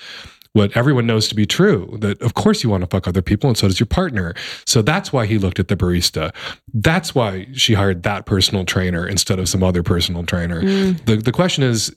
what 0.52 0.76
everyone 0.76 1.06
knows 1.06 1.28
to 1.28 1.34
be 1.34 1.46
true 1.46 1.96
that 2.00 2.20
of 2.22 2.34
course 2.34 2.64
you 2.64 2.70
want 2.70 2.82
to 2.82 2.86
fuck 2.88 3.06
other 3.06 3.22
people 3.22 3.48
and 3.48 3.56
so 3.56 3.68
does 3.68 3.78
your 3.78 3.86
partner. 3.86 4.34
So 4.66 4.82
that's 4.82 5.12
why 5.12 5.26
he 5.26 5.38
looked 5.38 5.60
at 5.60 5.68
the 5.68 5.76
barista. 5.76 6.34
That's 6.74 7.14
why 7.14 7.46
she 7.52 7.74
hired 7.74 8.02
that 8.02 8.26
personal 8.26 8.64
trainer 8.64 9.06
instead 9.06 9.38
of 9.38 9.48
some 9.48 9.62
other 9.62 9.82
personal 9.82 10.24
trainer. 10.24 10.60
Hmm. 10.60 10.92
The, 11.04 11.16
the 11.16 11.32
question 11.32 11.62
is 11.62 11.94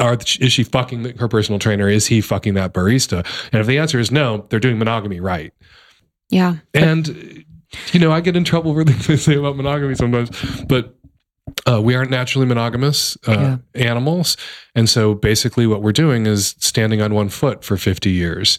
are 0.00 0.18
is 0.38 0.52
she 0.52 0.64
fucking 0.64 1.16
her 1.16 1.28
personal 1.28 1.58
trainer? 1.58 1.88
Is 1.88 2.06
he 2.06 2.20
fucking 2.20 2.54
that 2.54 2.74
barista? 2.74 3.26
And 3.52 3.60
if 3.60 3.66
the 3.66 3.78
answer 3.78 3.98
is 3.98 4.10
no 4.10 4.46
they're 4.50 4.60
doing 4.60 4.78
monogamy 4.78 5.20
right? 5.20 5.54
Yeah. 6.30 6.56
and 6.72 7.43
you 7.92 8.00
know, 8.00 8.12
I 8.12 8.20
get 8.20 8.36
in 8.36 8.44
trouble 8.44 8.74
for 8.74 8.84
things 8.90 9.08
I 9.10 9.16
say 9.16 9.34
about 9.34 9.56
monogamy 9.56 9.94
sometimes, 9.94 10.30
but 10.68 10.96
uh, 11.66 11.80
we 11.82 11.94
aren't 11.94 12.10
naturally 12.10 12.46
monogamous 12.46 13.16
uh, 13.26 13.58
animals, 13.74 14.36
and 14.74 14.88
so 14.88 15.14
basically, 15.14 15.66
what 15.66 15.82
we're 15.82 15.92
doing 15.92 16.26
is 16.26 16.54
standing 16.58 17.00
on 17.02 17.14
one 17.14 17.28
foot 17.28 17.64
for 17.64 17.76
fifty 17.76 18.10
years. 18.10 18.58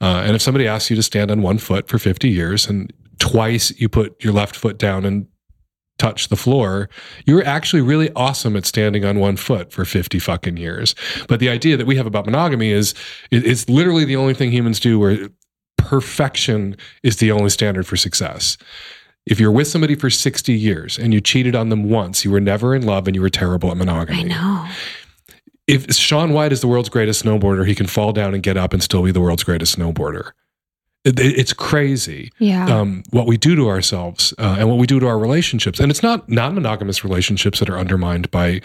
Uh, 0.00 0.22
and 0.24 0.34
if 0.34 0.40
somebody 0.40 0.66
asks 0.66 0.88
you 0.90 0.96
to 0.96 1.02
stand 1.02 1.30
on 1.30 1.42
one 1.42 1.58
foot 1.58 1.88
for 1.88 1.98
fifty 1.98 2.28
years, 2.30 2.66
and 2.68 2.92
twice 3.18 3.70
you 3.80 3.88
put 3.88 4.22
your 4.24 4.32
left 4.32 4.56
foot 4.56 4.78
down 4.78 5.04
and 5.04 5.26
touch 5.98 6.28
the 6.28 6.36
floor, 6.36 6.88
you're 7.26 7.44
actually 7.44 7.82
really 7.82 8.10
awesome 8.14 8.56
at 8.56 8.64
standing 8.64 9.04
on 9.04 9.18
one 9.18 9.36
foot 9.36 9.70
for 9.70 9.84
50 9.84 10.18
fucking 10.18 10.56
years. 10.56 10.94
But 11.28 11.40
the 11.40 11.50
idea 11.50 11.76
that 11.76 11.86
we 11.86 11.96
have 11.96 12.06
about 12.06 12.24
monogamy 12.24 12.70
is 12.70 12.94
it- 13.30 13.46
it's 13.46 13.68
literally 13.68 14.06
the 14.06 14.16
only 14.16 14.32
thing 14.32 14.50
humans 14.50 14.80
do 14.80 14.98
where 14.98 15.28
perfection 15.82 16.76
is 17.02 17.16
the 17.16 17.30
only 17.32 17.50
standard 17.50 17.86
for 17.86 17.96
success. 17.96 18.56
If 19.26 19.38
you're 19.38 19.52
with 19.52 19.68
somebody 19.68 19.94
for 19.94 20.08
60 20.10 20.52
years 20.52 20.98
and 20.98 21.12
you 21.12 21.20
cheated 21.20 21.54
on 21.54 21.68
them 21.68 21.88
once, 21.90 22.24
you 22.24 22.30
were 22.30 22.40
never 22.40 22.74
in 22.74 22.82
love 22.86 23.06
and 23.06 23.14
you 23.14 23.20
were 23.22 23.28
terrible 23.30 23.70
at 23.70 23.76
monogamy. 23.76 24.20
I 24.20 24.22
know. 24.24 24.68
If 25.66 25.92
Shaun 25.94 26.32
White 26.32 26.52
is 26.52 26.60
the 26.62 26.66
world's 26.68 26.88
greatest 26.88 27.24
snowboarder, 27.24 27.66
he 27.66 27.74
can 27.74 27.86
fall 27.86 28.12
down 28.12 28.34
and 28.34 28.42
get 28.42 28.56
up 28.56 28.72
and 28.72 28.82
still 28.82 29.02
be 29.04 29.12
the 29.12 29.20
world's 29.20 29.44
greatest 29.44 29.78
snowboarder. 29.78 30.30
It- 31.04 31.18
it- 31.20 31.38
it's 31.38 31.52
crazy 31.52 32.30
Yeah. 32.38 32.66
um, 32.66 33.02
what 33.10 33.26
we 33.26 33.36
do 33.36 33.54
to 33.56 33.68
ourselves 33.68 34.34
uh, 34.38 34.56
and 34.58 34.68
what 34.68 34.78
we 34.78 34.86
do 34.86 34.98
to 35.00 35.06
our 35.06 35.18
relationships. 35.18 35.78
And 35.80 35.90
it's 35.90 36.02
not 36.02 36.28
non 36.28 36.54
monogamous 36.54 37.04
relationships 37.04 37.60
that 37.60 37.70
are 37.70 37.78
undermined 37.78 38.30
by 38.30 38.60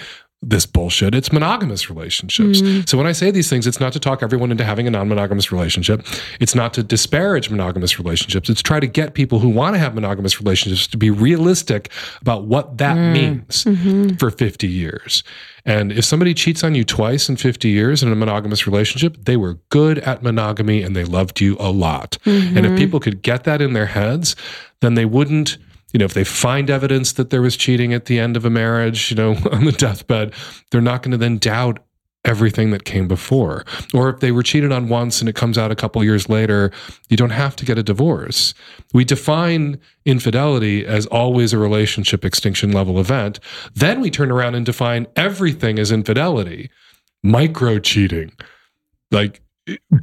this 0.47 0.65
bullshit. 0.65 1.15
It's 1.15 1.31
monogamous 1.31 1.89
relationships. 1.89 2.59
Hmm. 2.59 2.81
So 2.85 2.97
when 2.97 3.07
I 3.07 3.11
say 3.11 3.31
these 3.31 3.49
things, 3.49 3.65
it's 3.65 3.79
not 3.79 3.93
to 3.93 3.99
talk 3.99 4.21
everyone 4.21 4.51
into 4.51 4.63
having 4.63 4.87
a 4.87 4.91
non 4.91 5.09
monogamous 5.09 5.51
relationship. 5.51 6.05
It's 6.39 6.53
not 6.53 6.73
to 6.75 6.83
disparage 6.83 7.49
monogamous 7.49 7.97
relationships. 7.97 8.49
It's 8.49 8.61
try 8.61 8.79
to 8.79 8.87
get 8.87 9.15
people 9.15 9.39
who 9.39 9.49
want 9.49 9.73
to 9.75 9.79
have 9.79 9.95
monogamous 9.95 10.39
relationships 10.39 10.87
to 10.87 10.97
be 10.97 11.09
realistic 11.09 11.91
about 12.21 12.45
what 12.45 12.77
that 12.77 12.95
hmm. 12.95 13.13
means 13.13 13.63
mm-hmm. 13.63 14.15
for 14.15 14.29
50 14.29 14.67
years. 14.67 15.23
And 15.65 15.91
if 15.91 16.05
somebody 16.05 16.35
cheats 16.35 16.63
on 16.63 16.75
you 16.75 16.83
twice 16.83 17.27
in 17.27 17.37
50 17.37 17.67
years 17.69 18.03
in 18.03 18.11
a 18.11 18.15
monogamous 18.15 18.67
relationship, 18.67 19.17
they 19.25 19.35
were 19.35 19.55
good 19.69 19.97
at 19.99 20.21
monogamy 20.21 20.83
and 20.83 20.95
they 20.95 21.03
loved 21.03 21.41
you 21.41 21.57
a 21.59 21.71
lot. 21.71 22.19
And 22.25 22.59
if 22.59 22.65
mm-hmm. 22.65 22.75
people 22.75 22.99
could 22.99 23.23
get 23.23 23.45
that 23.45 23.61
in 23.61 23.73
their 23.73 23.87
heads, 23.87 24.35
then 24.81 24.93
they 24.93 25.05
wouldn't, 25.05 25.57
you 25.95 25.99
know, 25.99 26.03
if 26.03 26.13
they 26.13 26.25
find 26.25 26.69
evidence 26.69 27.13
that 27.13 27.29
there 27.29 27.41
was 27.41 27.55
cheating 27.55 27.93
at 27.93 28.03
the 28.03 28.19
end 28.19 28.35
of 28.35 28.43
a 28.43 28.49
marriage, 28.49 29.09
you 29.09 29.15
know, 29.15 29.37
on 29.53 29.63
the 29.63 29.71
deathbed, 29.71 30.33
they're 30.69 30.81
not 30.81 31.01
going 31.01 31.13
to 31.13 31.17
then 31.17 31.37
doubt 31.37 31.79
everything 32.25 32.71
that 32.71 32.83
came 32.83 33.07
before. 33.07 33.63
Or 33.93 34.09
if 34.09 34.19
they 34.19 34.33
were 34.33 34.43
cheated 34.43 34.73
on 34.73 34.89
once 34.89 35.21
and 35.21 35.29
it 35.29 35.35
comes 35.35 35.57
out 35.57 35.71
a 35.71 35.75
couple 35.75 36.03
years 36.03 36.27
later, 36.27 36.73
you 37.07 37.15
don't 37.15 37.29
have 37.29 37.55
to 37.55 37.65
get 37.65 37.77
a 37.77 37.83
divorce. 37.83 38.53
We 38.93 39.05
define 39.05 39.79
infidelity 40.03 40.85
as 40.85 41.05
always 41.05 41.53
a 41.53 41.57
relationship 41.57 42.25
extinction 42.25 42.73
level 42.73 42.99
event. 42.99 43.39
Then 43.73 44.01
we 44.01 44.11
turn 44.11 44.31
around 44.31 44.55
and 44.55 44.65
define 44.65 45.07
everything 45.15 45.79
as 45.79 45.93
infidelity, 45.93 46.71
micro 47.23 47.79
cheating, 47.79 48.33
like 49.11 49.41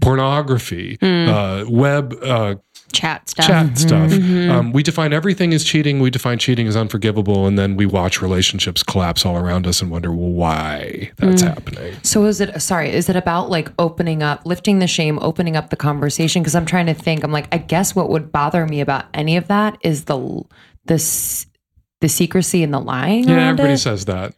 pornography, 0.00 0.96
uh, 1.02 1.66
web 1.68 2.14
uh, 2.22 2.54
Chat 2.92 3.28
stuff. 3.28 3.46
chat 3.46 3.66
mm-hmm. 3.66 3.74
stuff. 3.74 4.10
Mm-hmm. 4.10 4.32
Mm-hmm. 4.32 4.50
Um, 4.50 4.72
we 4.72 4.82
define 4.82 5.12
everything 5.12 5.52
as 5.52 5.64
cheating. 5.64 6.00
We 6.00 6.10
define 6.10 6.38
cheating 6.38 6.66
as 6.68 6.76
unforgivable, 6.76 7.46
and 7.46 7.58
then 7.58 7.76
we 7.76 7.86
watch 7.86 8.22
relationships 8.22 8.82
collapse 8.82 9.24
all 9.24 9.36
around 9.36 9.66
us 9.66 9.82
and 9.82 9.90
wonder 9.90 10.12
well, 10.12 10.30
why 10.30 11.10
that's 11.16 11.42
mm. 11.42 11.48
happening. 11.48 11.94
So 12.02 12.24
is 12.24 12.40
it 12.40 12.60
sorry, 12.60 12.90
is 12.90 13.08
it 13.08 13.16
about 13.16 13.50
like 13.50 13.70
opening 13.78 14.22
up, 14.22 14.46
lifting 14.46 14.78
the 14.78 14.86
shame, 14.86 15.18
opening 15.20 15.56
up 15.56 15.70
the 15.70 15.76
conversation 15.76 16.42
because 16.42 16.54
I'm 16.54 16.66
trying 16.66 16.86
to 16.86 16.94
think. 16.94 17.24
I'm 17.24 17.32
like 17.32 17.48
I 17.52 17.58
guess 17.58 17.94
what 17.94 18.08
would 18.10 18.30
bother 18.32 18.66
me 18.66 18.80
about 18.80 19.06
any 19.14 19.36
of 19.36 19.48
that 19.48 19.78
is 19.82 20.04
the 20.04 20.42
the 20.86 20.94
s- 20.94 21.46
the 22.00 22.08
secrecy 22.08 22.62
and 22.62 22.74
the 22.74 22.80
lying 22.80 23.28
Yeah, 23.28 23.50
everybody 23.50 23.74
it. 23.74 23.78
says 23.78 24.04
that. 24.06 24.34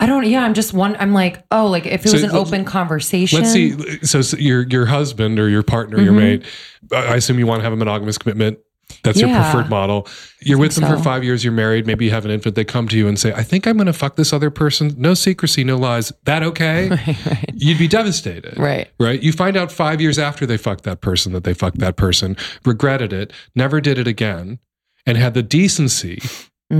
I 0.00 0.06
don't 0.06 0.26
yeah, 0.26 0.44
I'm 0.44 0.54
just 0.54 0.72
one 0.72 0.96
I'm 0.96 1.12
like, 1.12 1.44
oh, 1.50 1.66
like 1.66 1.86
if 1.86 2.04
it 2.04 2.08
So 2.08 2.14
was 2.14 2.22
an 2.24 2.32
open 2.32 2.64
conversation. 2.64 3.40
Let's 3.40 3.52
see. 3.52 3.72
So, 4.04 4.22
so 4.22 4.36
your 4.36 4.62
your 4.62 4.86
husband 4.86 5.38
or 5.38 5.48
your 5.48 5.62
partner, 5.62 6.00
your 6.00 6.12
mm-hmm. 6.12 6.42
mate. 6.42 6.44
I 6.92 7.14
I 7.14 7.16
assume 7.16 7.38
you 7.38 7.46
want 7.46 7.60
to 7.60 7.64
have 7.64 7.72
a 7.72 7.76
monogamous 7.76 8.18
commitment. 8.18 8.58
That's 9.02 9.20
your 9.20 9.28
preferred 9.28 9.68
model. 9.68 10.06
You're 10.40 10.58
with 10.58 10.74
them 10.74 10.84
for 10.84 11.02
five 11.02 11.24
years. 11.24 11.44
You're 11.44 11.52
married. 11.52 11.86
Maybe 11.86 12.04
you 12.06 12.10
have 12.10 12.24
an 12.24 12.30
infant. 12.30 12.54
They 12.54 12.64
come 12.64 12.88
to 12.88 12.96
you 12.96 13.08
and 13.08 13.18
say, 13.18 13.32
"I 13.32 13.42
think 13.42 13.66
I'm 13.66 13.76
going 13.76 13.86
to 13.86 13.92
fuck 13.92 14.16
this 14.16 14.32
other 14.32 14.50
person. 14.50 14.94
No 14.98 15.14
secrecy, 15.14 15.64
no 15.64 15.76
lies. 15.76 16.12
That 16.24 16.42
okay?" 16.42 16.90
You'd 17.54 17.78
be 17.78 17.88
devastated. 17.88 18.58
Right. 18.58 18.90
right? 18.98 19.22
You 19.22 19.32
find 19.32 19.56
out 19.56 19.72
five 19.72 20.00
years 20.00 20.18
after 20.18 20.46
they 20.46 20.56
fucked 20.56 20.84
that 20.84 21.00
person 21.00 21.32
that 21.32 21.44
they 21.44 21.54
fucked 21.54 21.78
that 21.78 21.96
person, 21.96 22.36
regretted 22.64 23.12
it, 23.12 23.32
never 23.54 23.80
did 23.80 23.98
it 23.98 24.06
again, 24.06 24.58
and 25.06 25.16
had 25.16 25.34
the 25.34 25.42
decency 25.42 26.20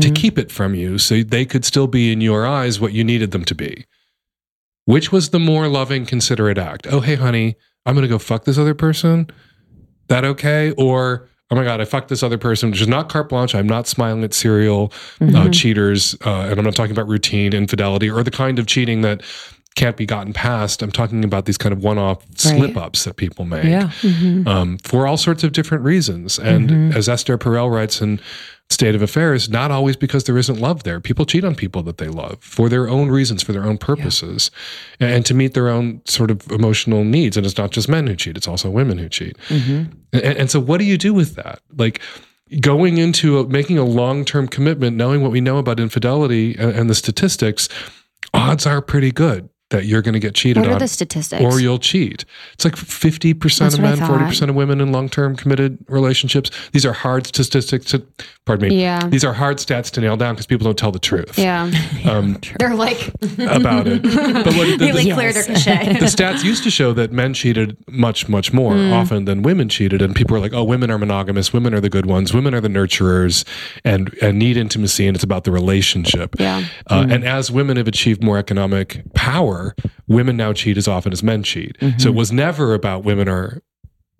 to 0.00 0.10
keep 0.10 0.38
it 0.38 0.50
from 0.52 0.74
you 0.74 0.98
so 0.98 1.22
they 1.22 1.44
could 1.44 1.64
still 1.64 1.86
be 1.86 2.12
in 2.12 2.20
your 2.20 2.46
eyes 2.46 2.80
what 2.80 2.92
you 2.92 3.04
needed 3.04 3.30
them 3.30 3.44
to 3.46 3.54
be. 3.54 3.84
Which 4.86 5.10
was 5.10 5.30
the 5.30 5.38
more 5.38 5.66
loving, 5.68 6.04
considerate 6.06 6.58
act? 6.58 6.86
Oh, 6.90 7.00
hey, 7.00 7.14
honey, 7.14 7.56
I'm 7.86 7.94
going 7.94 8.02
to 8.02 8.08
go 8.08 8.18
fuck 8.18 8.44
this 8.44 8.58
other 8.58 8.74
person. 8.74 9.28
That 10.08 10.24
okay? 10.24 10.72
Or, 10.72 11.26
oh 11.50 11.56
my 11.56 11.64
God, 11.64 11.80
I 11.80 11.86
fucked 11.86 12.08
this 12.08 12.22
other 12.22 12.36
person, 12.36 12.70
which 12.70 12.82
is 12.82 12.88
not 12.88 13.08
carte 13.08 13.30
blanche. 13.30 13.54
I'm 13.54 13.66
not 13.66 13.86
smiling 13.86 14.22
at 14.24 14.34
serial 14.34 14.92
uh, 15.22 15.48
cheaters. 15.48 16.14
Uh, 16.24 16.48
and 16.50 16.58
I'm 16.58 16.64
not 16.64 16.74
talking 16.76 16.92
about 16.92 17.08
routine 17.08 17.54
infidelity 17.54 18.10
or 18.10 18.22
the 18.22 18.30
kind 18.30 18.58
of 18.58 18.66
cheating 18.66 19.00
that 19.02 19.22
can't 19.74 19.96
be 19.96 20.06
gotten 20.06 20.32
past. 20.32 20.82
I'm 20.82 20.92
talking 20.92 21.24
about 21.24 21.46
these 21.46 21.58
kind 21.58 21.72
of 21.72 21.82
one 21.82 21.98
off 21.98 22.24
slip 22.36 22.76
ups 22.76 23.04
that 23.04 23.16
people 23.16 23.44
make 23.44 23.64
Yeah. 23.64 23.90
um, 24.46 24.78
for 24.84 25.06
all 25.06 25.16
sorts 25.16 25.42
of 25.42 25.52
different 25.52 25.82
reasons. 25.82 26.38
And 26.38 26.94
as 26.94 27.08
Esther 27.08 27.36
Perel 27.38 27.72
writes 27.72 28.00
in 28.00 28.20
State 28.74 28.94
of 28.94 29.02
Affairs, 29.02 29.48
not 29.48 29.70
always 29.70 29.96
because 29.96 30.24
there 30.24 30.36
isn't 30.36 30.60
love 30.60 30.82
there. 30.82 31.00
People 31.00 31.24
cheat 31.24 31.44
on 31.44 31.54
people 31.54 31.82
that 31.84 31.98
they 31.98 32.08
love 32.08 32.38
for 32.42 32.68
their 32.68 32.88
own 32.88 33.08
reasons, 33.08 33.42
for 33.42 33.52
their 33.52 33.64
own 33.64 33.78
purposes, 33.78 34.50
and, 35.00 35.10
and 35.10 35.26
to 35.26 35.34
meet 35.34 35.54
their 35.54 35.68
own 35.68 36.02
sort 36.04 36.30
of 36.30 36.50
emotional 36.50 37.04
needs. 37.04 37.36
And 37.36 37.46
it's 37.46 37.56
not 37.56 37.70
just 37.70 37.88
men 37.88 38.06
who 38.06 38.16
cheat; 38.16 38.36
it's 38.36 38.48
also 38.48 38.68
women 38.68 38.98
who 38.98 39.08
cheat. 39.08 39.38
Mm-hmm. 39.48 39.92
And, 40.12 40.22
and 40.38 40.50
so, 40.50 40.60
what 40.60 40.78
do 40.78 40.84
you 40.84 40.98
do 40.98 41.14
with 41.14 41.36
that? 41.36 41.60
Like 41.76 42.00
going 42.60 42.98
into 42.98 43.38
a, 43.38 43.48
making 43.48 43.78
a 43.78 43.84
long 43.84 44.24
term 44.24 44.48
commitment, 44.48 44.96
knowing 44.96 45.22
what 45.22 45.30
we 45.30 45.40
know 45.40 45.58
about 45.58 45.80
infidelity 45.80 46.54
and, 46.58 46.72
and 46.72 46.90
the 46.90 46.94
statistics, 46.94 47.68
odds 48.34 48.66
are 48.66 48.82
pretty 48.82 49.12
good 49.12 49.48
that 49.70 49.86
you're 49.86 50.02
going 50.02 50.12
to 50.12 50.20
get 50.20 50.34
cheated 50.34 50.62
What 50.62 50.70
are 50.70 50.74
on 50.74 50.78
the 50.78 50.86
statistics? 50.88 51.42
or 51.42 51.58
you'll 51.58 51.78
cheat. 51.78 52.24
It's 52.52 52.64
like 52.64 52.74
50% 52.76 53.58
That's 53.58 53.74
of 53.74 53.80
men, 53.80 53.96
40% 53.96 54.48
of 54.50 54.54
women 54.54 54.80
in 54.80 54.92
long 54.92 55.08
term 55.08 55.34
committed 55.36 55.78
relationships. 55.88 56.50
These 56.72 56.84
are 56.84 56.92
hard 56.92 57.26
statistics 57.26 57.86
to, 57.86 58.06
pardon 58.44 58.68
me. 58.68 58.80
Yeah. 58.80 59.08
These 59.08 59.24
are 59.24 59.32
hard 59.32 59.56
stats 59.56 59.90
to 59.92 60.00
nail 60.02 60.16
down 60.16 60.34
because 60.34 60.46
people 60.46 60.64
don't 60.66 60.76
tell 60.78 60.92
the 60.92 60.98
truth 60.98 61.38
yeah. 61.38 61.70
um, 62.04 62.38
They're 62.58 62.74
like, 62.74 63.08
about 63.38 63.86
it. 63.88 64.02
But 64.02 64.54
what 64.54 64.66
the, 64.68 64.76
they 64.78 64.92
like 64.92 65.04
the, 65.06 65.12
clear 65.14 65.32
their 65.32 65.44
cachet. 65.44 65.94
the 65.94 66.06
stats 66.06 66.44
used 66.44 66.62
to 66.64 66.70
show 66.70 66.92
that 66.92 67.10
men 67.12 67.32
cheated 67.34 67.76
much, 67.88 68.28
much 68.28 68.52
more 68.52 68.74
Hmm. 68.74 68.92
often 68.92 69.24
than 69.24 69.42
women 69.42 69.68
cheated. 69.68 70.02
And 70.02 70.14
people 70.14 70.34
were 70.34 70.40
like, 70.40 70.52
oh, 70.52 70.64
women 70.64 70.90
are 70.90 70.98
monogamous. 70.98 71.52
Women 71.52 71.74
are 71.74 71.80
the 71.80 71.90
good 71.90 72.06
ones. 72.06 72.34
Women 72.34 72.54
are 72.54 72.60
the 72.60 72.68
nurturers 72.68 73.44
and, 73.84 74.12
and 74.20 74.38
need 74.38 74.56
intimacy. 74.56 75.06
And 75.06 75.14
it's 75.16 75.24
about 75.24 75.44
the 75.44 75.52
relationship. 75.52 76.34
Yeah. 76.38 76.64
Uh, 76.90 77.06
And 77.08 77.24
as 77.24 77.50
women 77.50 77.76
have 77.76 77.88
achieved 77.88 78.22
more 78.22 78.36
economic 78.38 79.02
power, 79.14 79.53
women 80.06 80.36
now 80.36 80.52
cheat 80.52 80.76
as 80.76 80.88
often 80.88 81.12
as 81.12 81.22
men 81.22 81.42
cheat. 81.42 81.76
So 81.80 81.86
it 81.86 81.92
mm-hmm. 81.92 82.14
was 82.14 82.32
never 82.32 82.74
about 82.74 83.04
women 83.04 83.28
are 83.28 83.62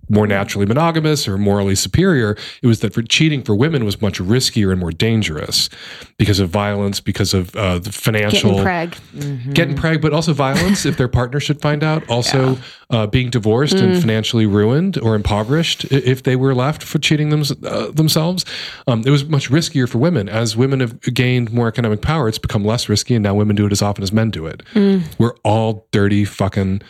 more 0.08 0.26
naturally 0.26 0.66
monogamous 0.66 1.26
or 1.28 1.38
morally 1.38 1.74
superior. 1.74 2.36
It 2.62 2.66
was 2.66 2.80
that 2.80 2.92
for 2.94 3.02
cheating 3.02 3.42
for 3.42 3.54
women 3.54 3.84
was 3.84 4.00
much 4.00 4.18
riskier 4.20 4.70
and 4.70 4.80
more 4.80 4.92
dangerous 4.92 5.68
because 6.16 6.38
of 6.40 6.50
violence, 6.50 7.00
because 7.00 7.34
of 7.34 7.54
uh, 7.56 7.78
the 7.78 7.92
financial 7.92 8.62
Getting 8.62 8.64
preg. 8.64 9.54
getting 9.54 9.76
preg, 9.76 10.00
but 10.02 10.12
also 10.12 10.32
violence 10.32 10.84
if 10.86 10.96
their 10.96 11.08
partner 11.08 11.40
should 11.40 11.60
find 11.60 11.82
out. 11.82 12.02
Also, 12.14 12.56
uh, 12.90 13.06
being 13.08 13.28
divorced 13.28 13.74
and 13.74 14.00
financially 14.00 14.46
ruined 14.46 14.98
or 14.98 15.14
impoverished 15.16 15.84
if 15.86 16.22
they 16.22 16.36
were 16.36 16.54
left 16.54 16.82
for 16.82 16.98
cheating 16.98 17.30
them, 17.30 17.42
uh, 17.64 17.90
themselves. 17.90 18.44
Um, 18.86 19.02
it 19.04 19.10
was 19.10 19.24
much 19.24 19.50
riskier 19.50 19.88
for 19.88 19.98
women. 19.98 20.28
As 20.28 20.56
women 20.56 20.78
have 20.80 21.00
gained 21.00 21.52
more 21.52 21.66
economic 21.66 22.02
power, 22.02 22.28
it's 22.28 22.38
become 22.38 22.64
less 22.64 22.88
risky, 22.88 23.14
and 23.14 23.22
now 23.24 23.34
women 23.34 23.56
do 23.56 23.66
it 23.66 23.72
as 23.72 23.82
often 23.82 24.02
as 24.04 24.12
men 24.12 24.30
do 24.30 24.46
it. 24.46 24.62
We're 25.18 25.34
all 25.42 25.88
dirty 25.90 26.24
fucking 26.24 26.82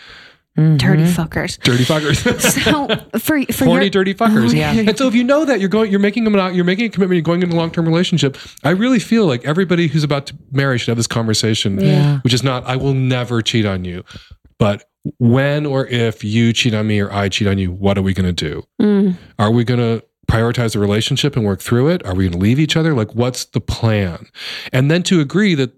Dirty 0.56 1.02
fuckers. 1.02 1.58
dirty 1.62 1.84
fuckers. 1.84 2.22
So 2.64 2.86
for 3.18 3.42
for 3.52 3.64
Horny, 3.64 3.86
your, 3.86 3.90
dirty 3.90 4.14
fuckers. 4.14 4.54
Yeah. 4.54 4.72
And 4.72 4.96
so 4.96 5.08
if 5.08 5.14
you 5.14 5.24
know 5.24 5.44
that 5.44 5.58
you're 5.58 5.68
going, 5.68 5.90
you're 5.90 5.98
making 6.00 6.26
a 6.26 6.30
mono- 6.30 6.48
you're 6.54 6.64
making 6.64 6.86
a 6.86 6.88
commitment, 6.90 7.16
you're 7.16 7.22
going 7.22 7.42
into 7.42 7.56
a 7.56 7.58
long 7.58 7.70
term 7.72 7.86
relationship. 7.86 8.36
I 8.62 8.70
really 8.70 9.00
feel 9.00 9.26
like 9.26 9.44
everybody 9.44 9.88
who's 9.88 10.04
about 10.04 10.26
to 10.26 10.36
marry 10.52 10.78
should 10.78 10.88
have 10.88 10.96
this 10.96 11.08
conversation, 11.08 11.80
Yeah. 11.80 12.20
which 12.20 12.32
is 12.32 12.42
not, 12.44 12.64
I 12.66 12.76
will 12.76 12.94
never 12.94 13.42
cheat 13.42 13.66
on 13.66 13.84
you, 13.84 14.04
but 14.58 14.84
when 15.18 15.66
or 15.66 15.86
if 15.88 16.22
you 16.22 16.52
cheat 16.52 16.72
on 16.72 16.86
me 16.86 17.00
or 17.00 17.12
I 17.12 17.28
cheat 17.28 17.48
on 17.48 17.58
you, 17.58 17.72
what 17.72 17.98
are 17.98 18.02
we 18.02 18.14
going 18.14 18.32
to 18.32 18.32
do? 18.32 18.62
Mm. 18.80 19.16
Are 19.38 19.50
we 19.50 19.64
going 19.64 19.80
to 19.80 20.04
prioritize 20.26 20.72
the 20.72 20.78
relationship 20.78 21.36
and 21.36 21.44
work 21.44 21.61
through 21.61 21.88
it? 21.88 22.05
Are 22.07 22.14
we 22.14 22.24
going 22.24 22.32
to 22.32 22.38
leave 22.38 22.59
each 22.59 22.76
other? 22.76 22.94
Like, 22.94 23.14
what's 23.14 23.44
the 23.46 23.61
plan? 23.61 24.26
And 24.72 24.90
then 24.90 25.02
to 25.05 25.20
agree 25.20 25.55
that 25.57 25.72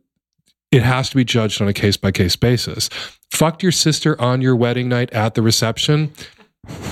it 0.76 0.82
has 0.82 1.08
to 1.08 1.16
be 1.16 1.24
judged 1.24 1.62
on 1.62 1.68
a 1.68 1.72
case 1.72 1.96
by 1.96 2.12
case 2.12 2.36
basis. 2.36 2.90
Fucked 3.32 3.62
your 3.62 3.72
sister 3.72 4.20
on 4.20 4.42
your 4.42 4.54
wedding 4.54 4.88
night 4.90 5.10
at 5.12 5.34
the 5.34 5.40
reception. 5.40 6.12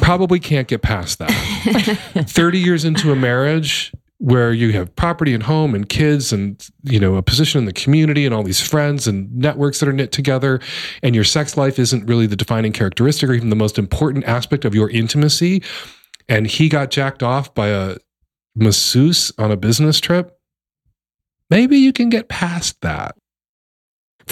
Probably 0.01 0.41
can't 0.41 0.69
get 0.69 0.81
past 0.81 1.19
that. 1.19 1.31
30 2.29 2.59
years 2.59 2.85
into 2.85 3.13
a 3.13 3.17
marriage 3.17 3.93
where 4.19 4.53
you 4.53 4.73
have 4.73 4.95
property 4.97 5.35
and 5.35 5.43
home 5.43 5.75
and 5.75 5.89
kids 5.91 6.33
and 6.33 6.67
you 6.83 6.99
know 6.99 7.17
a 7.17 7.23
position 7.23 7.59
in 7.59 7.65
the 7.67 7.73
community 7.73 8.25
and 8.25 8.35
all 8.35 8.43
these 8.43 8.61
friends 8.61 9.07
and 9.07 9.31
networks 9.37 9.81
that 9.81 9.89
are 9.89 9.93
knit 9.93 10.13
together 10.13 10.61
and 11.03 11.15
your 11.15 11.25
sex 11.25 11.57
life 11.57 11.79
isn't 11.79 12.07
really 12.07 12.27
the 12.27 12.37
defining 12.37 12.73
characteristic 12.73 13.29
or 13.29 13.35
even 13.35 13.51
the 13.51 13.57
most 13.57 13.77
important 13.77 14.25
aspect 14.25 14.65
of 14.65 14.75
your 14.75 14.89
intimacy 14.91 15.63
and 16.29 16.47
he 16.47 16.69
got 16.69 16.91
jacked 16.91 17.23
off 17.25 17.53
by 17.55 17.69
a 17.69 17.97
masseuse 18.55 19.33
on 19.37 19.51
a 19.51 19.57
business 19.57 19.99
trip 19.99 20.39
maybe 21.51 21.77
you 21.77 21.93
can 21.93 22.09
get 22.09 22.29
past 22.29 22.81
that 22.81 23.17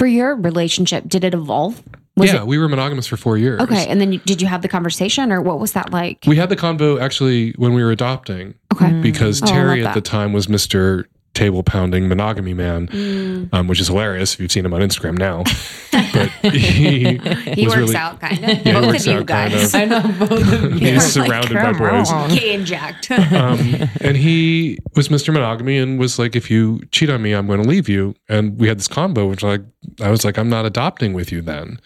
For 0.03 0.09
your 0.09 0.35
relationship, 0.35 1.05
did 1.07 1.23
it 1.23 1.33
evolve? 1.33 1.81
Was 2.17 2.33
yeah 2.33 2.41
it 2.41 2.47
we 2.49 2.59
were 2.59 2.69
monogamous 2.69 3.07
for 3.07 3.17
four 3.17 3.39
years 3.39 3.61
okay? 3.61 3.87
And 3.87 4.01
then 4.01 4.15
you, 4.15 4.19
did 4.19 4.43
you 4.43 4.49
have 4.49 4.61
the 4.61 4.67
conversation, 4.69 5.31
or 5.31 5.41
what 5.41 5.61
was 5.61 5.75
that 5.75 5.93
like? 5.93 6.25
we 6.27 6.35
had 6.35 6.49
the 6.49 6.57
convo 6.57 7.01
actually 7.01 7.53
when 7.53 7.73
we 7.73 7.85
were 7.85 7.93
adopting 7.93 8.55
okay. 8.75 8.87
Mm. 8.87 9.01
because 9.01 9.41
Oh, 9.45 9.47
I 9.47 9.51
terry 9.51 9.83
love 9.83 9.91
at 9.91 9.95
the 9.95 10.01
time 10.01 10.33
was 10.33 10.49
mr 10.49 11.05
table 11.35 11.63
pounding 11.63 12.09
monogamy 12.09 12.53
man 12.55 12.89
Mm. 12.89 13.49
um, 13.55 13.67
which 13.69 13.81
is 13.81 13.89
hilarious 13.89 14.35
if 14.35 14.41
you've 14.41 14.53
seen 14.53 14.65
him 14.67 14.75
on 14.75 14.81
Instagram 14.83 15.17
now. 15.17 15.45
but 16.13 16.29
he, 16.53 17.17
He 17.55 17.67
works 17.67 17.77
really, 17.79 17.97
out 17.97 18.21
kind 18.21 18.35
of. 18.39 18.41
Yeah, 18.45 18.55
he 18.57 18.73
Both 18.73 18.87
works 18.87 19.07
of 19.07 19.13
you 19.13 19.19
out 19.21 19.27
kind 19.27 19.55
of. 19.55 19.75
I 19.75 19.85
know 19.87 20.03
both 20.19 20.53
of 20.53 20.63
you. 20.83 20.93
He's 20.93 21.17
Like, 21.17 21.27
surrounded 21.27 21.55
by 21.55 21.73
boys. 21.73 22.11
on. 22.11 22.31
Gay 22.31 22.55
and 22.55 22.67
jacked. 22.67 23.11
Um, 23.11 23.59
and 24.03 24.17
he 24.17 24.79
was 24.95 25.09
Mr. 25.09 25.33
Monogamy 25.33 25.79
and 25.79 25.99
was 25.99 26.19
like, 26.19 26.37
if 26.37 26.51
you 26.51 26.81
cheat 26.91 27.09
on 27.09 27.23
me, 27.23 27.33
I'm 27.33 27.47
going 27.47 27.63
to 27.63 27.69
leave 27.69 27.89
you. 27.89 28.15
And 28.29 28.59
we 28.59 28.69
had 28.69 28.79
this 28.79 28.89
combo, 28.89 29.27
which 29.27 29.43
like 29.43 29.63
I 30.03 30.11
was 30.11 30.25
like, 30.25 30.37
I'm 30.39 30.51
not 30.51 30.67
adopting 30.67 31.13
with 31.15 31.33
you 31.33 31.41
then, 31.41 31.81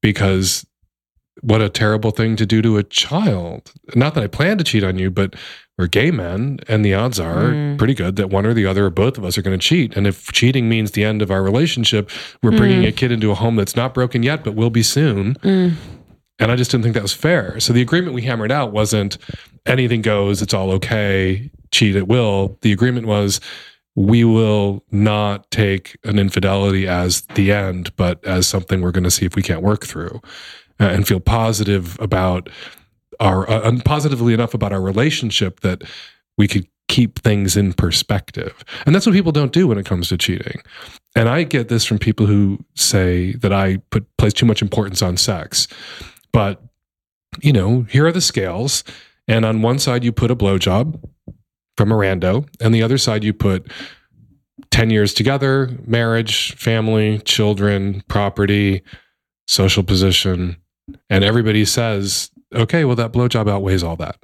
because 0.00 0.66
what 1.42 1.60
a 1.60 1.68
terrible 1.68 2.10
thing 2.10 2.36
to 2.36 2.46
do 2.46 2.62
to 2.62 2.76
a 2.78 2.82
child. 2.84 3.72
Not 3.94 4.14
that 4.14 4.24
I 4.24 4.26
plan 4.28 4.58
to 4.58 4.64
cheat 4.64 4.84
on 4.84 4.98
you, 4.98 5.10
but 5.10 5.34
we're 5.76 5.88
gay 5.88 6.10
men, 6.12 6.60
and 6.68 6.84
the 6.84 6.94
odds 6.94 7.18
are 7.18 7.50
Mm. 7.50 7.76
pretty 7.78 7.94
good 7.94 8.14
that 8.16 8.30
one 8.30 8.46
or 8.46 8.54
the 8.54 8.64
other 8.66 8.86
or 8.86 8.90
both 8.90 9.18
of 9.18 9.24
us 9.24 9.36
are 9.36 9.42
going 9.42 9.58
to 9.58 9.66
cheat. 9.66 9.96
And 9.96 10.06
if 10.06 10.30
cheating 10.32 10.68
means 10.68 10.92
the 10.92 11.02
end 11.04 11.20
of 11.20 11.30
our 11.32 11.42
relationship, 11.42 12.10
we're 12.42 12.52
bringing 12.56 12.84
a 12.84 12.92
kid 12.92 13.10
into 13.10 13.32
a 13.32 13.34
home 13.34 13.56
that's 13.56 13.74
not 13.74 13.92
broken 13.94 14.22
yet, 14.22 14.44
but 14.44 14.54
will 14.54 14.70
be 14.70 14.84
soon. 14.84 15.34
Mm. 15.42 15.72
And 16.38 16.52
I 16.52 16.56
just 16.56 16.70
didn't 16.70 16.84
think 16.84 16.94
that 16.94 17.02
was 17.02 17.12
fair. 17.12 17.58
So 17.60 17.72
the 17.72 17.82
agreement 17.82 18.14
we 18.14 18.22
hammered 18.22 18.52
out 18.52 18.72
wasn't 18.72 19.18
anything 19.66 20.02
goes, 20.02 20.40
it's 20.42 20.54
all 20.54 20.70
okay, 20.72 21.50
cheat 21.72 21.96
at 21.96 22.06
will. 22.06 22.56
The 22.62 22.72
agreement 22.72 23.06
was 23.06 23.40
we 23.96 24.24
will 24.24 24.84
not 24.92 25.50
take 25.52 25.96
an 26.04 26.18
infidelity 26.18 26.86
as 26.88 27.22
the 27.34 27.52
end, 27.52 27.94
but 27.96 28.24
as 28.24 28.46
something 28.46 28.80
we're 28.80 28.90
going 28.92 29.04
to 29.04 29.10
see 29.10 29.26
if 29.26 29.34
we 29.36 29.42
can't 29.42 29.62
work 29.62 29.84
through 29.84 30.20
uh, 30.80 30.84
and 30.84 31.06
feel 31.06 31.20
positive 31.20 31.98
about 32.00 32.48
our, 33.20 33.48
uh, 33.48 33.78
positively 33.84 34.34
enough 34.34 34.54
about 34.54 34.72
our 34.72 34.80
relationship 34.80 35.60
that 35.60 35.82
we 36.36 36.48
could 36.48 36.66
keep 36.88 37.18
things 37.20 37.56
in 37.56 37.72
perspective. 37.72 38.64
And 38.84 38.94
that's 38.94 39.06
what 39.06 39.14
people 39.14 39.32
don't 39.32 39.52
do 39.52 39.66
when 39.66 39.78
it 39.78 39.86
comes 39.86 40.08
to 40.08 40.18
cheating. 40.18 40.60
And 41.16 41.28
I 41.28 41.44
get 41.44 41.68
this 41.68 41.84
from 41.84 41.98
people 41.98 42.26
who 42.26 42.58
say 42.74 43.32
that 43.34 43.52
I 43.52 43.78
put 43.90 44.04
place 44.16 44.32
too 44.32 44.46
much 44.46 44.62
importance 44.62 45.00
on 45.00 45.16
sex. 45.16 45.68
But, 46.32 46.62
you 47.40 47.52
know, 47.52 47.82
here 47.88 48.06
are 48.06 48.12
the 48.12 48.20
scales. 48.20 48.84
And 49.28 49.44
on 49.44 49.62
one 49.62 49.78
side, 49.78 50.04
you 50.04 50.12
put 50.12 50.30
a 50.30 50.36
blowjob 50.36 51.00
from 51.76 51.90
a 51.90 51.94
rando, 51.94 52.48
and 52.60 52.74
the 52.74 52.82
other 52.82 52.98
side, 52.98 53.24
you 53.24 53.32
put 53.32 53.70
10 54.70 54.90
years 54.90 55.14
together, 55.14 55.70
marriage, 55.86 56.54
family, 56.56 57.18
children, 57.20 58.02
property, 58.08 58.82
social 59.46 59.82
position. 59.82 60.56
And 61.08 61.24
everybody 61.24 61.64
says, 61.64 62.30
okay, 62.54 62.84
well, 62.84 62.96
that 62.96 63.12
blowjob 63.12 63.48
outweighs 63.50 63.82
all 63.82 63.96
that, 63.96 64.16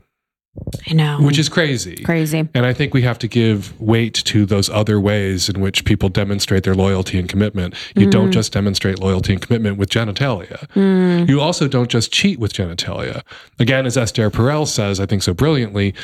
I 0.89 0.93
know. 0.95 1.19
which 1.21 1.39
is 1.39 1.49
crazy. 1.49 1.97
crazy. 2.05 2.49
And 2.55 2.67
I 2.67 2.73
think 2.75 2.93
we 2.93 3.03
have 3.03 3.19
to 3.21 3.29
give 3.29 3.79
weight 3.81 4.15
to 4.15 4.45
those 4.45 4.69
other 4.69 5.01
ways 5.01 5.49
in 5.49 5.61
which 5.61 5.85
people 5.85 6.09
demonstrate 6.11 6.65
their 6.65 6.75
loyalty 6.75 7.19
and 7.19 7.29
commitment. 7.29 7.75
You 7.97 8.11
don't 8.11 8.29
Mhm. 8.31 8.33
just 8.35 8.53
demonstrate 8.53 8.99
loyalty 8.99 9.33
and 9.33 9.41
commitment 9.43 9.79
with 9.79 9.89
genitalia. 9.89 10.69
Mm. 10.75 11.29
You 11.29 11.41
also 11.41 11.67
don't 11.69 11.89
just 11.91 12.13
cheat 12.13 12.39
with 12.39 12.53
genitalia. 12.53 13.23
Again, 13.59 13.87
as 13.87 13.97
Esther 13.97 14.31
Perel 14.31 14.67
says, 14.67 15.01
I 15.01 15.07
think 15.07 15.23
so 15.23 15.33
brilliantly, 15.33 15.95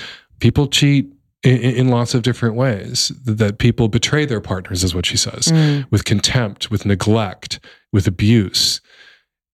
people 0.40 0.68
cheat 0.68 1.12
in, 1.42 1.58
in 1.58 1.88
lots 1.88 2.14
of 2.14 2.22
different 2.22 2.54
ways. 2.56 3.12
That 3.24 3.58
people 3.58 3.88
betray 3.88 4.24
their 4.24 4.40
partners, 4.40 4.82
is 4.82 4.94
what 4.94 5.04
she 5.06 5.16
says, 5.18 5.48
Mm. 5.52 5.86
with 5.90 6.04
contempt, 6.04 6.70
with 6.70 6.86
neglect, 6.86 7.60
with 7.92 8.06
abuse. 8.06 8.80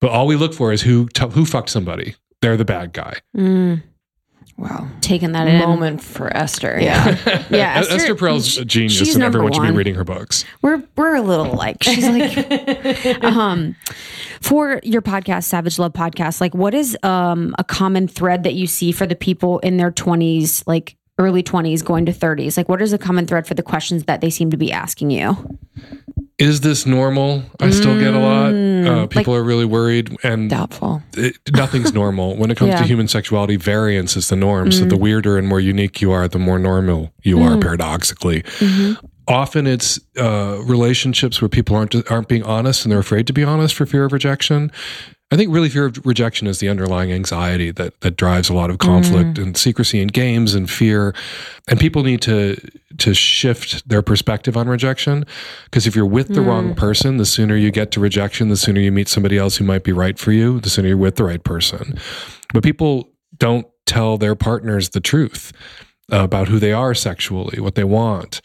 But 0.03 0.11
all 0.11 0.27
we 0.27 0.37
look 0.37 0.53
for 0.53 0.73
is 0.73 0.83
who 0.83 1.09
t- 1.09 1.29
who 1.29 1.47
fucked 1.47 1.71
somebody. 1.71 2.17
They're 2.43 2.59
the 2.59 2.65
bad 2.67 2.93
guy. 2.93 3.19
Mm. 3.35 3.83
Wow. 4.59 4.89
Taking 5.01 5.33
that 5.33 5.49
in. 5.49 5.61
Moment 5.61 6.03
for 6.03 6.37
Esther. 6.37 6.79
Yeah. 6.81 7.17
Yeah, 7.51 7.75
Esther, 7.79 7.95
Esther- 7.95 8.15
Perel's 8.17 8.59
a 8.59 8.65
genius, 8.65 8.93
she's 8.99 9.15
and 9.15 9.21
number 9.21 9.39
everyone 9.39 9.53
should 9.55 9.63
be 9.63 9.69
one. 9.69 9.77
reading 9.77 9.95
her 9.95 10.05
books. 10.05 10.45
We're 10.61 10.83
we're 10.97 11.15
a 11.17 11.23
little 11.23 11.53
like 11.55 11.83
she's 11.83 12.07
like 12.07 13.25
um 13.25 13.75
for 14.41 14.81
your 14.83 15.03
podcast 15.03 15.45
savage 15.45 15.79
love 15.79 15.93
podcast 15.95 16.41
like 16.41 16.55
what 16.55 16.75
is 16.75 16.99
um 17.03 17.55
a 17.59 17.65
common 17.65 18.09
thread 18.09 18.43
that 18.43 18.55
you 18.55 18.67
see 18.67 18.93
for 18.93 19.07
the 19.07 19.15
people 19.17 19.61
in 19.61 19.77
their 19.79 19.91
20s 19.93 20.65
like 20.67 20.97
early 21.19 21.43
20s 21.45 21.85
going 21.85 22.05
to 22.07 22.13
30s 22.13 22.57
like 22.57 22.69
what 22.69 22.83
is 22.83 22.93
a 22.93 22.99
common 22.99 23.27
thread 23.27 23.47
for 23.47 23.55
the 23.55 23.63
questions 23.63 24.05
that 24.05 24.21
they 24.21 24.31
seem 24.31 24.51
to 24.51 24.57
be 24.57 24.73
asking 24.73 25.11
you 25.11 25.59
Is 26.39 26.61
this 26.63 26.87
normal? 26.87 27.45
I 27.61 27.71
still 27.71 27.99
get 27.99 28.15
a 28.15 28.19
lot. 28.19 28.53
Mm, 28.53 28.87
Uh, 28.87 29.07
people 29.07 29.35
are 29.35 29.45
really 29.45 29.65
worried, 29.65 30.17
and 30.25 30.51
Doubtful. 30.51 31.03
it, 31.17 31.37
nothing's 31.55 31.93
normal 32.03 32.37
when 32.37 32.51
it 32.51 32.57
comes 32.57 32.71
Yeah. 32.71 32.79
to 32.79 32.85
human 32.85 33.07
sexuality. 33.07 33.57
Variance 33.57 34.17
is 34.17 34.29
the 34.29 34.37
norm. 34.37 34.73
So 34.73 34.85
Mm. 34.85 34.89
the 34.89 34.97
weirder 34.97 35.39
and 35.39 35.47
more 35.47 35.61
unique 35.61 36.01
you 36.03 36.11
are, 36.11 36.27
the 36.27 36.39
more 36.41 36.59
normal 36.59 37.13
you 37.23 37.41
are. 37.43 37.57
Mm. 37.57 37.61
Paradoxically, 37.61 38.43
Mhm. 38.59 38.97
often 39.29 39.67
it's 39.69 40.01
uh, 40.19 40.57
relationships 40.65 41.41
where 41.41 41.49
people 41.49 41.77
aren't 41.77 41.95
aren't 42.11 42.29
being 42.29 42.43
honest 42.43 42.85
and 42.85 42.91
they're 42.93 42.99
afraid 42.99 43.27
to 43.29 43.33
be 43.33 43.45
honest 43.45 43.75
for 43.75 43.87
fear 43.87 44.05
of 44.05 44.13
rejection. 44.13 44.73
I 45.33 45.37
think 45.37 45.51
really 45.53 45.71
fear 45.71 45.87
of 45.87 46.05
rejection 46.05 46.47
is 46.47 46.59
the 46.59 46.69
underlying 46.69 47.11
anxiety 47.11 47.71
that 47.73 47.99
that 48.03 48.17
drives 48.17 48.51
a 48.51 48.55
lot 48.55 48.69
of 48.69 48.77
conflict 48.79 49.39
Mm. 49.39 49.43
and 49.43 49.57
secrecy 49.57 50.01
in 50.03 50.09
games 50.09 50.55
and 50.55 50.69
fear. 50.71 51.15
And 51.69 51.81
people 51.81 52.03
need 52.03 52.21
to 52.23 52.57
to 52.99 53.15
shift 53.15 53.89
their 53.89 54.03
perspective 54.03 54.57
on 54.59 54.69
rejection 54.69 55.25
because 55.65 55.87
if 55.87 55.97
you're 55.97 56.05
with 56.05 56.29
the 56.29 56.41
Mm. 56.43 56.47
wrong 56.47 56.75
person, 56.75 57.17
the 57.17 57.25
sooner 57.25 57.57
you 57.57 57.71
get 57.71 57.91
to 57.93 58.01
rejection, 58.01 58.51
the 58.51 58.57
sooner 58.57 58.81
you 58.81 58.93
meet 58.93 59.09
somebody 59.09 59.39
else 59.39 59.57
who 59.57 59.65
might 59.65 59.85
be 59.85 59.93
right 59.93 60.19
for 60.19 60.33
you, 60.33 60.61
the 60.61 60.69
sooner 60.69 60.89
you're 60.89 60.99
with 60.99 61.17
the 61.17 61.25
right 61.25 61.43
person. 61.43 61.99
But 62.53 62.63
people 62.63 63.09
don't 63.39 63.67
tell 63.87 64.19
their 64.19 64.35
partners 64.35 64.91
the 64.91 65.01
truth 65.01 65.53
about 66.11 66.49
who 66.49 66.59
they 66.59 66.75
are 66.75 66.93
sexually, 66.95 67.59
what 67.59 67.75
they 67.75 67.85
want 67.85 68.43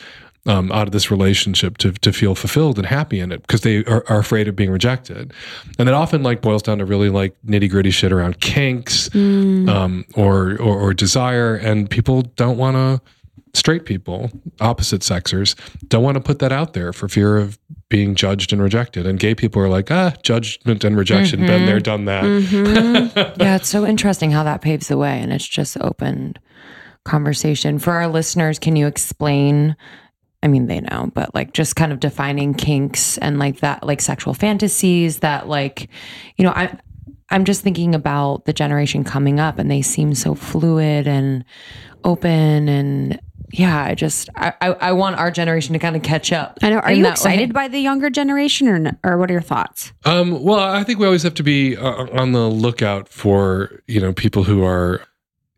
um, 0.48 0.72
out 0.72 0.88
of 0.88 0.92
this 0.94 1.12
relationship 1.12 1.78
to, 1.78 1.92
to 1.92 2.12
feel 2.12 2.34
fulfilled 2.34 2.78
and 2.80 2.88
happy 2.88 3.20
in 3.20 3.32
it 3.32 3.42
because 3.42 3.62
they 3.62 3.84
are, 3.86 4.04
are 4.10 4.20
afraid 4.20 4.48
of 4.48 4.56
being 4.56 4.72
rejected. 4.72 5.34
And 5.78 5.88
that 5.88 5.94
often 5.94 6.24
like 6.24 6.42
boils 6.42 6.64
down 6.64 6.78
to 6.80 6.86
really 6.86 7.10
like 7.10 7.36
nitty 7.46 7.70
gritty 7.70 7.92
shit 7.92 8.12
around 8.12 8.40
kinks 8.40 9.10
Mm. 9.10 9.70
um, 9.70 10.06
or, 10.16 10.54
or, 10.60 10.80
or 10.80 10.94
desire. 10.94 11.56
And 11.56 11.90
people 11.90 12.22
don't 12.22 12.58
want 12.58 12.76
to, 12.76 13.02
straight 13.54 13.86
people, 13.86 14.30
opposite 14.62 15.02
sexers, 15.02 15.56
don't 15.88 16.04
want 16.04 16.16
to 16.16 16.22
put 16.22 16.40
that 16.40 16.52
out 16.52 16.74
there 16.74 16.94
for 16.94 17.08
fear 17.10 17.38
of 17.38 17.58
being 17.90 18.16
judged 18.16 18.52
and 18.54 18.62
rejected. 18.62 19.06
And 19.08 19.18
gay 19.20 19.34
people 19.36 19.62
are 19.62 19.70
like, 19.70 19.90
ah, 19.92 20.14
judgment 20.24 20.84
and 20.84 20.98
rejection, 20.98 21.40
been 21.42 21.62
Mhm. 21.62 21.66
there, 21.66 21.80
done 21.80 22.06
that. 22.06 22.24
Mhm. 22.24 23.38
yeah, 23.40 23.56
it's 23.56 23.70
so 23.70 23.86
interesting 23.86 24.32
how 24.32 24.44
that 24.44 24.62
paves 24.62 24.88
the 24.90 24.98
way 24.98 25.20
and 25.20 25.32
it's 25.34 25.48
just 25.48 25.78
opened 25.82 26.40
conversation. 27.06 27.80
For 27.80 27.94
our 27.94 28.08
listeners, 28.08 28.60
can 28.60 28.76
you 28.76 28.88
explain? 28.88 29.76
I 30.48 30.50
mean, 30.50 30.68
they 30.68 30.80
know, 30.80 31.12
but 31.14 31.36
like 31.36 31.52
just 31.52 31.76
kind 31.76 31.92
of 31.92 32.00
defining 32.00 32.54
kinks 32.54 33.18
and 33.18 33.38
like 33.38 33.60
that, 33.60 33.86
like 33.86 34.00
sexual 34.00 34.34
fantasies 34.34 35.20
that, 35.20 35.50
like, 35.50 35.90
you 36.38 36.46
know, 36.46 36.52
I, 36.52 36.74
I'm 37.30 37.44
just 37.44 37.64
thinking 37.64 37.94
about 37.94 38.46
the 38.46 38.54
generation 38.54 39.04
coming 39.04 39.42
up 39.42 39.60
and 39.60 39.70
they 39.70 39.82
seem 39.82 40.16
so 40.16 40.36
fluid 40.36 41.06
and 41.06 41.44
open. 42.06 42.70
And 42.70 43.20
yeah, 43.52 43.84
I 43.84 43.94
just, 43.94 44.30
I, 44.38 44.54
I, 44.62 44.68
I 44.68 44.92
want 44.94 45.18
our 45.18 45.32
generation 45.32 45.74
to 45.74 45.80
kind 45.80 45.98
of 45.98 46.02
catch 46.02 46.32
up. 46.32 46.60
I 46.62 46.70
know. 46.70 46.80
Are 46.80 46.94
you 46.94 47.06
excited 47.06 47.50
way. 47.50 47.54
by 47.54 47.68
the 47.68 47.80
younger 47.80 48.10
generation, 48.10 48.70
or 48.70 48.76
n- 48.76 48.98
or 49.04 49.18
what 49.18 49.30
are 49.30 49.34
your 49.34 49.42
thoughts? 49.42 49.92
Um, 50.06 50.42
well, 50.42 50.60
I 50.60 50.86
think 50.86 50.98
we 50.98 51.06
always 51.06 51.24
have 51.24 51.34
to 51.34 51.44
be 51.44 51.76
uh, 51.76 52.08
on 52.18 52.32
the 52.32 52.48
lookout 52.48 53.10
for 53.10 53.84
you 53.88 54.00
know 54.00 54.14
people 54.14 54.46
who 54.46 54.64
are, 54.64 55.02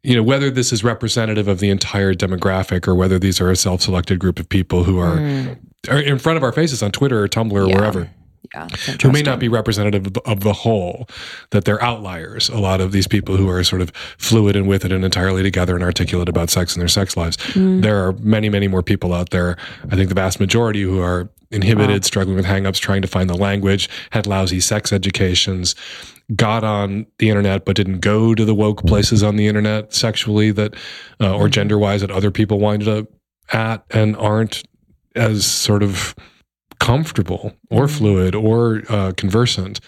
you 0.04 0.16
know, 0.16 0.24
whether 0.24 0.50
this 0.50 0.72
is 0.72 0.84
representative 0.84 1.47
of 1.47 1.60
the 1.60 1.70
entire 1.70 2.14
demographic 2.14 2.88
or 2.88 2.95
whether 2.95 3.20
these 3.20 3.41
are 3.41 3.52
a 3.52 3.56
self-selected 3.56 4.20
group 4.20 4.39
of 4.39 4.47
people 4.47 4.84
who 4.86 5.00
are, 5.00 5.18
Mm. 5.18 5.58
are 5.89 6.00
in 6.00 6.18
front 6.20 6.38
of 6.38 6.43
our 6.43 6.52
faces 6.54 6.82
on 6.82 6.91
Twitter 6.91 7.22
or 7.24 7.28
Tumblr 7.28 7.52
or 7.52 7.68
Yeah. 7.70 7.76
wherever. 7.76 8.10
Yeah. 8.56 8.68
who 9.04 9.12
may 9.12 9.22
not 9.22 9.38
be 9.39 9.47
representative 9.47 10.08
of, 10.08 10.18
of 10.26 10.39
the 10.39 10.54
whole, 10.54 11.08
that 11.52 11.66
they're 11.66 11.84
outliers. 11.84 12.50
A 12.50 12.58
lot 12.58 12.82
of 12.82 12.91
these 12.93 13.06
people 13.06 13.38
who 13.38 13.47
are 13.47 13.64
sort 13.64 13.82
of 13.82 13.91
fluid 14.18 14.56
and 14.56 14.68
with 14.68 14.84
it 14.86 14.91
and 14.91 15.06
entirely 15.06 15.43
together 15.43 15.76
and 15.76 15.84
articulate 15.84 16.30
about 16.30 16.50
sex 16.50 16.74
and 16.74 16.82
their 16.82 16.88
sex 16.88 17.16
lives. 17.16 17.38
There 17.54 17.97
are 18.04 18.14
many, 18.14 18.50
many 18.50 18.68
more 18.68 18.82
people 18.82 19.14
out 19.14 19.30
there. 19.30 19.56
I 19.91 19.95
think 19.95 20.10
the 20.10 20.16
vast 20.16 20.39
majority 20.39 20.82
who 20.82 21.00
are 21.00 21.30
inhibited, 21.52 22.06
struggling 22.06 22.38
with 22.38 22.45
hangups, 22.45 22.80
trying 22.80 23.04
to 23.04 23.08
find 23.08 23.30
the 23.30 23.36
language, 23.38 23.88
had 24.12 24.26
lousy 24.26 24.62
sex 24.62 24.91
educations, 24.91 25.76
got 26.36 26.64
on 26.64 27.06
the 27.18 27.30
internet 27.30 27.66
but 27.66 27.76
didn't 27.76 28.00
go 28.00 28.36
to 28.36 28.46
the 28.46 28.54
woke 28.54 28.86
places 28.86 29.24
on 29.24 29.36
the 29.36 29.48
internet 29.48 29.94
sexually 29.94 30.52
that 30.52 30.76
uh, 31.20 31.36
or 31.36 31.50
gender 31.50 31.78
wise 31.78 32.02
that 32.02 32.12
other 32.12 32.30
people 32.32 32.60
winded 32.60 32.88
up 32.88 33.08
at 33.52 33.84
and 33.90 34.16
aren't 34.18 34.64
as 35.16 35.46
sort 35.46 35.82
of 35.82 36.16
comfortable 36.80 37.54
or 37.70 37.88
fluid 37.88 38.36
or 38.36 38.84
uh, 38.90 39.12
conversant 39.18 39.80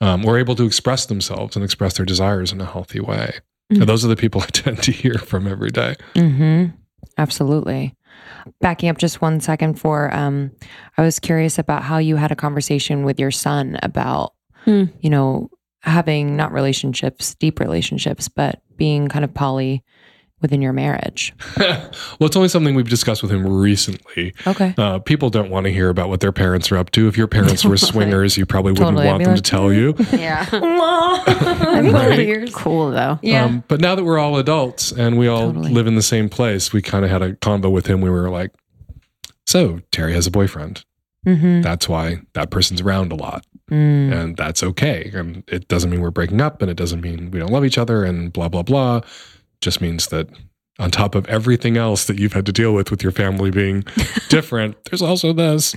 um, 0.00 0.24
or 0.24 0.38
able 0.38 0.54
to 0.54 0.64
express 0.64 1.06
themselves 1.06 1.56
and 1.56 1.64
express 1.64 1.96
their 1.96 2.06
desires 2.06 2.52
in 2.52 2.60
a 2.60 2.64
healthy 2.64 3.00
way. 3.00 3.34
And 3.70 3.82
those 3.82 4.04
are 4.04 4.08
the 4.08 4.16
people 4.16 4.40
I 4.42 4.46
tend 4.46 4.82
to 4.84 4.92
hear 4.92 5.14
from 5.14 5.46
every 5.46 5.70
day. 5.70 5.96
Mm-hmm. 6.14 6.76
Absolutely. 7.18 7.94
Backing 8.60 8.88
up 8.88 8.98
just 8.98 9.20
one 9.20 9.40
second 9.40 9.78
for, 9.78 10.14
um, 10.14 10.52
I 10.96 11.02
was 11.02 11.18
curious 11.18 11.58
about 11.58 11.82
how 11.82 11.98
you 11.98 12.16
had 12.16 12.32
a 12.32 12.36
conversation 12.36 13.04
with 13.04 13.18
your 13.20 13.30
son 13.30 13.78
about, 13.82 14.32
Hmm. 14.64 14.84
you 15.00 15.10
know, 15.10 15.50
having 15.80 16.36
not 16.36 16.52
relationships, 16.52 17.34
deep 17.34 17.60
relationships, 17.60 18.28
but 18.28 18.62
being 18.76 19.08
kind 19.08 19.24
of 19.24 19.32
poly 19.32 19.84
within 20.40 20.62
your 20.62 20.72
marriage. 20.72 21.34
well, 21.58 21.90
it's 22.20 22.36
only 22.36 22.48
something 22.48 22.74
we've 22.74 22.88
discussed 22.88 23.22
with 23.22 23.32
him 23.32 23.46
recently. 23.46 24.34
Okay. 24.46 24.74
Uh, 24.78 24.98
people 25.00 25.30
don't 25.30 25.50
want 25.50 25.64
to 25.64 25.72
hear 25.72 25.88
about 25.88 26.08
what 26.08 26.20
their 26.20 26.32
parents 26.32 26.70
are 26.70 26.76
up 26.76 26.90
to. 26.92 27.08
If 27.08 27.16
your 27.16 27.26
parents 27.26 27.64
were 27.64 27.76
swingers, 27.76 28.36
you 28.36 28.46
probably 28.46 28.72
wouldn't 28.72 28.90
Totally. 28.90 29.06
Want 29.06 29.24
them 29.24 29.32
like, 29.34 29.42
to 29.42 29.50
tell 29.50 29.72
you. 29.72 29.94
Yeah. 30.18 30.46
I 30.52 31.80
mean, 31.82 31.92
right? 31.92 32.52
cool 32.52 32.90
though. 32.90 33.18
Yeah. 33.22 33.44
Um, 33.44 33.64
but 33.68 33.80
now 33.80 33.94
that 33.94 34.04
we're 34.04 34.18
all 34.18 34.36
adults 34.36 34.90
and 34.92 35.18
we 35.18 35.28
all 35.28 35.48
Totally. 35.52 35.72
live 35.72 35.86
in 35.86 35.94
the 35.94 36.02
same 36.02 36.28
place, 36.28 36.72
we 36.72 36.82
kind 36.82 37.04
of 37.04 37.10
had 37.10 37.22
a 37.22 37.36
combo 37.36 37.70
with 37.70 37.86
him. 37.86 38.00
We 38.00 38.10
were 38.10 38.30
like, 38.30 38.52
so 39.46 39.80
Terry 39.92 40.12
has 40.14 40.26
a 40.26 40.30
boyfriend. 40.30 40.84
mm-hmm. 41.26 41.62
That's 41.62 41.88
why 41.88 42.20
that 42.34 42.50
person's 42.50 42.80
around 42.80 43.12
a 43.12 43.16
lot. 43.16 43.44
Mm. 43.70 44.12
and 44.12 44.36
that's 44.36 44.62
okay. 44.62 45.10
And 45.14 45.44
it 45.46 45.68
doesn't 45.68 45.90
mean 45.90 46.00
we're 46.00 46.10
breaking 46.10 46.40
up, 46.40 46.62
and 46.62 46.70
it 46.70 46.76
doesn't 46.76 47.00
mean 47.00 47.30
we 47.30 47.38
don't 47.38 47.52
love 47.52 47.64
each 47.64 47.78
other, 47.78 48.04
and 48.04 48.32
blah 48.32 48.48
blah 48.48 48.62
blah. 48.62 49.00
Just 49.60 49.80
means 49.80 50.06
that 50.08 50.28
on 50.80 50.92
top 50.92 51.16
of 51.16 51.26
everything 51.26 51.76
else 51.76 52.04
that 52.04 52.20
you've 52.20 52.34
had 52.34 52.46
to 52.46 52.52
deal 52.52 52.72
with 52.72 52.92
with 52.92 53.02
your 53.02 53.10
family 53.10 53.50
being 53.50 53.82
different, 54.28 54.76
there's 54.84 55.02
also 55.02 55.32
this. 55.32 55.74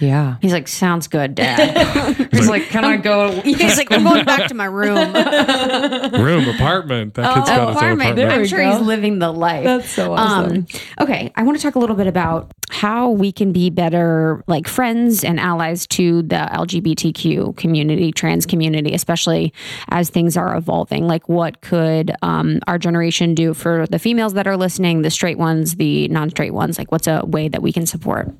Yeah. 0.00 0.36
He's 0.40 0.52
like, 0.52 0.66
sounds 0.66 1.08
good, 1.08 1.34
Dad. 1.34 2.28
He's 2.32 2.48
like, 2.48 2.62
can 2.68 2.86
I 2.86 2.96
go? 2.96 3.32
He's 3.42 3.76
like, 3.76 3.92
I'm 3.92 4.02
going 4.02 4.24
back 4.24 4.48
to 4.48 4.54
my 4.54 4.64
room. 4.64 4.96
Room, 6.14 6.48
apartment. 6.48 7.14
That 7.14 7.34
kid's 7.34 7.48
got 7.50 7.68
his 7.68 7.76
own 7.76 7.76
apartment. 7.76 8.10
apartment. 8.12 8.32
I'm 8.32 8.46
sure 8.46 8.60
go. 8.60 8.70
he's 8.72 8.80
living 8.80 9.18
the 9.18 9.30
life. 9.30 9.64
That's 9.64 9.90
so 9.90 10.16
Um, 10.16 10.66
okay, 11.00 11.30
I 11.36 11.42
want 11.42 11.58
to 11.58 11.62
talk 11.62 11.74
a 11.74 11.78
little 11.78 11.96
bit 11.96 12.06
about 12.06 12.50
how 12.74 13.08
we 13.08 13.30
can 13.30 13.52
be 13.52 13.70
better, 13.70 14.42
like 14.48 14.66
friends 14.66 15.22
and 15.22 15.38
allies 15.38 15.86
to 15.86 16.22
the 16.22 16.48
LGBTQ 16.52 17.56
community, 17.56 18.10
trans 18.10 18.46
community, 18.46 18.92
especially 18.94 19.52
as 19.90 20.10
things 20.10 20.36
are 20.36 20.56
evolving. 20.56 21.06
Like, 21.06 21.28
what 21.28 21.60
could 21.60 22.10
um, 22.22 22.58
our 22.66 22.76
generation 22.78 23.34
do 23.34 23.54
for 23.54 23.86
the 23.86 23.98
females 24.00 24.34
that 24.34 24.46
are 24.48 24.56
listening, 24.56 25.02
the 25.02 25.10
straight 25.10 25.38
ones, 25.38 25.76
the 25.76 26.08
non-straight 26.08 26.52
ones? 26.52 26.76
Like, 26.76 26.90
what's 26.90 27.06
a 27.06 27.24
way 27.24 27.48
that 27.48 27.62
we 27.62 27.72
can 27.72 27.86
support? 27.86 28.34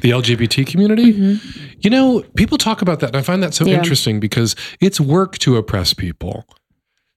the 0.00 0.10
LGBT 0.10 0.66
community. 0.66 1.40
You 1.80 1.90
know, 1.90 2.22
people 2.36 2.56
talk 2.58 2.82
about 2.82 3.00
that, 3.00 3.08
and 3.08 3.16
I 3.16 3.22
find 3.22 3.42
that 3.42 3.52
so 3.54 3.64
Mm-hmm. 3.64 3.72
Yeah. 3.72 3.78
interesting 3.78 4.20
because 4.20 4.54
it's 4.80 5.00
work 5.00 5.38
to 5.38 5.56
oppress 5.56 5.92
people. 5.92 6.44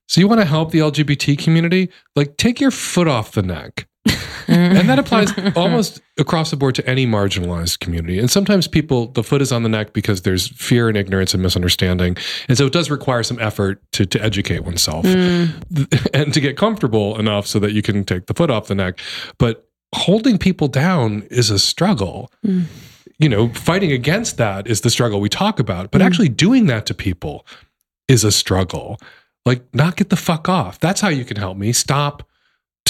So 0.08 0.20
you 0.20 0.26
want 0.26 0.40
to 0.40 0.46
help 0.46 0.72
the 0.72 0.80
LGBT 0.80 1.38
community? 1.38 1.90
Like, 2.16 2.36
take 2.38 2.60
your 2.60 2.72
foot 2.72 3.06
off 3.06 3.32
the 3.32 3.42
neck. 3.42 3.86
Mm-hmm. 4.50 4.76
and 4.76 4.88
that 4.88 4.98
applies 4.98 5.32
almost 5.56 6.00
across 6.18 6.50
the 6.50 6.56
board 6.56 6.74
to 6.74 6.88
any 6.88 7.06
marginalized 7.06 7.78
community. 7.78 8.18
And 8.18 8.30
sometimes 8.30 8.66
people, 8.66 9.06
the 9.08 9.22
foot 9.22 9.42
is 9.42 9.52
on 9.52 9.62
the 9.62 9.68
neck 9.68 9.92
because 9.92 10.22
there's 10.22 10.48
fear 10.48 10.88
and 10.88 10.96
ignorance 10.96 11.34
and 11.34 11.42
misunderstanding. 11.42 12.16
And 12.48 12.58
so 12.58 12.66
it 12.66 12.72
does 12.72 12.90
require 12.90 13.22
some 13.22 13.38
effort 13.38 13.80
to, 13.92 14.06
to 14.06 14.22
educate 14.22 14.60
oneself 14.60 15.04
mm. 15.04 16.10
and 16.14 16.34
to 16.34 16.40
get 16.40 16.56
comfortable 16.56 17.18
enough 17.18 17.46
so 17.46 17.60
that 17.60 17.72
you 17.72 17.82
can 17.82 18.04
take 18.04 18.26
the 18.26 18.34
foot 18.34 18.50
off 18.50 18.66
the 18.66 18.74
neck. 18.74 18.98
But 19.38 19.68
holding 19.94 20.38
people 20.38 20.68
down 20.68 21.22
is 21.30 21.50
a 21.50 21.58
struggle. 21.58 22.32
Mm. 22.44 22.64
You 23.18 23.28
know, 23.28 23.50
fighting 23.50 23.92
against 23.92 24.36
that 24.38 24.66
is 24.66 24.80
the 24.80 24.90
struggle 24.90 25.20
we 25.20 25.28
talk 25.28 25.60
about, 25.60 25.90
but 25.90 26.00
mm. 26.00 26.06
actually 26.06 26.28
doing 26.28 26.66
that 26.66 26.86
to 26.86 26.94
people 26.94 27.46
is 28.08 28.24
a 28.24 28.32
struggle. 28.32 28.98
Like, 29.46 29.62
knock 29.74 30.00
it 30.00 30.10
the 30.10 30.16
fuck 30.16 30.48
off. 30.48 30.80
That's 30.80 31.00
how 31.00 31.08
you 31.08 31.24
can 31.24 31.36
help 31.36 31.56
me. 31.56 31.72
Stop. 31.72 32.24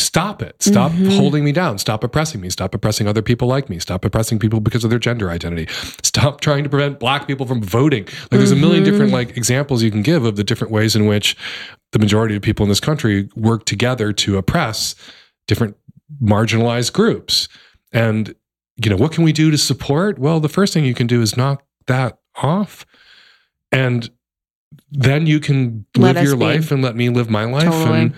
Stop 0.01 0.43
it. 0.43 0.63
Stop 0.63 0.93
mm-hmm. 0.93 1.11
holding 1.11 1.45
me 1.45 1.53
down. 1.53 1.79
Stop 1.79 2.03
oppressing 2.03 2.41
me. 2.41 2.51
Stop 2.51 2.75
oppressing 2.75 3.07
other 3.07 3.23
people 3.23 3.47
like 3.47 3.69
me. 3.69 3.79
Stop 3.79 4.05
oppressing 4.05 4.39
people 4.39 4.61
because 4.61 4.85
of 4.85 4.91
their 4.91 4.99
gender 4.99 5.31
identity. 5.31 5.67
Stop 6.03 6.41
trying 6.41 6.65
to 6.65 6.71
prevent 6.71 6.99
black 6.99 7.27
people 7.27 7.47
from 7.47 7.63
voting. 7.63 8.05
Like 8.05 8.31
there's 8.31 8.51
a 8.51 8.57
million 8.57 8.83
mm-hmm. 8.83 8.93
different 8.93 9.13
like 9.13 9.37
examples 9.37 9.83
you 9.83 9.91
can 9.91 10.03
give 10.03 10.25
of 10.25 10.37
the 10.37 10.45
different 10.45 10.73
ways 10.73 10.97
in 10.97 11.07
which 11.07 11.37
the 11.93 11.99
majority 11.99 12.37
of 12.37 12.43
people 12.43 12.65
in 12.65 12.69
this 12.69 12.81
country 12.81 13.29
work 13.37 13.65
together 13.65 14.13
to 14.13 14.37
oppress 14.39 14.95
different 15.47 15.77
marginalized 16.23 16.93
groups. 16.93 17.49
And 17.93 18.35
you 18.83 18.91
know, 18.91 18.97
what 18.97 19.13
can 19.13 19.25
we 19.25 19.33
do 19.33 19.51
to 19.51 19.59
support? 19.59 20.19
Well, 20.19 20.41
the 20.41 20.49
first 20.49 20.73
thing 20.73 20.85
you 20.85 20.95
can 20.95 21.07
do 21.07 21.21
is 21.21 21.37
knock 21.37 21.65
that 21.87 22.19
off. 22.37 22.87
And 23.73 24.11
then 24.91 25.27
you 25.27 25.41
can 25.41 25.85
live 25.97 26.23
your 26.23 26.37
be. 26.37 26.45
life 26.45 26.71
and 26.71 26.83
let 26.83 26.97
me 26.97 27.09
live 27.09 27.31
my 27.31 27.45
life 27.45 27.65
Totally. 27.65 28.01
and 28.01 28.15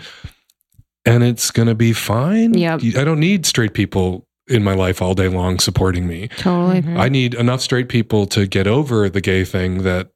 and 1.04 1.22
it's 1.22 1.50
going 1.50 1.68
to 1.68 1.74
be 1.74 1.92
fine. 1.92 2.54
Yep. 2.54 2.82
I 2.96 3.04
don't 3.04 3.20
need 3.20 3.46
straight 3.46 3.74
people 3.74 4.26
in 4.48 4.62
my 4.62 4.74
life 4.74 5.00
all 5.00 5.14
day 5.14 5.28
long 5.28 5.58
supporting 5.58 6.06
me. 6.06 6.28
Totally. 6.38 6.82
I 6.96 7.08
need 7.08 7.34
enough 7.34 7.60
straight 7.60 7.88
people 7.88 8.26
to 8.26 8.46
get 8.46 8.66
over 8.66 9.08
the 9.08 9.20
gay 9.20 9.44
thing 9.44 9.82
that 9.82 10.10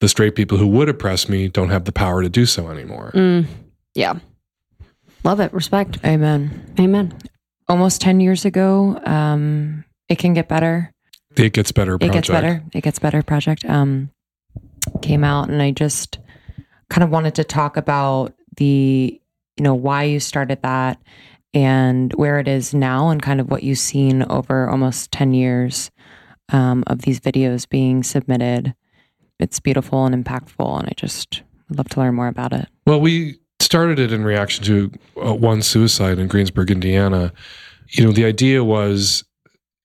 the 0.00 0.08
straight 0.08 0.34
people 0.34 0.58
who 0.58 0.66
would 0.66 0.88
oppress 0.88 1.28
me 1.28 1.48
don't 1.48 1.70
have 1.70 1.84
the 1.84 1.92
power 1.92 2.22
to 2.22 2.28
do 2.28 2.46
so 2.46 2.68
anymore. 2.68 3.10
Mm, 3.14 3.46
yeah. 3.94 4.18
Love 5.24 5.40
it. 5.40 5.52
Respect. 5.52 5.98
Amen. 6.04 6.74
Amen. 6.78 7.16
Almost 7.68 8.00
10 8.00 8.20
years 8.20 8.44
ago, 8.44 9.00
um, 9.04 9.84
it 10.08 10.16
can 10.16 10.34
get 10.34 10.48
better. 10.48 10.92
It 11.36 11.52
gets 11.52 11.72
better. 11.72 11.96
It 12.00 12.12
gets 12.12 12.28
better. 12.28 12.62
It 12.72 12.82
gets 12.82 12.98
better. 12.98 13.22
Project 13.22 13.64
um, 13.64 14.10
came 15.02 15.22
out, 15.24 15.50
and 15.50 15.60
I 15.60 15.70
just 15.72 16.18
kind 16.88 17.04
of 17.04 17.10
wanted 17.10 17.34
to 17.36 17.44
talk 17.44 17.76
about 17.76 18.34
the, 18.56 19.20
you 19.58 19.64
know, 19.64 19.74
why 19.74 20.04
you 20.04 20.20
started 20.20 20.62
that 20.62 21.00
and 21.52 22.12
where 22.14 22.38
it 22.38 22.46
is 22.46 22.72
now, 22.72 23.08
and 23.08 23.20
kind 23.20 23.40
of 23.40 23.50
what 23.50 23.62
you've 23.62 23.78
seen 23.78 24.22
over 24.24 24.68
almost 24.68 25.10
ten 25.10 25.34
years 25.34 25.90
um, 26.50 26.84
of 26.86 27.02
these 27.02 27.20
videos 27.20 27.68
being 27.68 28.02
submitted. 28.02 28.74
It's 29.40 29.60
beautiful 29.60 30.04
and 30.04 30.14
impactful, 30.14 30.78
and 30.78 30.88
I 30.88 30.92
just 30.96 31.42
would 31.68 31.78
love 31.78 31.88
to 31.90 32.00
learn 32.00 32.14
more 32.14 32.28
about 32.28 32.52
it. 32.52 32.68
Well, 32.86 33.00
we 33.00 33.38
started 33.60 33.98
it 33.98 34.12
in 34.12 34.24
reaction 34.24 34.64
to 34.64 34.92
uh, 35.24 35.34
one 35.34 35.62
suicide 35.62 36.18
in 36.18 36.28
Greensburg, 36.28 36.70
Indiana. 36.70 37.32
You 37.88 38.04
know, 38.04 38.12
the 38.12 38.24
idea 38.24 38.62
was, 38.62 39.24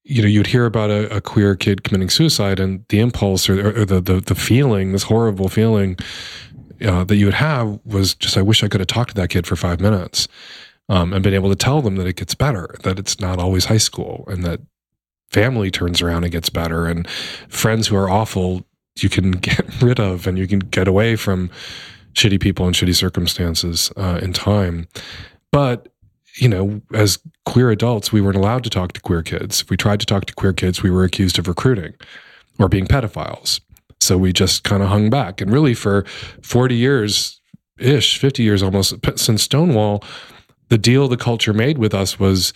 you 0.03 0.21
know, 0.21 0.27
you'd 0.27 0.47
hear 0.47 0.65
about 0.65 0.89
a, 0.89 1.15
a 1.15 1.21
queer 1.21 1.55
kid 1.55 1.83
committing 1.83 2.09
suicide, 2.09 2.59
and 2.59 2.85
the 2.89 2.99
impulse 2.99 3.49
or, 3.49 3.81
or 3.81 3.85
the, 3.85 4.01
the 4.01 4.19
the 4.19 4.35
feeling, 4.35 4.91
this 4.91 5.03
horrible 5.03 5.49
feeling 5.49 5.97
uh, 6.83 7.03
that 7.03 7.15
you 7.15 7.25
would 7.25 7.35
have 7.35 7.79
was 7.85 8.15
just, 8.15 8.37
I 8.37 8.41
wish 8.41 8.63
I 8.63 8.67
could 8.67 8.81
have 8.81 8.87
talked 8.87 9.09
to 9.09 9.15
that 9.15 9.29
kid 9.29 9.47
for 9.47 9.55
five 9.55 9.79
minutes, 9.79 10.27
um, 10.89 11.13
and 11.13 11.23
been 11.23 11.33
able 11.33 11.49
to 11.49 11.55
tell 11.55 11.81
them 11.81 11.95
that 11.95 12.07
it 12.07 12.15
gets 12.15 12.35
better, 12.35 12.75
that 12.83 12.99
it's 12.99 13.19
not 13.19 13.39
always 13.39 13.65
high 13.65 13.77
school, 13.77 14.25
and 14.27 14.43
that 14.43 14.61
family 15.29 15.71
turns 15.71 16.01
around 16.01 16.23
and 16.23 16.31
gets 16.31 16.49
better, 16.49 16.87
and 16.87 17.07
friends 17.49 17.87
who 17.87 17.95
are 17.95 18.09
awful 18.09 18.65
you 18.99 19.09
can 19.09 19.31
get 19.31 19.81
rid 19.81 19.99
of, 19.99 20.27
and 20.27 20.37
you 20.37 20.47
can 20.47 20.59
get 20.59 20.87
away 20.87 21.15
from 21.15 21.49
shitty 22.13 22.39
people 22.39 22.65
and 22.65 22.75
shitty 22.75 22.95
circumstances 22.95 23.91
uh, 23.97 24.19
in 24.21 24.33
time. 24.33 24.87
But 25.51 25.89
you 26.35 26.49
know, 26.49 26.81
as 26.93 27.19
queer 27.45 27.69
adults, 27.69 28.11
we 28.11 28.21
weren't 28.21 28.37
allowed 28.37 28.63
to 28.63 28.69
talk 28.69 28.93
to 28.93 29.01
queer 29.01 29.21
kids. 29.21 29.61
If 29.61 29.69
we 29.69 29.77
tried 29.77 29.99
to 29.99 30.05
talk 30.05 30.25
to 30.25 30.33
queer 30.33 30.53
kids, 30.53 30.81
we 30.81 30.89
were 30.89 31.03
accused 31.03 31.37
of 31.37 31.47
recruiting 31.47 31.93
or 32.59 32.67
being 32.67 32.87
pedophiles. 32.87 33.59
So 34.03 34.17
we 34.17 34.33
just 34.33 34.63
kind 34.63 34.83
of 34.83 34.89
hung 34.89 35.09
back. 35.09 35.39
And 35.39 35.51
really, 35.51 35.73
for 35.73 36.03
40 36.41 36.75
years 36.75 37.39
ish, 37.79 38.17
50 38.19 38.43
years 38.43 38.61
almost 38.61 38.95
since 39.15 39.43
Stonewall, 39.43 40.03
the 40.69 40.77
deal 40.77 41.07
the 41.07 41.17
culture 41.17 41.53
made 41.53 41.77
with 41.77 41.93
us 41.93 42.19
was 42.19 42.53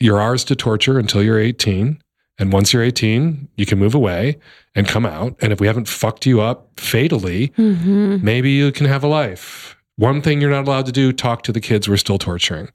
you're 0.00 0.20
ours 0.20 0.44
to 0.44 0.56
torture 0.56 0.98
until 0.98 1.22
you're 1.22 1.38
18. 1.38 2.00
And 2.38 2.52
once 2.52 2.72
you're 2.72 2.82
18, 2.84 3.48
you 3.56 3.66
can 3.66 3.78
move 3.78 3.94
away 3.94 4.38
and 4.74 4.86
come 4.86 5.04
out. 5.04 5.36
And 5.42 5.52
if 5.52 5.60
we 5.60 5.66
haven't 5.66 5.88
fucked 5.88 6.24
you 6.24 6.40
up 6.40 6.80
fatally, 6.80 7.48
Mm-hmm. 7.58 8.24
maybe 8.24 8.50
you 8.52 8.72
can 8.72 8.86
have 8.86 9.04
a 9.04 9.08
life. 9.08 9.76
One 9.96 10.22
thing 10.22 10.40
you're 10.40 10.50
not 10.50 10.66
allowed 10.68 10.86
to 10.86 10.92
do 10.92 11.12
talk 11.12 11.42
to 11.42 11.52
the 11.52 11.60
kids 11.60 11.88
we're 11.88 11.96
still 11.96 12.18
torturing. 12.18 12.68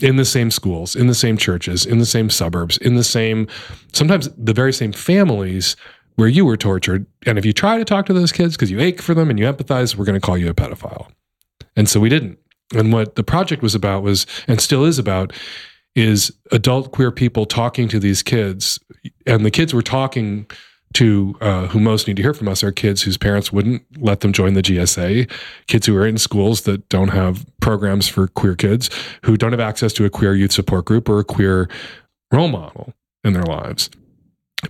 In 0.00 0.16
the 0.16 0.24
same 0.26 0.50
schools, 0.50 0.94
in 0.94 1.06
the 1.06 1.14
same 1.14 1.38
churches, 1.38 1.86
in 1.86 1.98
the 1.98 2.04
same 2.06 2.28
suburbs, 2.28 2.76
in 2.78 2.96
the 2.96 3.04
same, 3.04 3.46
sometimes 3.94 4.28
the 4.36 4.52
very 4.52 4.72
same 4.72 4.92
families, 4.92 5.74
where 6.16 6.28
you 6.28 6.44
were 6.44 6.56
tortured. 6.56 7.06
And 7.24 7.38
if 7.38 7.44
you 7.44 7.52
try 7.52 7.78
to 7.78 7.84
talk 7.84 8.06
to 8.06 8.12
those 8.12 8.32
kids 8.32 8.56
because 8.56 8.70
you 8.70 8.80
ache 8.80 9.00
for 9.00 9.14
them 9.14 9.30
and 9.30 9.38
you 9.38 9.46
empathize, 9.46 9.96
we're 9.96 10.04
going 10.04 10.20
to 10.20 10.24
call 10.24 10.36
you 10.36 10.48
a 10.48 10.54
pedophile. 10.54 11.08
And 11.76 11.88
so 11.88 12.00
we 12.00 12.08
didn't. 12.08 12.38
And 12.74 12.92
what 12.92 13.14
the 13.14 13.22
project 13.22 13.62
was 13.62 13.74
about 13.74 14.02
was, 14.02 14.26
and 14.48 14.60
still 14.60 14.84
is 14.84 14.98
about, 14.98 15.32
is 15.94 16.32
adult 16.52 16.92
queer 16.92 17.12
people 17.12 17.46
talking 17.46 17.88
to 17.88 18.00
these 18.00 18.22
kids. 18.22 18.78
And 19.26 19.46
the 19.46 19.50
kids 19.50 19.72
were 19.72 19.82
talking 19.82 20.46
to 20.94 21.36
uh, 21.40 21.66
who 21.66 21.78
most 21.78 22.06
need 22.06 22.16
to 22.16 22.22
hear 22.22 22.32
from 22.32 22.48
us 22.48 22.64
are 22.64 22.72
kids 22.72 23.02
whose 23.02 23.18
parents 23.18 23.52
wouldn't 23.52 23.82
let 23.98 24.20
them 24.20 24.32
join 24.32 24.54
the 24.54 24.62
GSA, 24.62 25.30
kids 25.66 25.86
who 25.86 25.96
are 25.96 26.06
in 26.06 26.16
schools 26.16 26.62
that 26.62 26.88
don't 26.88 27.08
have 27.08 27.44
programs 27.60 28.08
for 28.08 28.28
queer 28.28 28.54
kids, 28.54 28.88
who 29.22 29.36
don't 29.36 29.52
have 29.52 29.60
access 29.60 29.92
to 29.94 30.04
a 30.04 30.10
queer 30.10 30.34
youth 30.34 30.52
support 30.52 30.86
group 30.86 31.08
or 31.08 31.18
a 31.18 31.24
queer 31.24 31.68
role 32.32 32.48
model 32.48 32.94
in 33.24 33.34
their 33.34 33.44
lives. 33.44 33.90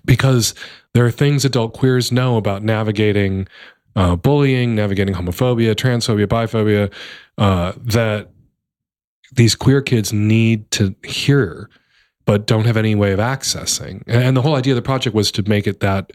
Because 0.05 0.55
there 0.95 1.05
are 1.05 1.11
things 1.11 1.45
adult 1.45 1.73
queers 1.73 2.11
know 2.13 2.37
about 2.37 2.63
navigating 2.63 3.49
uh, 3.97 4.15
bullying, 4.15 4.75
navigating 4.75 5.15
homophobia, 5.15 5.75
transphobia, 5.75 6.27
biphobia, 6.27 6.93
uh, 7.39 7.73
that 7.79 8.31
these 9.33 9.55
queer 9.55 9.81
kids 9.81 10.13
need 10.13 10.71
to 10.71 10.95
hear, 11.05 11.69
but 12.27 12.47
don't 12.47 12.67
have 12.67 12.77
any 12.77 12.95
way 12.95 13.13
of 13.13 13.19
accessing. 13.19 14.03
And 14.07 14.37
the 14.37 14.43
whole 14.43 14.55
idea 14.55 14.75
of 14.75 14.77
the 14.77 14.83
project 14.83 15.17
was 15.17 15.33
to 15.33 15.43
make 15.49 15.67
it 15.67 15.81
that 15.81 16.13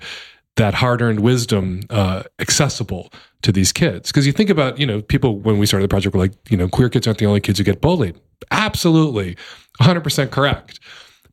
that 0.57 0.73
hard-earned 0.73 1.21
wisdom 1.21 1.81
uh, 1.89 2.23
accessible 2.39 3.11
to 3.41 3.53
these 3.53 3.71
kids. 3.71 4.11
Because 4.11 4.27
you 4.27 4.33
think 4.33 4.49
about, 4.49 4.77
you 4.77 4.85
know, 4.85 5.01
people 5.01 5.39
when 5.39 5.57
we 5.57 5.65
started 5.65 5.85
the 5.85 5.89
project 5.89 6.13
were 6.13 6.21
like, 6.21 6.33
you 6.49 6.57
know, 6.57 6.67
queer 6.67 6.89
kids 6.89 7.07
aren't 7.07 7.19
the 7.19 7.25
only 7.25 7.39
kids 7.39 7.57
who 7.57 7.63
get 7.63 7.81
bullied. 7.81 8.19
Absolutely, 8.51 9.37
100% 9.81 10.29
correct. 10.29 10.79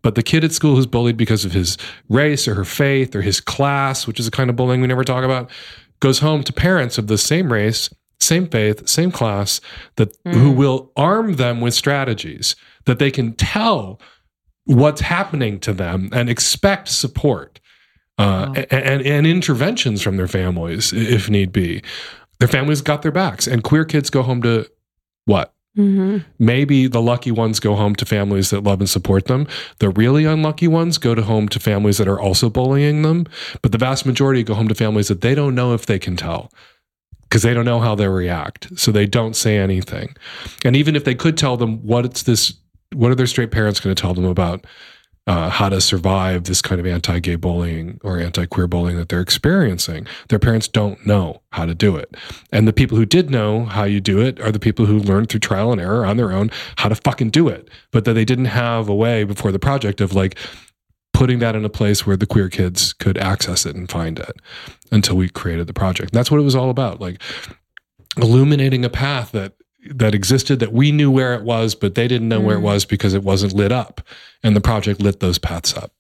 But 0.03 0.15
the 0.15 0.23
kid 0.23 0.45
at 0.45 0.53
school 0.53 0.77
who's 0.77 0.87
bullied 0.87 1.17
because 1.17 1.45
of 1.45 1.53
his 1.53 1.77
race 2.09 2.47
or 2.47 2.55
her 2.55 2.65
faith 2.65 3.15
or 3.17 3.23
his 3.23 3.41
class, 3.41 4.07
which 4.07 4.21
is 4.21 4.27
a 4.27 4.31
kind 4.31 4.51
of 4.51 4.57
bullying 4.57 4.81
we 4.81 4.87
never 4.87 5.05
talk 5.05 5.25
about, 5.25 5.51
goes 6.01 6.21
home 6.21 6.43
to 6.45 6.53
parents 6.53 6.99
of 6.99 7.09
the 7.09 7.19
same 7.19 7.53
race, 7.53 7.91
same 8.21 8.49
faith, 8.49 8.89
same 8.89 9.11
class 9.11 9.61
that 9.97 10.23
mm. 10.25 10.35
who 10.35 10.51
will 10.51 10.93
arm 10.97 11.35
them 11.35 11.61
with 11.61 11.75
strategies 11.75 12.55
that 12.85 12.99
they 12.99 13.11
can 13.11 13.33
tell 13.35 14.01
what's 14.65 15.01
happening 15.01 15.59
to 15.61 15.73
them 15.73 16.11
and 16.13 16.29
expect 16.29 16.89
support 16.89 17.61
uh, 18.19 18.53
wow. 18.55 18.65
and, 18.71 19.03
and 19.03 19.27
interventions 19.27 20.03
from 20.03 20.17
their 20.17 20.29
families 20.29 20.93
if 20.93 21.31
need 21.31 21.53
be. 21.53 21.83
Their 22.39 22.49
families 22.49 22.83
got 22.83 23.03
their 23.03 23.11
backs, 23.11 23.49
and 23.49 23.65
queer 23.65 23.85
kids 23.85 24.11
go 24.11 24.23
home 24.23 24.43
to 24.43 24.67
what? 25.25 25.53
Mm-hmm. 25.79 26.19
Maybe 26.41 26.89
the 26.89 27.01
lucky 27.01 27.31
ones 27.31 27.61
go 27.61 27.77
home 27.77 27.95
to 27.97 28.05
families 28.05 28.51
that 28.51 28.65
love 28.65 28.81
and 28.81 28.91
support 28.91 29.27
them. 29.27 29.47
The 29.79 29.91
really 29.91 30.25
unlucky 30.25 30.67
ones 30.67 30.99
go 30.99 31.15
to 31.15 31.23
home 31.23 31.49
to 31.51 31.61
families 31.61 31.99
that 31.99 32.09
are 32.09 32.21
also 32.21 32.51
bullying 32.51 33.03
them. 33.03 33.27
But 33.63 33.71
the 33.71 33.79
vast 33.79 34.05
majority 34.05 34.43
go 34.43 34.55
home 34.55 34.69
to 34.69 34.75
families 34.75 35.07
that 35.07 35.21
they 35.21 35.37
don't 35.37 35.55
know 35.55 35.75
if 35.75 35.87
they 35.87 36.01
can 36.01 36.17
tell 36.17 36.51
because 37.23 37.43
they 37.43 37.55
don't 37.55 37.65
know 37.65 37.79
how 37.79 37.95
they'll 37.95 38.11
react. 38.11 38.77
So 38.77 38.91
they 38.91 39.07
don't 39.07 39.37
say 39.37 39.57
anything. 39.57 40.17
And 40.65 40.75
even 40.75 40.97
if 40.97 41.05
they 41.05 41.15
could 41.15 41.37
tell 41.37 41.57
them 41.57 41.87
what 41.87 42.05
it's 42.05 42.25
this, 42.25 42.55
what 42.93 43.13
are 43.13 43.15
their 43.15 43.27
straight 43.27 43.53
parents 43.53 43.79
going 43.79 43.95
to 43.95 44.01
tell 44.01 44.15
them 44.15 44.25
about 44.25 44.67
uh, 45.29 45.51
how 45.51 45.69
to 45.69 45.81
survive 45.81 46.45
this 46.45 46.61
kind 46.61 46.81
of 46.81 46.87
anti-gay 46.87 47.37
bullying 47.37 48.01
or 48.03 48.19
anti-queer 48.19 48.67
bullying 48.67 48.97
that 48.97 49.11
they're 49.11 49.21
experiencing. 49.21 50.07
Their 50.29 50.39
parents 50.39 50.67
don't 50.67 51.07
know 51.07 51.43
how 51.53 51.67
to 51.67 51.75
do 51.75 51.97
it, 51.97 52.17
and 52.51 52.67
the 52.67 52.73
people 52.73 52.97
who 52.97 53.07
did 53.07 53.31
know 53.31 53.67
how 53.67 53.85
you 53.85 54.01
do 54.01 54.21
it 54.21 54.41
are 54.41 54.51
the 54.51 54.59
people 54.59 54.87
who 54.87 54.99
learned 54.99 55.29
through 55.29 55.41
trial 55.41 55.71
and 55.71 55.81
error 55.81 56.05
on 56.05 56.17
their 56.17 56.33
own 56.33 56.51
how 56.79 56.89
to 56.89 56.95
fucking 56.95 57.31
do 57.31 57.47
it. 57.47 57.69
But 57.93 58.05
that 58.07 58.15
they 58.15 58.25
didn't 58.25 58.47
have 58.47 58.89
a 58.89 58.95
way 58.95 59.25
before 59.25 59.53
the 59.53 59.59
project 59.59 60.01
of 60.01 60.15
like 60.15 60.37
putting 61.13 61.41
that 61.41 61.57
in 61.57 61.65
a 61.65 61.69
place 61.69 62.07
where 62.07 62.17
the 62.17 62.27
queer 62.27 62.49
kids 62.49 62.93
could 62.93 63.19
access 63.19 63.67
it 63.67 63.77
and 63.77 63.91
find 63.91 64.19
it 64.19 64.37
until 64.91 65.17
we 65.17 65.29
created 65.29 65.67
the 65.67 65.75
project. 65.75 66.13
And 66.13 66.19
that's 66.19 66.31
what 66.31 66.41
it 66.41 66.45
was 66.45 66.55
all 66.55 66.71
about, 66.71 67.01
like 67.01 67.21
illuminating 68.17 68.85
a 68.85 68.91
path 68.91 69.33
that 69.33 69.55
that 69.95 70.15
existed 70.15 70.61
that 70.61 70.73
we 70.73 70.93
knew 70.93 71.11
where 71.11 71.35
it 71.35 71.43
was, 71.43 71.75
but 71.75 71.95
they 71.95 72.09
didn't 72.09 72.29
know 72.29 72.41
mm. 72.41 72.45
where 72.45 72.57
it 72.57 72.61
mm. 72.61 72.65
was 72.65 72.85
because 72.85 73.15
it 73.15 73.23
wasn't 73.23 73.53
lit 73.53 73.73
up. 73.73 74.01
And 74.43 74.55
the 74.55 74.61
project 74.61 75.01
lit 75.01 75.21
those 75.21 75.39
paths 75.39 75.75
up. 75.77 75.93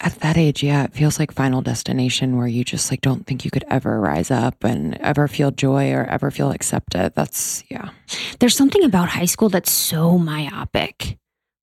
At 0.00 0.20
that 0.20 0.36
age, 0.36 0.62
yeah, 0.62 0.84
it 0.84 0.92
feels 0.92 1.18
like 1.18 1.32
final 1.32 1.62
destination 1.62 2.36
where 2.36 2.46
you 2.46 2.64
just 2.64 2.90
like 2.90 3.00
don't 3.00 3.26
think 3.26 3.44
you 3.44 3.50
could 3.50 3.64
ever 3.68 4.00
rise 4.00 4.30
up 4.30 4.64
and 4.64 4.96
ever 4.96 5.28
feel 5.28 5.50
joy 5.50 5.92
or 5.92 6.04
ever 6.04 6.30
feel 6.30 6.50
accepted. 6.50 7.12
That's 7.14 7.64
yeah. 7.70 7.90
There's 8.40 8.56
something 8.56 8.84
about 8.84 9.08
high 9.08 9.24
school 9.24 9.48
that's 9.48 9.70
so 9.70 10.18
myopic 10.18 11.16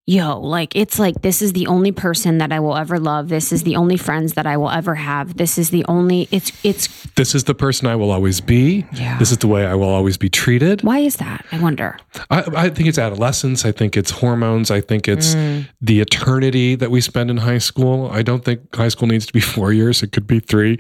yo, 0.08 0.39
like 0.39 0.76
it's 0.76 0.99
like 0.99 1.22
this 1.22 1.41
is 1.41 1.54
the 1.54 1.68
only 1.68 1.91
person 1.91 2.39
that 2.39 2.52
I 2.52 2.60
will 2.60 2.76
ever 2.76 2.99
love. 2.99 3.30
This 3.30 3.52
is 3.52 3.64
the 3.64 3.76
only 3.76 3.97
friends 3.97 4.34
that 4.34 4.45
I 4.45 4.58
will 4.58 4.70
ever 4.70 4.95
have. 4.95 5.38
This 5.38 5.58
is 5.58 5.70
the 5.70 5.86
only 5.86 6.28
it's 6.32 6.52
it's 6.64 6.88
This 7.16 7.36
is 7.36 7.45
the 7.45 7.54
person 7.54 7.88
I 7.88 7.95
will 7.95 8.12
always 8.12 8.41
be. 8.41 8.86
Yeah. 8.93 9.18
This 9.20 9.32
is 9.32 9.38
the 9.38 9.47
way 9.47 9.66
I 9.66 9.76
will 9.76 9.89
always 9.89 10.18
be 10.18 10.30
treated. 10.30 10.84
Why 10.84 10.99
is 10.99 11.18
that? 11.18 11.45
I 11.52 11.60
wonder. 11.60 11.97
I, 12.30 12.43
I 12.56 12.70
think 12.70 12.89
it's 12.89 12.97
adolescence. 12.97 13.66
I 13.66 13.72
think 13.72 13.95
it's 13.95 14.12
hormones. 14.12 14.72
I 14.72 14.82
think 14.82 15.08
it's 15.08 15.36
mm. 15.36 15.68
the 15.80 16.02
eternity 16.02 16.76
that 16.76 16.91
we 16.91 17.02
spend 17.02 17.30
in 17.30 17.38
high 17.38 17.60
school. 17.60 18.10
I 18.12 18.22
don't 18.22 18.43
think 18.43 18.76
high 18.76 18.89
school 18.89 19.08
needs 19.08 19.26
to 19.28 19.34
be 19.34 19.39
four 19.41 19.72
years. 19.72 20.04
It 20.04 20.12
could 20.12 20.28
be 20.28 20.39
three. 20.39 20.80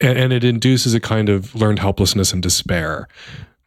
And, 0.00 0.18
and 0.18 0.32
it 0.32 0.44
induces 0.44 0.94
a 0.94 1.00
kind 1.00 1.28
of 1.28 1.54
learned 1.54 1.80
helplessness 1.80 2.32
and 2.32 2.42
despair 2.42 3.08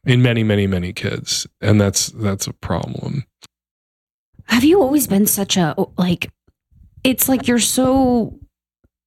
in 0.05 0.21
many, 0.21 0.43
many, 0.43 0.67
many 0.67 0.93
kids. 0.93 1.47
And 1.59 1.79
that's 1.79 2.07
that's 2.07 2.47
a 2.47 2.53
problem. 2.53 3.25
Have 4.45 4.63
you 4.63 4.81
always 4.81 5.07
been 5.07 5.25
such 5.25 5.57
a 5.57 5.75
like 5.97 6.31
it's 7.03 7.27
like 7.27 7.47
you're 7.47 7.59
so 7.59 8.39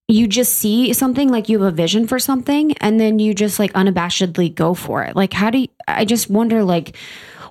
you 0.09 0.27
just 0.27 0.55
see 0.55 0.93
something 0.93 1.31
like 1.31 1.49
you 1.49 1.63
have 1.63 1.73
a 1.73 1.77
vision 1.77 2.07
for 2.07 2.19
something 2.19 2.77
and 2.79 3.01
then 3.01 3.19
you 3.19 3.35
just 3.35 3.59
like 3.59 3.73
unabashedly 3.73 4.55
go 4.55 4.75
for 4.75 5.03
it. 5.03 5.17
Like 5.17 5.33
how 5.33 5.51
do 5.51 5.59
you, 5.59 5.69
I 5.89 6.05
just 6.05 6.29
wonder 6.29 6.63
like 6.63 6.97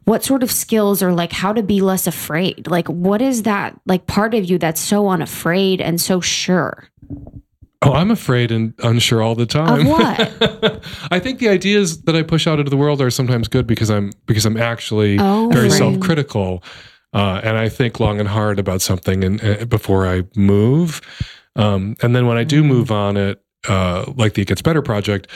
what 0.03 0.23
sort 0.23 0.43
of 0.43 0.51
skills 0.51 1.01
or 1.01 1.13
like 1.13 1.31
how 1.31 1.53
to 1.53 1.63
be 1.63 1.81
less 1.81 2.05
afraid? 2.05 2.67
Like 2.67 2.87
what 2.87 3.21
is 3.21 3.43
that 3.43 3.79
like 3.85 4.05
part 4.05 4.33
of 4.33 4.45
you 4.45 4.57
that's 4.57 4.81
so 4.81 5.07
unafraid 5.07 5.81
and 5.81 5.99
so 5.99 6.21
sure? 6.21 6.89
Oh, 7.85 7.93
I'm 7.93 8.11
afraid 8.11 8.51
and 8.51 8.73
unsure 8.79 9.21
all 9.21 9.35
the 9.35 9.45
time. 9.45 9.81
Of 9.81 9.87
what? 9.87 10.85
I 11.11 11.19
think 11.19 11.39
the 11.39 11.49
ideas 11.49 12.03
that 12.03 12.15
I 12.15 12.23
push 12.23 12.47
out 12.47 12.59
into 12.59 12.69
the 12.69 12.77
world 12.77 13.01
are 13.01 13.09
sometimes 13.09 13.49
good 13.49 13.67
because 13.67 13.89
I'm 13.89 14.11
because 14.25 14.45
I'm 14.45 14.57
actually 14.57 15.17
oh, 15.19 15.49
very 15.51 15.67
right. 15.67 15.77
self-critical 15.77 16.63
uh, 17.13 17.41
and 17.43 17.57
I 17.57 17.69
think 17.69 17.99
long 17.99 18.19
and 18.19 18.29
hard 18.29 18.59
about 18.59 18.81
something 18.81 19.23
and, 19.23 19.43
uh, 19.43 19.65
before 19.65 20.07
I 20.07 20.23
move. 20.35 21.01
Um, 21.55 21.95
and 22.01 22.15
then 22.15 22.25
when 22.27 22.37
I 22.37 22.43
do 22.43 22.61
mm-hmm. 22.61 22.69
move 22.69 22.91
on 22.91 23.17
it, 23.17 23.43
uh, 23.67 24.11
like 24.15 24.33
the 24.33 24.41
It 24.41 24.47
Gets 24.47 24.61
Better 24.61 24.81
project, 24.81 25.27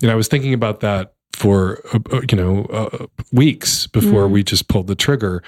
you 0.00 0.08
know, 0.08 0.12
I 0.12 0.16
was 0.16 0.28
thinking 0.28 0.54
about 0.54 0.80
that 0.80 1.13
for 1.34 1.80
uh, 1.92 1.98
uh 2.12 2.20
you 2.30 2.36
know 2.36 2.64
uh, 2.66 3.06
weeks 3.32 3.86
before 3.88 4.26
mm. 4.28 4.30
we 4.30 4.42
just 4.42 4.68
pulled 4.68 4.86
the 4.86 4.94
trigger. 4.94 5.42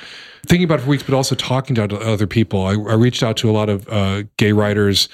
Thinking 0.47 0.65
about 0.65 0.81
it 0.81 0.83
for 0.83 0.91
weeks 0.91 1.03
but 1.03 1.15
also 1.15 1.35
talking 1.35 1.75
to 1.75 1.97
other 1.99 2.27
people. 2.27 2.65
I, 2.65 2.73
I 2.73 2.95
reached 2.95 3.23
out 3.23 3.37
to 3.39 3.51
a 3.51 3.53
lot 3.53 3.69
of 3.69 3.89
uh, 3.89 4.25
gay 4.37 4.53
writers 4.53 5.09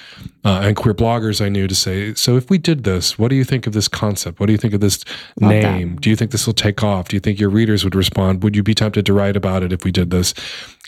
uh, 0.44 0.60
and 0.64 0.76
queer 0.76 0.92
bloggers 0.92 1.40
i 1.40 1.48
knew 1.48 1.68
to 1.68 1.74
say 1.74 2.12
so 2.14 2.36
if 2.36 2.50
we 2.50 2.58
did 2.58 2.82
this 2.82 3.16
what 3.16 3.28
do 3.28 3.36
you 3.36 3.44
think 3.44 3.66
of 3.66 3.72
this 3.72 3.88
concept? 3.88 4.40
What 4.40 4.46
do 4.46 4.52
you 4.52 4.58
think 4.58 4.74
of 4.74 4.80
this 4.80 5.04
Love 5.40 5.50
name? 5.50 5.94
That. 5.94 6.00
do 6.00 6.10
you 6.10 6.16
think 6.16 6.30
this 6.30 6.46
will 6.46 6.54
take 6.54 6.82
off? 6.82 7.08
Do 7.08 7.16
you 7.16 7.20
think 7.20 7.38
your 7.38 7.50
readers 7.50 7.84
would 7.84 7.94
respond? 7.94 8.42
Would 8.42 8.56
you 8.56 8.62
be 8.62 8.74
tempted 8.74 9.06
to 9.06 9.12
write 9.12 9.36
about 9.36 9.62
it 9.62 9.72
if 9.72 9.84
we 9.84 9.92
did 9.92 10.10
this? 10.10 10.34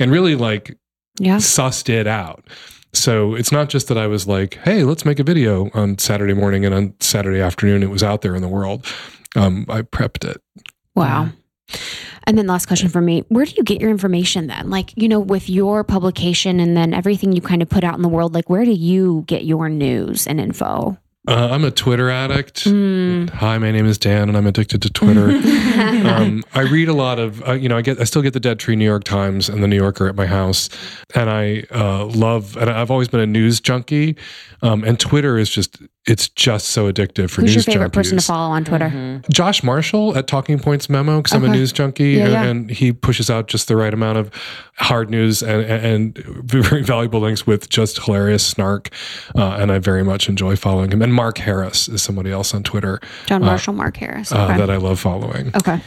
And 0.01 0.11
really 0.11 0.35
like 0.35 0.77
yeah. 1.19 1.37
sussed 1.37 1.89
it 1.89 2.07
out. 2.07 2.45
So 2.93 3.35
it's 3.35 3.51
not 3.51 3.69
just 3.69 3.89
that 3.89 3.99
I 3.99 4.07
was 4.07 4.27
like, 4.29 4.55
hey, 4.65 4.85
let's 4.85 5.05
make 5.05 5.19
a 5.19 5.25
video 5.25 5.71
on 5.75 5.99
Saturday 5.99 6.35
morning 6.35 6.65
and 6.65 6.75
on 6.75 6.95
Saturday 7.01 7.41
afternoon 7.41 7.83
it 7.83 7.91
was 7.91 8.03
out 8.03 8.23
there 8.23 8.37
in 8.37 8.43
the 8.43 8.49
world 8.49 8.87
um, 9.35 9.67
I 9.69 9.83
prepped 9.83 10.29
it. 10.29 10.43
Wow. 10.95 11.31
And 12.27 12.39
then 12.39 12.47
last 12.47 12.67
question 12.67 12.89
for 12.89 13.01
me, 13.01 13.25
where 13.29 13.45
do 13.45 13.53
you 13.57 13.63
get 13.63 13.81
your 13.81 13.91
information 13.91 14.47
then? 14.47 14.71
Like, 14.71 14.93
you 14.97 15.09
know, 15.09 15.21
with 15.21 15.51
your 15.51 15.85
publication 15.85 16.59
and 16.61 16.77
then 16.77 16.95
everything 16.95 17.33
you 17.33 17.41
kind 17.41 17.63
of 17.63 17.69
put 17.69 17.85
out 17.85 17.97
in 17.97 18.03
the 18.03 18.09
world, 18.09 18.35
like 18.35 18.49
where 18.49 18.65
do 18.65 18.73
you 18.73 19.25
get 19.27 19.45
your 19.45 19.69
news 19.69 20.27
and 20.27 20.41
info? 20.41 20.99
Uh, 21.27 21.49
I'm 21.53 21.65
a 21.65 21.71
Twitter 21.71 22.11
addict. 22.11 22.65
Mm. 22.65 23.31
Hi, 23.31 23.57
my 23.57 23.71
name 23.71 23.87
is 23.87 23.97
Dan, 23.97 24.29
and 24.29 24.37
I'm 24.37 24.47
addicted 24.47 24.83
to 24.83 24.91
Twitter. 24.91 25.31
um, 26.07 26.43
I 26.53 26.61
read 26.61 26.89
a 26.89 26.93
lot 26.93 27.19
of, 27.19 27.47
uh, 27.49 27.53
you 27.53 27.67
know, 27.67 27.79
I 27.79 27.83
get, 27.83 27.99
I 27.99 28.05
still 28.05 28.21
get 28.21 28.35
the 28.35 28.41
Dead 28.41 28.59
Tree 28.59 28.77
New 28.77 28.85
York 28.85 29.05
Times 29.05 29.49
and 29.49 29.63
the 29.63 29.69
New 29.69 29.77
Yorker 29.77 30.07
at 30.07 30.17
my 30.17 30.27
house, 30.27 30.69
and 31.15 31.31
I 31.31 31.65
uh, 31.71 32.05
love, 32.05 32.59
and 32.59 32.69
I've 32.69 32.91
always 32.91 33.09
been 33.09 33.21
a 33.21 33.27
news 33.27 33.59
junkie, 33.59 34.17
um, 34.61 34.85
and 34.85 35.01
Twitter 35.01 35.39
is 35.39 35.49
just 35.49 35.79
it's 36.07 36.29
just 36.29 36.69
so 36.69 36.93
addictive 36.93 37.31
for 37.31 37.41
Who's 37.41 37.55
news 37.55 37.67
your 37.67 37.75
favorite 37.75 37.89
junkies. 37.89 37.95
person 37.95 38.19
to 38.19 38.25
follow 38.25 38.53
on 38.53 38.65
Twitter? 38.65 38.91
Mm-hmm. 38.91 39.33
Josh 39.33 39.63
Marshall 39.63 40.17
at 40.17 40.27
Talking 40.27 40.59
Points 40.59 40.91
Memo 40.91 41.19
because 41.19 41.35
okay. 41.35 41.45
I'm 41.45 41.51
a 41.51 41.55
news 41.55 41.73
junkie 41.73 42.13
yeah, 42.13 42.29
yeah. 42.29 42.43
And, 42.45 42.71
he 42.71 42.93
pushes 42.93 43.31
out 43.31 43.49
just 43.49 43.69
the 43.69 43.77
right 43.77 43.93
amount 43.93 44.19
of 44.19 44.31
hard 44.77 45.09
news 45.09 45.43
and, 45.43 45.63
and 45.63 46.19
very 46.45 46.83
valuable 46.83 47.21
links 47.21 47.47
with 47.47 47.71
just 47.71 48.03
hilarious 48.05 48.47
snark. 48.47 48.91
Uh, 49.35 49.57
and 49.59 49.73
I 49.73 49.79
very 49.79 50.03
much 50.03 50.29
enjoy 50.29 50.57
following 50.57 50.91
him. 50.93 51.01
And 51.01 51.15
Mark 51.15 51.39
Harris 51.39 51.89
is 51.89 52.03
somebody 52.03 52.31
else 52.31 52.53
on 52.53 52.63
Twitter. 52.63 53.01
John 53.27 53.43
uh, 53.43 53.47
Marshall, 53.47 53.75
uh, 53.75 53.79
Mark 53.79 53.97
Harris, 53.97 54.31
uh, 54.31 54.45
okay. 54.45 54.55
uh, 54.55 54.57
that 54.59 54.71
I 54.71 54.77
love 54.77 55.01
following. 55.01 55.53
Okay. 55.57 55.81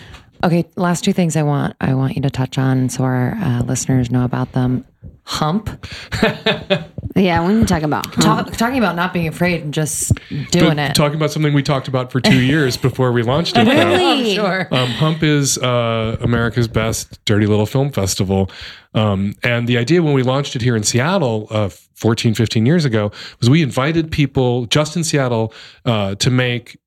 Okay, 0.44 0.66
last 0.76 1.04
two 1.04 1.14
things 1.14 1.36
I 1.36 1.42
want 1.42 1.76
I 1.82 1.96
want 1.96 2.16
you 2.16 2.22
to 2.22 2.30
touch 2.30 2.60
on 2.60 2.90
so 2.90 3.04
our 3.04 3.36
uh, 3.42 3.64
listeners 3.64 4.12
know 4.12 4.24
about 4.24 4.52
them. 4.52 4.86
Hump. 5.24 5.86
Yeah, 7.18 7.46
when 7.46 7.60
you 7.60 7.66
talk 7.66 7.82
about 7.82 8.06
hump. 8.14 8.48
Talk, 8.48 8.58
talking 8.58 8.78
about 8.78 8.96
not 8.96 9.12
being 9.12 9.28
afraid 9.28 9.64
and 9.64 9.74
just 9.74 10.12
doing 10.52 10.76
But 10.76 10.80
it. 10.92 10.96
Talking 10.96 11.16
about 11.16 11.32
something 11.32 11.54
we 11.54 11.64
talked 11.64 11.88
about 11.88 12.12
for 12.12 12.22
two 12.22 12.40
years 12.54 12.78
before 12.78 13.12
we 13.12 13.24
launched 13.24 13.58
it. 13.58 13.66
though. 13.66 13.72
Really? 13.72 14.36
sure. 14.36 14.68
Um, 14.72 14.90
Hump 14.90 15.24
is 15.24 15.58
uh, 15.58 16.18
America's 16.22 16.68
best 16.68 17.24
dirty 17.26 17.48
little 17.48 17.66
film 17.66 17.92
festival. 17.92 18.52
Um, 18.94 19.34
and 19.44 19.68
the 19.68 19.78
idea 19.78 20.02
when 20.04 20.14
we 20.14 20.24
launched 20.24 20.56
it 20.56 20.62
here 20.62 20.76
in 20.76 20.84
Seattle 20.84 21.48
uh, 21.50 21.70
14, 21.96 22.34
15 22.36 22.66
years 22.66 22.86
ago 22.86 23.12
was 23.40 23.50
we 23.50 23.62
invited 23.64 24.12
people 24.12 24.66
just 24.68 24.96
in 24.96 25.04
Seattle 25.04 25.54
uh, 25.86 26.16
to 26.16 26.30
make 26.30 26.78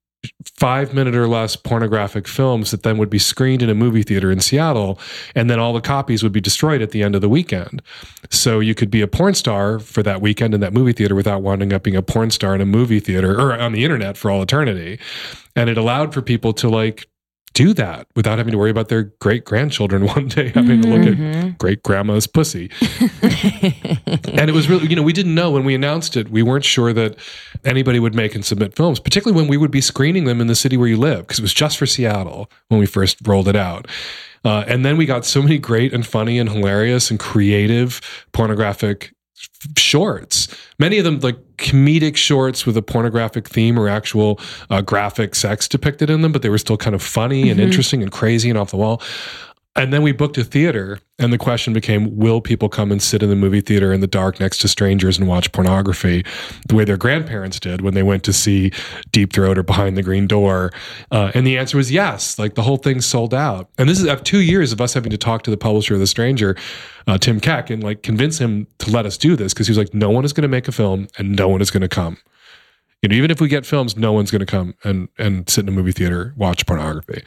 five 0.44 0.92
minute 0.92 1.14
or 1.14 1.26
less 1.26 1.56
pornographic 1.56 2.28
films 2.28 2.70
that 2.70 2.82
then 2.82 2.98
would 2.98 3.10
be 3.10 3.18
screened 3.18 3.62
in 3.62 3.70
a 3.70 3.74
movie 3.74 4.02
theater 4.02 4.30
in 4.30 4.40
Seattle. 4.40 4.98
And 5.34 5.48
then 5.48 5.58
all 5.58 5.72
the 5.72 5.80
copies 5.80 6.22
would 6.22 6.32
be 6.32 6.40
destroyed 6.40 6.82
at 6.82 6.90
the 6.90 7.02
end 7.02 7.14
of 7.14 7.20
the 7.20 7.28
weekend. 7.28 7.82
So 8.30 8.60
you 8.60 8.74
could 8.74 8.90
be 8.90 9.00
a 9.00 9.08
porn 9.08 9.34
star 9.34 9.78
for 9.78 10.02
that 10.02 10.20
weekend 10.20 10.54
in 10.54 10.60
that 10.60 10.72
movie 10.72 10.92
theater 10.92 11.14
without 11.14 11.42
winding 11.42 11.72
up 11.72 11.82
being 11.82 11.96
a 11.96 12.02
porn 12.02 12.30
star 12.30 12.54
in 12.54 12.60
a 12.60 12.66
movie 12.66 13.00
theater 13.00 13.40
or 13.40 13.52
on 13.58 13.72
the 13.72 13.84
internet 13.84 14.16
for 14.16 14.30
all 14.30 14.42
eternity. 14.42 14.98
And 15.56 15.70
it 15.70 15.78
allowed 15.78 16.14
for 16.14 16.22
people 16.22 16.52
to 16.54 16.68
like 16.68 17.06
do 17.55 17.74
that 17.74 18.07
without 18.14 18.38
having 18.38 18.53
to 18.53 18.59
worry 18.59 18.70
about 18.70 18.88
their 18.88 19.05
great 19.20 19.44
grandchildren 19.44 20.07
one 20.14 20.28
day 20.28 20.48
having 20.48 20.82
to 20.82 20.88
look 20.88 21.07
at 21.07 21.59
great 21.59 21.82
grandma's 21.82 22.26
pussy. 22.26 22.70
and 23.22 24.48
it 24.48 24.55
was 24.55 24.68
really, 24.68 24.86
you 24.86 24.96
know, 24.96 25.03
we 25.03 25.12
didn't 25.12 25.34
know 25.34 25.51
when 25.51 25.64
we 25.64 25.74
announced 25.74 26.16
it, 26.16 26.30
we 26.30 26.42
weren't 26.42 26.64
sure 26.64 26.92
that 26.92 27.16
anybody 27.64 27.98
would 27.98 28.14
make 28.14 28.34
and 28.34 28.44
submit 28.44 28.74
films, 28.74 29.01
particularly 29.01 29.40
when 29.40 29.48
we 29.48 29.57
would 29.57 29.70
be 29.70 29.80
screening 29.80 30.24
them 30.24 30.40
in 30.40 30.46
the 30.46 30.55
city 30.55 30.76
where 30.76 30.88
you 30.88 30.96
live, 30.96 31.26
because 31.26 31.38
it 31.38 31.42
was 31.42 31.55
just 31.55 31.76
for 31.76 31.86
Seattle 31.86 32.51
when 32.68 32.78
we 32.78 32.86
first 32.86 33.18
rolled 33.26 33.48
it 33.48 33.57
out. 33.57 33.86
Uh, 34.44 34.64
and 34.66 34.84
then 34.84 34.96
we 34.96 35.05
got 35.05 35.26
so 35.26 35.42
many 35.42 35.59
great 35.59 35.92
and 35.92 36.07
funny 36.07 36.38
and 36.38 36.48
hilarious 36.48 37.11
and 37.11 37.20
creative 37.20 38.01
pornographic 38.32 39.12
shorts. 39.76 40.49
Many 40.78 40.99
of 40.99 41.05
them 41.05 41.20
like 41.20 41.36
comedic 41.57 42.16
shorts 42.16 42.64
with 42.66 42.76
a 42.76 42.82
pornographic 42.82 43.49
theme 43.49 43.78
or 43.78 43.88
actual 43.88 44.41
uh, 44.70 44.80
graphic 44.80 45.34
sex 45.34 45.68
depicted 45.68 46.11
in 46.11 46.22
them, 46.22 46.32
but 46.32 46.43
they 46.43 46.49
were 46.49 46.59
still 46.59 46.76
kind 46.76 46.95
of 46.95 47.03
funny 47.03 47.51
and 47.51 47.61
interesting 47.61 48.03
and 48.03 48.11
crazy 48.11 48.49
and 48.49 48.59
off 48.59 48.70
the 48.70 48.76
wall. 48.76 49.03
And 49.80 49.94
then 49.94 50.02
we 50.02 50.12
booked 50.12 50.36
a 50.36 50.44
theater, 50.44 50.98
and 51.18 51.32
the 51.32 51.38
question 51.38 51.72
became 51.72 52.14
Will 52.14 52.42
people 52.42 52.68
come 52.68 52.92
and 52.92 53.00
sit 53.02 53.22
in 53.22 53.30
the 53.30 53.34
movie 53.34 53.62
theater 53.62 53.94
in 53.94 54.02
the 54.02 54.06
dark 54.06 54.38
next 54.38 54.58
to 54.58 54.68
strangers 54.68 55.16
and 55.16 55.26
watch 55.26 55.50
pornography 55.52 56.22
the 56.68 56.74
way 56.74 56.84
their 56.84 56.98
grandparents 56.98 57.58
did 57.58 57.80
when 57.80 57.94
they 57.94 58.02
went 58.02 58.22
to 58.24 58.32
see 58.34 58.72
Deep 59.10 59.32
Throat 59.32 59.56
or 59.56 59.62
Behind 59.62 59.96
the 59.96 60.02
Green 60.02 60.26
Door? 60.26 60.72
Uh, 61.10 61.32
and 61.32 61.46
the 61.46 61.56
answer 61.56 61.78
was 61.78 61.90
yes. 61.90 62.38
Like 62.38 62.56
the 62.56 62.62
whole 62.62 62.76
thing 62.76 63.00
sold 63.00 63.32
out. 63.32 63.70
And 63.78 63.88
this 63.88 63.98
is 63.98 64.06
after 64.06 64.22
two 64.22 64.42
years 64.42 64.70
of 64.70 64.82
us 64.82 64.92
having 64.92 65.10
to 65.12 65.18
talk 65.18 65.44
to 65.44 65.50
the 65.50 65.56
publisher 65.56 65.94
of 65.94 66.00
The 66.00 66.06
Stranger, 66.06 66.56
uh, 67.06 67.16
Tim 67.16 67.40
Keck, 67.40 67.70
and 67.70 67.82
like 67.82 68.02
convince 68.02 68.36
him 68.36 68.66
to 68.80 68.90
let 68.90 69.06
us 69.06 69.16
do 69.16 69.34
this 69.34 69.54
because 69.54 69.66
he 69.66 69.70
was 69.70 69.78
like, 69.78 69.94
no 69.94 70.10
one 70.10 70.26
is 70.26 70.34
going 70.34 70.42
to 70.42 70.48
make 70.48 70.68
a 70.68 70.72
film 70.72 71.08
and 71.16 71.34
no 71.34 71.48
one 71.48 71.62
is 71.62 71.70
going 71.70 71.80
to 71.80 71.88
come. 71.88 72.18
You 73.03 73.09
know, 73.09 73.16
even 73.16 73.30
if 73.30 73.40
we 73.40 73.48
get 73.48 73.64
films, 73.64 73.96
no 73.96 74.12
one's 74.12 74.30
going 74.30 74.40
to 74.40 74.46
come 74.46 74.74
and 74.84 75.09
and 75.18 75.48
sit 75.48 75.62
in 75.64 75.68
a 75.68 75.72
movie 75.72 75.92
theater 75.92 76.34
watch 76.36 76.66
pornography. 76.66 77.22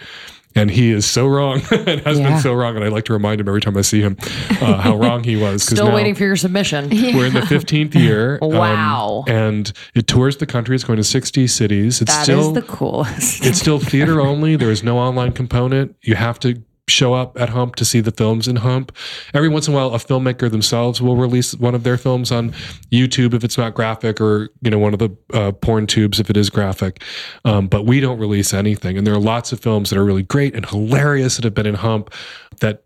And 0.56 0.70
he 0.70 0.92
is 0.92 1.04
so 1.08 1.26
wrong, 1.28 1.64
and 1.72 2.02
has 2.02 2.20
Yeah. 2.20 2.30
been 2.30 2.40
so 2.40 2.54
wrong. 2.54 2.76
And 2.76 2.86
I 2.86 2.90
like 2.90 3.06
to 3.06 3.14
remind 3.14 3.42
him 3.42 3.48
every 3.48 3.60
time 3.60 3.76
I 3.76 3.82
see 3.82 4.02
him 4.02 4.18
uh, 4.62 4.78
how 4.78 4.96
wrong 4.96 5.24
he 5.24 5.36
was. 5.36 5.64
Still 5.64 5.92
waiting 5.92 6.14
for 6.14 6.26
your 6.26 6.36
submission. 6.36 6.90
We're 6.92 7.26
in 7.26 7.34
the 7.34 7.44
fifteenth 7.48 7.96
year. 7.96 8.38
um, 8.44 8.50
Wow. 8.50 9.24
and 9.28 9.74
it 9.96 10.06
tours 10.06 10.38
the 10.38 10.46
country. 10.46 10.76
It's 10.76 10.84
going 10.84 10.98
to 10.98 11.04
sixty 11.04 11.48
cities. 11.48 12.04
It's 12.04 12.12
That 12.14 12.20
is 12.20 12.26
still 12.26 12.52
the 12.52 12.62
coolest. 12.62 13.44
it's 13.44 13.58
still 13.58 13.80
theater 13.80 14.22
only. 14.22 14.56
There 14.56 14.70
is 14.70 14.84
no 14.84 15.00
online 15.00 15.32
component. 15.32 15.96
You 16.04 16.14
have 16.14 16.38
to 16.42 16.62
show 16.90 17.14
up 17.14 17.40
at 17.40 17.50
Hump 17.50 17.76
to 17.78 17.86
see 17.86 18.02
the 18.02 18.12
films 18.12 18.48
in 18.48 18.58
Hump. 18.58 18.92
Every 19.34 19.50
once 19.50 19.68
in 19.68 19.74
a 19.74 19.78
while, 19.78 19.94
a 19.94 19.98
filmmaker 19.98 20.52
themselves 20.52 21.02
will 21.02 21.16
release 21.16 21.54
one 21.56 21.76
of 21.76 21.84
their 21.84 21.98
films 21.98 22.32
on 22.32 22.52
YouTube 22.92 23.34
if 23.34 23.44
it's 23.44 23.58
not 23.58 23.74
graphic, 23.74 24.20
or 24.20 24.50
you 24.62 24.70
know 24.70 24.80
one 24.80 24.94
of 24.94 25.00
the 25.00 25.16
uh, 25.34 25.52
porn 25.54 25.88
tubes 25.88 26.20
if 26.20 26.30
it 26.30 26.38
is 26.38 26.50
graphic. 26.50 27.02
Um, 27.46 27.68
but 27.68 27.86
we 27.86 28.00
don't 28.00 28.20
release 28.20 28.54
anything, 28.54 28.98
and 28.98 29.08
there 29.08 29.14
are 29.14 29.20
lots 29.20 29.52
of 29.52 29.60
films 29.60 29.90
that 29.90 29.98
are 30.00 30.06
really 30.06 30.24
great 30.24 30.56
and 30.56 30.66
hilarious 30.66 31.36
that 31.38 31.46
have 31.46 31.54
been 31.54 31.66
in 31.66 31.76
Hump 31.76 32.14
that 32.60 32.84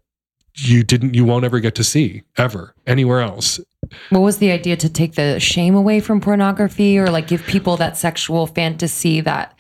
you 0.60 0.84
didn't, 0.84 1.14
you 1.14 1.24
won't 1.24 1.46
ever 1.46 1.60
get 1.60 1.76
to 1.76 1.84
see 1.84 2.24
ever 2.38 2.74
anywhere 2.88 3.22
else. 3.22 3.60
What 4.10 4.22
was 4.22 4.40
the 4.40 4.50
idea 4.52 4.76
to 4.78 4.90
take 4.90 5.14
the 5.14 5.40
shame 5.40 5.76
away 5.76 6.00
from 6.00 6.20
pornography 6.20 6.98
or 6.98 7.10
like 7.12 7.28
give 7.28 7.44
people 7.44 7.78
that 7.78 7.96
sexual 7.96 8.48
fantasy 8.48 9.22
that 9.22 9.56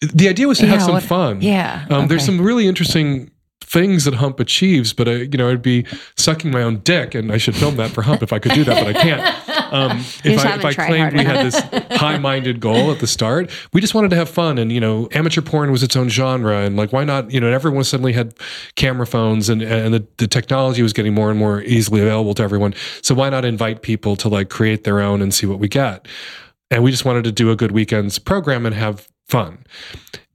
The 0.00 0.28
idea 0.28 0.48
was 0.48 0.58
to 0.58 0.66
have 0.66 0.82
some 0.82 0.94
what- 0.94 1.04
fun. 1.04 1.40
yeah, 1.40 1.86
Um, 1.88 2.08
There's 2.08 2.24
some 2.24 2.40
really 2.40 2.66
interesting 2.66 3.30
things 3.70 4.04
that 4.04 4.14
Hump 4.14 4.40
achieves, 4.40 4.92
but 4.92 5.08
I, 5.08 5.12
you 5.12 5.38
know, 5.38 5.48
I'd 5.48 5.62
be 5.62 5.86
sucking 6.16 6.50
my 6.50 6.62
own 6.62 6.78
dick, 6.78 7.14
and 7.14 7.30
I 7.30 7.38
should 7.38 7.54
film 7.54 7.76
that 7.76 7.90
for 7.90 8.02
Hump 8.02 8.22
if 8.22 8.32
I 8.32 8.38
could 8.38 8.52
do 8.52 8.64
that, 8.64 8.84
but 8.84 8.96
I 8.96 9.02
can't. 9.02 9.46
Um, 9.70 9.98
if 10.24 10.44
I, 10.44 10.56
if 10.56 10.64
I 10.64 10.74
claimed 10.74 11.12
we 11.12 11.22
had 11.22 11.46
this 11.46 11.56
high-minded 12.00 12.58
goal 12.58 12.90
at 12.90 12.98
the 12.98 13.06
start, 13.06 13.52
we 13.72 13.80
just 13.80 13.94
wanted 13.94 14.10
to 14.10 14.16
have 14.16 14.28
fun, 14.28 14.58
and 14.58 14.72
you 14.72 14.80
know, 14.80 15.08
amateur 15.12 15.42
porn 15.42 15.70
was 15.70 15.84
its 15.84 15.94
own 15.94 16.08
genre, 16.08 16.56
and 16.62 16.76
like, 16.76 16.92
why 16.92 17.04
not? 17.04 17.30
You 17.30 17.38
know, 17.38 17.46
everyone 17.46 17.84
suddenly 17.84 18.12
had 18.12 18.34
camera 18.74 19.06
phones, 19.06 19.48
and 19.48 19.62
and 19.62 19.94
the, 19.94 20.04
the 20.16 20.26
technology 20.26 20.82
was 20.82 20.92
getting 20.92 21.14
more 21.14 21.30
and 21.30 21.38
more 21.38 21.62
easily 21.62 22.00
available 22.00 22.34
to 22.34 22.42
everyone. 22.42 22.74
So 23.00 23.14
why 23.14 23.30
not 23.30 23.44
invite 23.44 23.82
people 23.82 24.16
to 24.16 24.28
like 24.28 24.50
create 24.50 24.82
their 24.82 25.00
own 25.00 25.22
and 25.22 25.32
see 25.32 25.46
what 25.46 25.60
we 25.60 25.68
get? 25.68 26.08
and 26.70 26.82
we 26.82 26.90
just 26.90 27.04
wanted 27.04 27.24
to 27.24 27.32
do 27.32 27.50
a 27.50 27.56
good 27.56 27.72
weekend's 27.72 28.18
program 28.18 28.64
and 28.64 28.74
have 28.74 29.08
fun. 29.28 29.64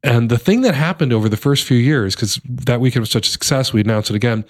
And 0.05 0.29
the 0.29 0.37
thing 0.37 0.61
that 0.61 0.75
happened 0.75 1.11
over 1.11 1.27
the 1.27 1.35
first 1.37 1.65
few 1.65 1.77
years, 1.77 2.15
because 2.15 2.39
that 2.45 2.79
weekend 2.79 3.01
was 3.01 3.09
such 3.09 3.27
a 3.27 3.31
success, 3.31 3.73
we 3.73 3.81
announced 3.81 4.11
it 4.11 4.15
again. 4.15 4.45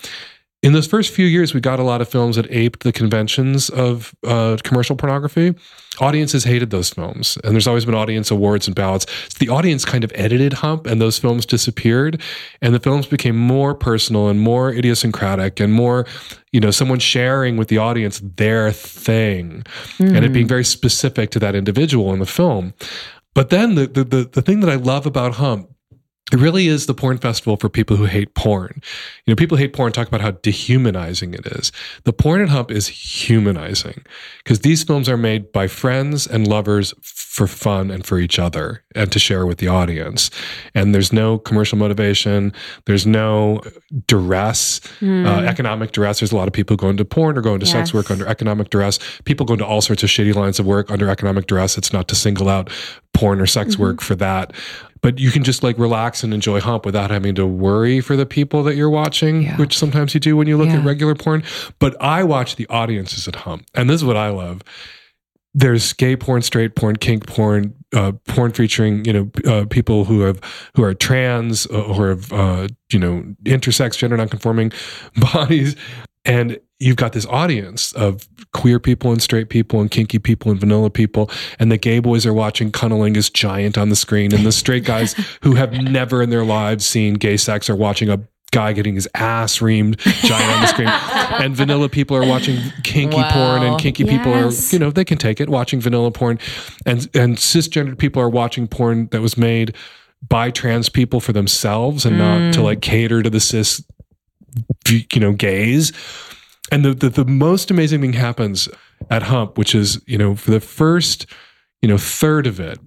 In 0.61 0.73
those 0.73 0.87
first 0.87 1.13
few 1.13 1.27
years, 1.27 1.53
we 1.53 1.61
got 1.61 1.79
a 1.79 1.83
lot 1.83 2.01
of 2.01 2.09
films 2.09 2.37
that 2.37 2.47
aped 2.49 2.83
the 2.83 2.91
conventions 2.91 3.69
of 3.69 4.15
uh, 4.25 4.57
commercial 4.63 4.95
pornography. 4.95 5.53
Audiences 5.99 6.43
hated 6.43 6.71
those 6.71 6.89
films, 6.89 7.37
and 7.43 7.53
there's 7.53 7.67
always 7.67 7.85
been 7.85 7.93
audience 7.93 8.31
awards 8.31 8.67
and 8.67 8.75
ballots. 8.75 9.05
So 9.29 9.37
the 9.37 9.49
audience 9.49 9.85
kind 9.85 10.03
of 10.03 10.11
edited 10.15 10.53
Hump, 10.53 10.87
and 10.87 10.99
those 10.99 11.19
films 11.19 11.45
disappeared, 11.45 12.19
and 12.61 12.73
the 12.73 12.79
films 12.79 13.05
became 13.05 13.37
more 13.37 13.75
personal 13.75 14.27
and 14.27 14.39
more 14.39 14.73
idiosyncratic 14.73 15.59
and 15.59 15.71
more, 15.71 16.05
you 16.51 16.59
know, 16.59 16.71
someone 16.71 16.99
sharing 16.99 17.57
with 17.57 17.67
the 17.67 17.77
audience 17.77 18.19
their 18.35 18.71
thing, 18.71 19.63
and 19.99 20.25
it 20.25 20.33
being 20.33 20.47
very 20.47 20.65
specific 20.65 21.29
to 21.29 21.39
that 21.39 21.55
individual 21.55 22.11
in 22.11 22.19
the 22.19 22.25
film. 22.25 22.73
But 23.35 23.51
then 23.51 23.75
the, 23.75 23.87
the 23.87 24.05
the 24.05 24.23
the 24.23 24.41
thing 24.41 24.61
that 24.61 24.69
I 24.71 24.75
love 24.75 25.05
about 25.05 25.35
Hump, 25.35 25.74
it 26.33 26.39
really 26.39 26.67
is 26.67 26.87
the 26.87 26.95
porn 26.95 27.19
festival 27.19 27.55
for 27.55 27.69
people 27.69 27.97
who 27.97 28.05
hate 28.05 28.33
porn. 28.33 28.81
You 29.25 29.31
know, 29.31 29.35
people 29.35 29.57
who 29.57 29.63
hate 29.63 29.73
porn 29.73 29.91
talk 29.91 30.07
about 30.07 30.21
how 30.21 30.31
dehumanizing 30.31 31.35
it 31.35 31.45
is. 31.45 31.71
The 32.03 32.13
porn 32.13 32.41
at 32.41 32.49
Hump 32.49 32.71
is 32.71 32.87
humanizing 32.87 34.03
because 34.43 34.61
these 34.61 34.83
films 34.83 35.07
are 35.07 35.17
made 35.17 35.51
by 35.51 35.67
friends 35.67 36.25
and 36.25 36.47
lovers 36.47 36.95
for 37.03 37.45
fun 37.45 37.91
and 37.91 38.03
for 38.05 38.17
each 38.17 38.39
other 38.39 38.83
and 38.95 39.11
to 39.11 39.19
share 39.19 39.45
with 39.45 39.59
the 39.59 39.67
audience. 39.67 40.31
And 40.73 40.95
there's 40.95 41.13
no 41.13 41.37
commercial 41.37 41.77
motivation. 41.77 42.53
There's 42.85 43.05
no 43.05 43.57
uh, 43.57 43.69
duress, 44.07 44.79
uh, 44.83 44.89
hmm. 44.99 45.25
economic 45.27 45.91
duress. 45.91 46.21
There's 46.21 46.31
a 46.31 46.35
lot 46.35 46.47
of 46.47 46.53
people 46.53 46.75
going 46.75 46.97
to 46.97 47.05
porn 47.05 47.37
or 47.37 47.41
going 47.41 47.59
to 47.59 47.67
sex 47.67 47.93
work 47.93 48.09
under 48.09 48.25
economic 48.25 48.69
duress. 48.71 48.97
People 49.25 49.45
go 49.45 49.53
into 49.53 49.65
all 49.65 49.81
sorts 49.81 50.01
of 50.01 50.09
shitty 50.09 50.33
lines 50.33 50.59
of 50.59 50.65
work 50.65 50.89
under 50.89 51.07
economic 51.07 51.45
duress. 51.45 51.77
It's 51.77 51.93
not 51.93 52.07
to 52.07 52.15
single 52.15 52.49
out 52.49 52.71
porn 53.13 53.39
or 53.39 53.45
sex 53.45 53.73
mm-hmm. 53.73 53.83
work 53.83 54.01
for 54.01 54.15
that. 54.15 54.53
But 55.05 55.19
you 55.19 55.29
can 55.29 55.43
just 55.43 55.61
like 55.61 55.77
relax 55.77 56.23
and 56.23 56.33
enjoy 56.33 56.61
hump 56.61 56.83
without 56.83 57.11
having 57.11 57.35
to 57.35 57.45
worry 57.45 58.01
for 58.01 58.15
the 58.15 58.25
people 58.25 58.63
that 58.63 58.75
you're 58.75 58.89
watching, 58.89 59.43
Yeah. 59.43 59.55
which 59.57 59.77
sometimes 59.77 60.15
you 60.15 60.19
do 60.19 60.35
when 60.35 60.47
you 60.47 60.57
look 60.57 60.69
Yeah. 60.69 60.77
at 60.79 60.83
regular 60.83 61.13
porn. 61.13 61.43
But 61.77 61.95
I 62.01 62.23
watch 62.23 62.55
the 62.55 62.65
audiences 62.69 63.27
at 63.27 63.35
hump. 63.35 63.65
And 63.75 63.87
this 63.87 63.97
is 63.97 64.03
what 64.03 64.17
I 64.17 64.29
love. 64.29 64.63
There's 65.53 65.93
gay 65.93 66.15
porn, 66.15 66.41
straight 66.41 66.75
porn, 66.75 66.95
kink 66.95 67.27
porn, 67.27 67.75
uh, 67.93 68.13
porn 68.27 68.51
featuring 68.51 69.05
you 69.05 69.13
know 69.13 69.31
uh, 69.45 69.65
people 69.69 70.05
who 70.05 70.21
have 70.21 70.41
who 70.75 70.83
are 70.83 70.95
trans 70.95 71.67
uh, 71.67 71.81
or 71.83 72.09
have 72.09 72.33
uh, 72.33 72.67
you 72.91 72.97
know 72.97 73.23
intersex, 73.43 73.95
gender 73.99 74.17
nonconforming 74.17 74.71
bodies, 75.33 75.75
and 76.25 76.59
you've 76.79 76.95
got 76.97 77.13
this 77.13 77.25
audience 77.27 77.93
of 77.93 78.27
queer 78.53 78.79
people 78.79 79.11
and 79.11 79.21
straight 79.21 79.49
people 79.49 79.81
and 79.81 79.89
kinky 79.91 80.19
people 80.19 80.51
and 80.51 80.59
vanilla 80.59 80.89
people, 80.89 81.29
and 81.59 81.71
the 81.71 81.77
gay 81.77 81.99
boys 81.99 82.25
are 82.25 82.33
watching 82.33 82.71
cunnilingus 82.71 83.31
giant 83.31 83.77
on 83.77 83.89
the 83.89 83.95
screen, 83.95 84.33
and 84.33 84.45
the 84.45 84.51
straight 84.51 84.83
guys 84.83 85.13
who 85.41 85.55
have 85.55 85.71
never 85.71 86.21
in 86.21 86.29
their 86.29 86.45
lives 86.45 86.85
seen 86.85 87.15
gay 87.15 87.37
sex 87.37 87.69
are 87.69 87.75
watching 87.75 88.09
a 88.09 88.19
guy 88.51 88.71
getting 88.71 88.95
his 88.95 89.07
ass 89.15 89.59
reamed 89.59 89.97
giant 90.21 90.51
on 90.53 90.61
the 90.61 90.67
screen. 90.67 90.89
And 91.35 91.55
vanilla 91.55 91.89
people 91.89 92.15
are 92.15 92.25
watching 92.25 92.57
kinky 92.83 93.21
porn 93.31 93.63
and 93.63 93.79
kinky 93.79 94.05
people 94.05 94.31
are 94.31 94.51
you 94.69 94.79
know 94.79 94.91
they 94.91 95.03
can 95.03 95.17
take 95.17 95.41
it 95.41 95.49
watching 95.49 95.81
vanilla 95.81 96.11
porn. 96.11 96.39
And 96.85 97.09
and 97.13 97.35
cisgendered 97.35 97.97
people 97.97 98.21
are 98.21 98.29
watching 98.29 98.67
porn 98.67 99.07
that 99.07 99.21
was 99.21 99.37
made 99.37 99.75
by 100.27 100.51
trans 100.51 100.87
people 100.87 101.19
for 101.19 101.33
themselves 101.33 102.05
and 102.05 102.17
not 102.17 102.53
to 102.53 102.59
mm. 102.59 102.63
like 102.63 102.81
cater 102.81 103.21
to 103.21 103.29
the 103.29 103.39
cis 103.39 103.83
you 104.89 105.19
know 105.19 105.33
gays 105.33 105.91
and 106.71 106.83
the, 106.85 106.93
the 106.93 107.09
the 107.09 107.25
most 107.25 107.71
amazing 107.71 108.01
thing 108.01 108.13
happens 108.13 108.67
at 109.09 109.23
hump 109.23 109.57
which 109.57 109.75
is 109.75 110.01
you 110.07 110.17
know 110.17 110.35
for 110.35 110.51
the 110.51 110.59
first 110.59 111.25
you 111.81 111.89
know 111.89 111.97
third 111.97 112.47
of 112.47 112.59
it 112.59 112.79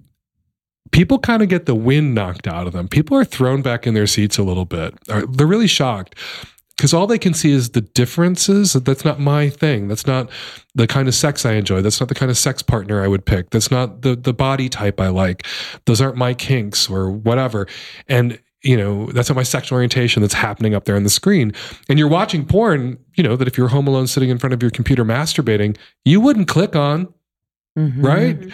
people 0.91 1.19
kind 1.19 1.43
of 1.43 1.49
get 1.49 1.65
the 1.65 1.75
wind 1.75 2.15
knocked 2.15 2.47
out 2.47 2.67
of 2.67 2.73
them 2.73 2.87
people 2.87 3.15
are 3.15 3.25
thrown 3.25 3.61
back 3.61 3.85
in 3.85 3.93
their 3.93 4.07
seats 4.07 4.37
a 4.37 4.43
little 4.43 4.65
bit 4.65 4.93
they're 5.07 5.47
really 5.47 5.67
shocked 5.67 6.15
because 6.79 6.93
all 6.93 7.07
they 7.07 7.19
can 7.19 7.33
see 7.33 7.51
is 7.51 7.71
the 7.71 7.81
differences. 7.81 8.71
That's 8.71 9.03
not 9.03 9.19
my 9.19 9.49
thing. 9.49 9.89
That's 9.89 10.07
not 10.07 10.29
the 10.75 10.87
kind 10.87 11.09
of 11.09 11.13
sex 11.13 11.45
I 11.45 11.55
enjoy. 11.55 11.81
That's 11.81 11.99
not 11.99 12.07
the 12.07 12.15
kind 12.15 12.31
of 12.31 12.37
sex 12.37 12.61
partner 12.61 13.03
I 13.03 13.07
would 13.09 13.25
pick. 13.25 13.49
That's 13.49 13.69
not 13.69 14.01
the 14.01 14.15
the 14.15 14.33
body 14.33 14.69
type 14.69 15.01
I 15.01 15.09
like. 15.09 15.45
Those 15.87 15.99
aren't 15.99 16.15
my 16.15 16.33
kinks 16.33 16.89
or 16.89 17.11
whatever. 17.11 17.67
And 18.07 18.39
you 18.63 18.75
know, 18.75 19.05
that's 19.07 19.29
not 19.29 19.35
my 19.35 19.43
sexual 19.43 19.75
orientation 19.77 20.21
that's 20.21 20.33
happening 20.33 20.75
up 20.75 20.85
there 20.85 20.95
on 20.95 21.03
the 21.03 21.09
screen. 21.09 21.53
And 21.87 21.97
you're 21.97 22.09
watching 22.09 22.45
porn, 22.45 22.97
you 23.15 23.23
know, 23.23 23.35
that 23.35 23.47
if 23.47 23.57
you're 23.57 23.69
home 23.69 23.87
alone 23.87 24.07
sitting 24.07 24.29
in 24.29 24.37
front 24.37 24.53
of 24.53 24.61
your 24.61 24.71
computer 24.71 25.05
masturbating, 25.05 25.77
you 26.03 26.19
wouldn't 26.19 26.47
click 26.47 26.75
on, 26.75 27.07
Mhm. 27.77 28.03
right? 28.03 28.51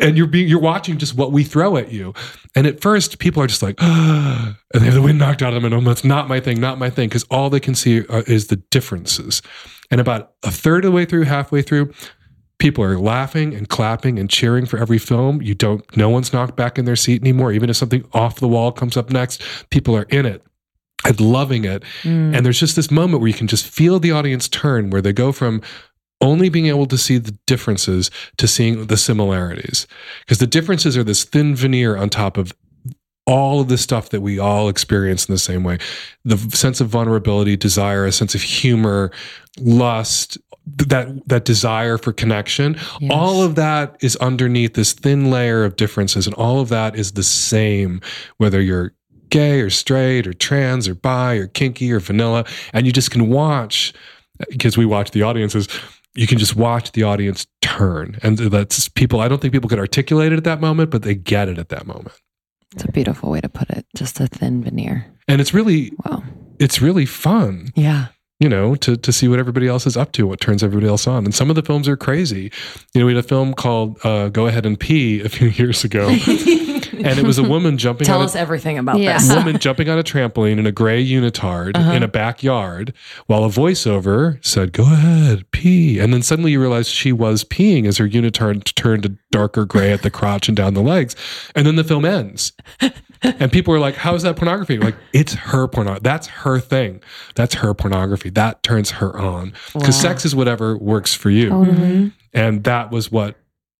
And 0.00 0.16
you're 0.16 0.26
being 0.26 0.46
you're 0.48 0.60
watching 0.60 0.98
just 0.98 1.16
what 1.16 1.32
we 1.32 1.42
throw 1.44 1.76
at 1.76 1.90
you. 1.92 2.12
And 2.54 2.66
at 2.66 2.80
first, 2.80 3.18
people 3.18 3.42
are 3.42 3.46
just 3.46 3.62
like, 3.62 3.76
and 3.82 4.56
they 4.72 4.80
have 4.84 4.94
the 4.94 5.02
wind 5.02 5.18
knocked 5.18 5.42
out 5.42 5.54
of 5.54 5.62
them, 5.62 5.70
and 5.70 5.74
oh, 5.74 5.86
that's 5.88 6.04
not 6.04 6.28
my 6.28 6.40
thing, 6.40 6.60
not 6.60 6.78
my 6.78 6.90
thing, 6.90 7.08
because 7.08 7.24
all 7.24 7.48
they 7.50 7.60
can 7.60 7.74
see 7.74 8.06
are, 8.06 8.22
is 8.22 8.46
the 8.48 8.56
differences. 8.56 9.42
And 9.90 10.00
about 10.00 10.32
a 10.42 10.50
third 10.50 10.84
of 10.84 10.90
the 10.90 10.96
way 10.96 11.04
through, 11.04 11.22
halfway 11.24 11.62
through, 11.62 11.92
people 12.58 12.82
are 12.82 12.98
laughing 12.98 13.54
and 13.54 13.68
clapping 13.68 14.18
and 14.18 14.30
cheering 14.30 14.66
for 14.66 14.78
every 14.78 14.98
film. 14.98 15.42
You 15.42 15.54
don't, 15.54 15.84
no 15.96 16.08
one's 16.08 16.32
knocked 16.32 16.56
back 16.56 16.78
in 16.78 16.84
their 16.84 16.96
seat 16.96 17.20
anymore. 17.22 17.52
Even 17.52 17.70
if 17.70 17.76
something 17.76 18.04
off 18.12 18.40
the 18.40 18.48
wall 18.48 18.72
comes 18.72 18.96
up 18.96 19.10
next, 19.10 19.42
people 19.70 19.96
are 19.96 20.04
in 20.04 20.26
it 20.26 20.42
and 21.04 21.20
loving 21.20 21.64
it. 21.64 21.82
Mm. 22.02 22.34
And 22.36 22.46
there's 22.46 22.60
just 22.60 22.76
this 22.76 22.90
moment 22.90 23.20
where 23.20 23.28
you 23.28 23.34
can 23.34 23.46
just 23.46 23.66
feel 23.66 23.98
the 23.98 24.12
audience 24.12 24.48
turn, 24.48 24.90
where 24.90 25.02
they 25.02 25.12
go 25.12 25.32
from 25.32 25.62
only 26.20 26.48
being 26.48 26.66
able 26.66 26.86
to 26.86 26.96
see 26.96 27.18
the 27.18 27.36
differences 27.46 28.10
to 28.38 28.48
seeing 28.48 28.86
the 28.86 28.96
similarities. 28.96 29.86
Because 30.20 30.38
the 30.38 30.46
differences 30.46 30.96
are 30.96 31.04
this 31.04 31.24
thin 31.24 31.54
veneer 31.54 31.96
on 31.96 32.08
top 32.08 32.38
of 32.38 32.54
all 33.26 33.60
of 33.60 33.68
the 33.68 33.76
stuff 33.76 34.10
that 34.10 34.20
we 34.20 34.38
all 34.38 34.68
experience 34.68 35.28
in 35.28 35.34
the 35.34 35.38
same 35.38 35.64
way 35.64 35.78
the 36.24 36.36
sense 36.56 36.80
of 36.80 36.88
vulnerability, 36.88 37.56
desire, 37.56 38.06
a 38.06 38.12
sense 38.12 38.34
of 38.34 38.42
humor, 38.42 39.10
lust, 39.58 40.38
that 40.66 41.08
that 41.28 41.44
desire 41.44 41.96
for 41.98 42.12
connection 42.12 42.76
Yes. 43.00 43.10
all 43.14 43.42
of 43.42 43.54
that 43.54 43.96
is 44.00 44.16
underneath 44.16 44.74
this 44.74 44.92
thin 44.92 45.30
layer 45.30 45.64
of 45.64 45.76
differences 45.76 46.26
and 46.26 46.34
all 46.34 46.60
of 46.60 46.68
that 46.70 46.96
is 46.96 47.12
the 47.12 47.22
same 47.22 48.00
whether 48.38 48.60
you're 48.60 48.92
gay 49.30 49.60
or 49.60 49.70
straight 49.70 50.26
or 50.26 50.32
trans 50.32 50.88
or 50.88 50.94
bi 50.94 51.34
or 51.34 51.46
kinky 51.46 51.92
or 51.92 52.00
vanilla 52.00 52.44
and 52.72 52.84
you 52.86 52.92
just 52.92 53.10
can 53.10 53.28
watch 53.28 53.92
because 54.50 54.76
we 54.76 54.84
watch 54.84 55.12
the 55.12 55.22
audiences 55.22 55.68
you 56.14 56.26
can 56.26 56.38
just 56.38 56.56
watch 56.56 56.92
the 56.92 57.02
audience 57.02 57.46
turn 57.62 58.18
and 58.22 58.38
that's 58.38 58.88
people 58.88 59.20
i 59.20 59.28
don't 59.28 59.40
think 59.40 59.52
people 59.52 59.68
could 59.68 59.78
articulate 59.78 60.32
it 60.32 60.36
at 60.36 60.44
that 60.44 60.60
moment 60.60 60.90
but 60.90 61.02
they 61.02 61.14
get 61.14 61.48
it 61.48 61.58
at 61.58 61.68
that 61.68 61.86
moment 61.86 62.14
It's 62.74 62.84
a 62.84 62.90
beautiful 62.92 63.30
way 63.30 63.40
to 63.40 63.48
put 63.48 63.70
it. 63.70 63.86
Just 63.96 64.18
a 64.20 64.26
thin 64.26 64.62
veneer. 64.64 65.06
and 65.28 65.40
it's 65.40 65.54
really 65.54 65.92
Wow. 66.04 66.22
it's 66.58 66.82
really 66.82 67.06
fun 67.06 67.70
Yeah. 67.76 68.06
You 68.40 68.48
know, 68.48 68.74
to 68.76 68.96
to 68.96 69.12
see 69.12 69.28
what 69.28 69.38
everybody 69.38 69.66
else 69.66 69.86
is 69.86 69.96
up 69.96 70.12
to, 70.12 70.26
what 70.26 70.40
turns 70.40 70.62
everybody 70.62 70.88
else 70.88 71.06
on. 71.06 71.24
And 71.24 71.34
some 71.34 71.48
of 71.50 71.56
the 71.56 71.62
films 71.62 71.88
are 71.88 71.96
crazy. 71.96 72.50
You 72.94 73.00
know, 73.00 73.06
we 73.06 73.14
had 73.14 73.24
a 73.24 73.26
film 73.26 73.54
called 73.54 73.98
uh, 74.04 74.28
"Go 74.28 74.46
Ahead 74.46 74.66
and 74.66 74.78
Pee" 74.78 75.20
a 75.22 75.28
few 75.28 75.48
years 75.60 75.84
ago, 75.84 76.08
and 76.08 77.18
it 77.18 77.24
was 77.24 77.38
a 77.38 77.42
woman 77.42 77.78
jumping 77.78 78.04
Tell 78.06 78.18
on 78.18 78.24
us 78.26 78.34
a, 78.34 78.38
everything 78.38 78.76
about 78.78 78.98
Yeah. 78.98 79.18
this. 79.18 79.32
woman 79.34 79.58
jumping 79.58 79.88
on 79.88 79.98
a 79.98 80.02
trampoline 80.02 80.58
in 80.58 80.66
a 80.66 80.72
gray 80.72 81.04
unitard 81.04 81.76
Uh-huh. 81.76 81.92
in 81.92 82.02
a 82.02 82.08
backyard, 82.08 82.92
while 83.26 83.42
a 83.44 83.48
voiceover 83.48 84.44
said, 84.44 84.72
"Go 84.72 84.82
ahead, 84.84 85.50
pee," 85.50 85.98
and 85.98 86.12
then 86.12 86.20
suddenly 86.22 86.52
you 86.52 86.60
realize 86.60 86.88
she 86.88 87.12
was 87.12 87.42
peeing 87.44 87.86
as 87.86 87.96
her 87.96 88.08
unitard 88.08 88.64
turned 88.74 89.06
a 89.06 89.10
darker 89.30 89.64
gray 89.64 89.92
at 89.92 90.02
the 90.02 90.10
crotch 90.10 90.48
and 90.48 90.56
down 90.56 90.74
the 90.74 90.82
legs, 90.82 91.16
and 91.54 91.66
then 91.66 91.76
the 91.76 91.84
film 91.84 92.04
ends. 92.04 92.52
And 93.40 93.50
people 93.52 93.74
are 93.74 93.78
like, 93.78 93.94
"How 93.96 94.14
is 94.14 94.22
that 94.22 94.36
pornography?" 94.36 94.78
Like, 94.78 94.94
it's 95.12 95.34
her 95.34 95.66
porno. 95.68 95.98
That's 96.00 96.26
her 96.28 96.58
thing. 96.60 97.00
That's 97.34 97.54
her 97.56 97.74
pornography. 97.74 98.30
That 98.30 98.62
turns 98.62 98.90
her 98.92 99.18
on 99.18 99.52
because 99.74 99.96
Wow. 99.96 100.02
sex 100.10 100.24
is 100.24 100.34
whatever 100.34 100.76
works 100.76 101.14
for 101.14 101.30
you, 101.30 101.50
Totally. 101.50 102.12
and 102.32 102.64
that 102.64 102.90
was 102.90 103.10
what 103.12 103.36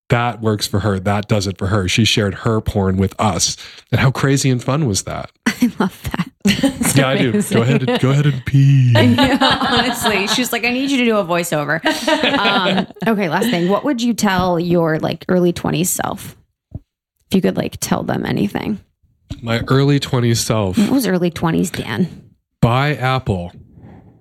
that 0.09 0.41
works 0.41 0.67
for 0.67 0.81
her. 0.81 1.01
That 1.01 1.27
does 1.29 1.47
it 1.47 1.59
for 1.59 1.67
her. 1.69 1.89
She 1.89 2.05
shared 2.05 2.35
her 2.37 2.61
porn 2.61 2.97
with 2.97 3.15
us, 3.19 3.57
and 3.91 4.01
how 4.01 4.11
crazy 4.11 4.51
and 4.51 4.63
fun 4.63 4.87
was 4.87 5.03
that? 5.03 5.31
I 5.47 5.73
love 5.79 6.03
that. 6.05 6.31
It's 6.49 6.97
yeah, 6.97 7.09
I 7.09 7.17
do. 7.19 7.43
Go 7.43 7.63
ahead. 7.63 7.89
And, 7.89 8.01
go 8.01 8.11
ahead 8.11 8.25
and 8.27 8.45
pee. 8.47 8.93
yeah, 8.95 9.67
honestly, 9.69 10.29
she's 10.29 10.53
like, 10.53 10.65
I 10.65 10.71
need 10.71 10.93
you 10.93 10.99
to 10.99 11.05
do 11.05 11.17
a 11.17 11.25
voiceover. 11.25 11.85
Um, 12.39 12.87
okay, 13.05 13.29
last 13.29 13.51
thing. 13.51 13.69
What 13.69 13.83
would 13.85 14.01
you 14.01 14.15
tell 14.15 14.61
your 14.61 15.01
like 15.01 15.25
early 15.29 15.53
20s 15.53 15.87
self? 15.89 16.37
If 16.73 17.35
you 17.35 17.41
could 17.43 17.57
like 17.57 17.79
tell 17.81 18.05
them 18.05 18.25
anything. 18.25 18.79
My 19.43 19.61
early 19.68 19.99
twenties 20.01 20.41
self. 20.41 20.79
What 20.79 20.91
was 20.91 21.07
early 21.07 21.31
20s, 21.31 21.70
Dan? 21.72 22.31
Buy 22.61 22.95
Apple. 22.97 23.53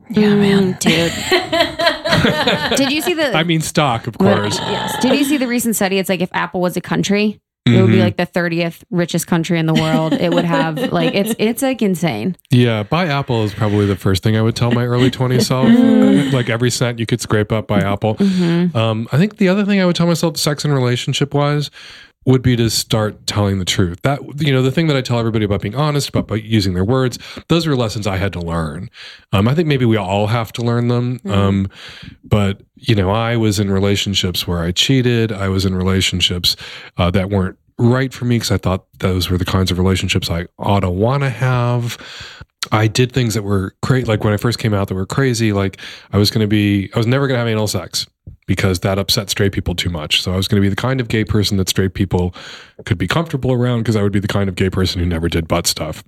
Yeah, 0.10 0.36
man. 0.36 0.74
Mm, 0.76 0.80
dude. 0.80 2.78
Did 2.78 2.92
you 2.92 3.02
see 3.02 3.14
the 3.14 3.34
I 3.36 3.44
mean, 3.44 3.62
stock, 3.62 4.08
of 4.08 4.18
course. 4.18 4.58
Yes. 4.60 5.02
Did 5.02 5.18
you 5.18 5.24
see 5.26 5.38
the 5.38 5.48
recent 5.48 5.76
study? 5.76 5.98
It's 6.00 6.10
like 6.10 6.22
if 6.22 6.30
Apple 6.34 6.62
was 6.62 6.76
a 6.78 6.82
country, 6.82 7.40
it 7.66 7.82
would 7.82 7.90
be 7.90 7.98
Mhm. 7.98 8.02
like 8.02 8.18
the 8.18 8.28
30th 8.28 8.84
richest 8.92 9.26
country 9.26 9.58
in 9.58 9.66
the 9.66 9.74
world. 9.74 10.14
It 10.14 10.32
would 10.32 10.46
have 10.46 10.78
like 10.92 11.16
it's 11.16 11.34
it's 11.40 11.62
like 11.64 11.82
insane. 11.82 12.36
Yeah, 12.52 12.84
buy 12.84 13.08
Apple 13.08 13.44
is 13.44 13.54
probably 13.56 13.88
the 13.88 13.96
first 13.96 14.22
thing 14.22 14.38
I 14.38 14.42
would 14.44 14.56
tell 14.56 14.72
my 14.72 14.86
early 14.86 15.10
20s 15.10 15.44
self. 15.48 16.34
like 16.34 16.50
every 16.50 16.70
cent 16.70 17.00
you 17.00 17.06
could 17.08 17.22
scrape 17.22 17.52
up 17.52 17.68
buy 17.68 17.80
Apple. 17.80 18.16
Mm-hmm. 18.16 18.78
Um, 18.78 19.08
I 19.12 19.18
think 19.18 19.38
the 19.38 19.50
other 19.50 19.66
thing 19.66 19.82
I 19.82 19.86
would 19.86 19.96
tell 19.96 20.08
myself, 20.08 20.38
sex 20.38 20.64
and 20.66 20.74
relationship 20.74 21.34
wise, 21.34 21.72
would 22.26 22.42
be 22.42 22.56
to 22.56 22.70
start 22.70 23.28
telling 23.28 23.60
the 23.60 23.66
truth. 23.66 24.02
That 24.02 24.20
you 24.42 24.52
know, 24.52 24.62
the 24.62 24.72
thing 24.72 24.88
that 24.88 24.98
I 24.98 25.02
tell 25.02 25.20
everybody 25.20 25.46
about 25.46 25.62
being 25.62 25.76
honest, 25.76 26.10
about, 26.10 26.26
about 26.26 26.44
using 26.44 26.74
their 26.74 26.84
words, 26.84 27.20
those 27.48 27.68
are 27.68 27.76
lessons 27.76 28.08
I 28.08 28.18
had 28.18 28.34
to 28.34 28.42
learn. 28.42 28.90
Um, 29.32 29.48
I 29.48 29.56
think 29.56 29.68
maybe 29.68 29.86
we 29.86 29.98
all 29.98 30.28
have 30.28 30.52
to 30.54 30.62
learn 30.62 30.88
them. 30.88 31.20
Um, 31.26 31.70
but 32.24 32.62
you 32.76 32.96
know, 32.96 33.12
I 33.12 33.38
was 33.38 33.60
in 33.60 33.70
relationships 33.70 34.48
where 34.48 34.60
I 34.60 34.72
cheated. 34.72 35.32
I 35.32 35.50
was 35.50 35.66
in 35.66 35.76
relationships 35.76 36.56
uh, 36.98 37.12
that 37.12 37.30
weren't 37.30 37.58
right 37.78 38.14
for 38.14 38.26
me 38.26 38.38
because 38.38 38.52
I 38.52 38.58
thought 38.58 38.86
those 39.00 39.30
were 39.30 39.38
the 39.38 39.46
kinds 39.46 39.70
of 39.70 39.78
relationships 39.78 40.30
I 40.30 40.48
ought 40.58 40.82
to 40.82 40.90
want 40.90 41.24
to 41.24 41.30
have. 41.30 41.98
I 42.72 42.88
did 42.88 43.12
things 43.12 43.34
that 43.34 43.44
were 43.44 43.76
crazy. 43.82 44.06
Like 44.06 44.24
when 44.24 44.34
I 44.34 44.38
first 44.38 44.60
came 44.60 44.74
out, 44.74 44.88
that 44.88 44.96
were 44.96 45.06
crazy. 45.06 45.54
Like 45.54 45.80
I 46.12 46.18
was 46.18 46.30
going 46.32 46.42
to 46.42 46.48
be, 46.48 46.90
I 46.94 46.98
was 46.98 47.08
never 47.08 47.28
going 47.28 47.36
to 47.36 47.40
have 47.40 47.48
anal 47.48 47.68
sex 47.68 48.08
because 48.48 48.80
that 48.82 49.00
upset 49.00 49.30
straight 49.30 49.52
people 49.52 49.76
too 49.76 49.90
much. 49.90 50.22
So 50.22 50.32
I 50.34 50.36
was 50.36 50.48
going 50.48 50.62
to 50.62 50.66
be 50.66 50.70
the 50.70 50.76
kind 50.76 51.02
of 51.02 51.08
gay 51.08 51.26
person 51.26 51.58
that 51.58 51.70
straight 51.70 51.94
people 51.94 52.34
could 52.86 52.98
be 52.98 53.08
comfortable 53.08 53.52
around 53.52 53.80
because 53.82 53.96
I 53.96 54.04
would 54.04 54.14
be 54.14 54.20
the 54.20 54.28
kind 54.28 54.50
of 54.50 54.56
gay 54.56 54.70
person 54.70 55.00
who 55.00 55.06
never 55.06 55.30
did 55.30 55.48
butt 55.48 55.68
stuff. 55.68 56.04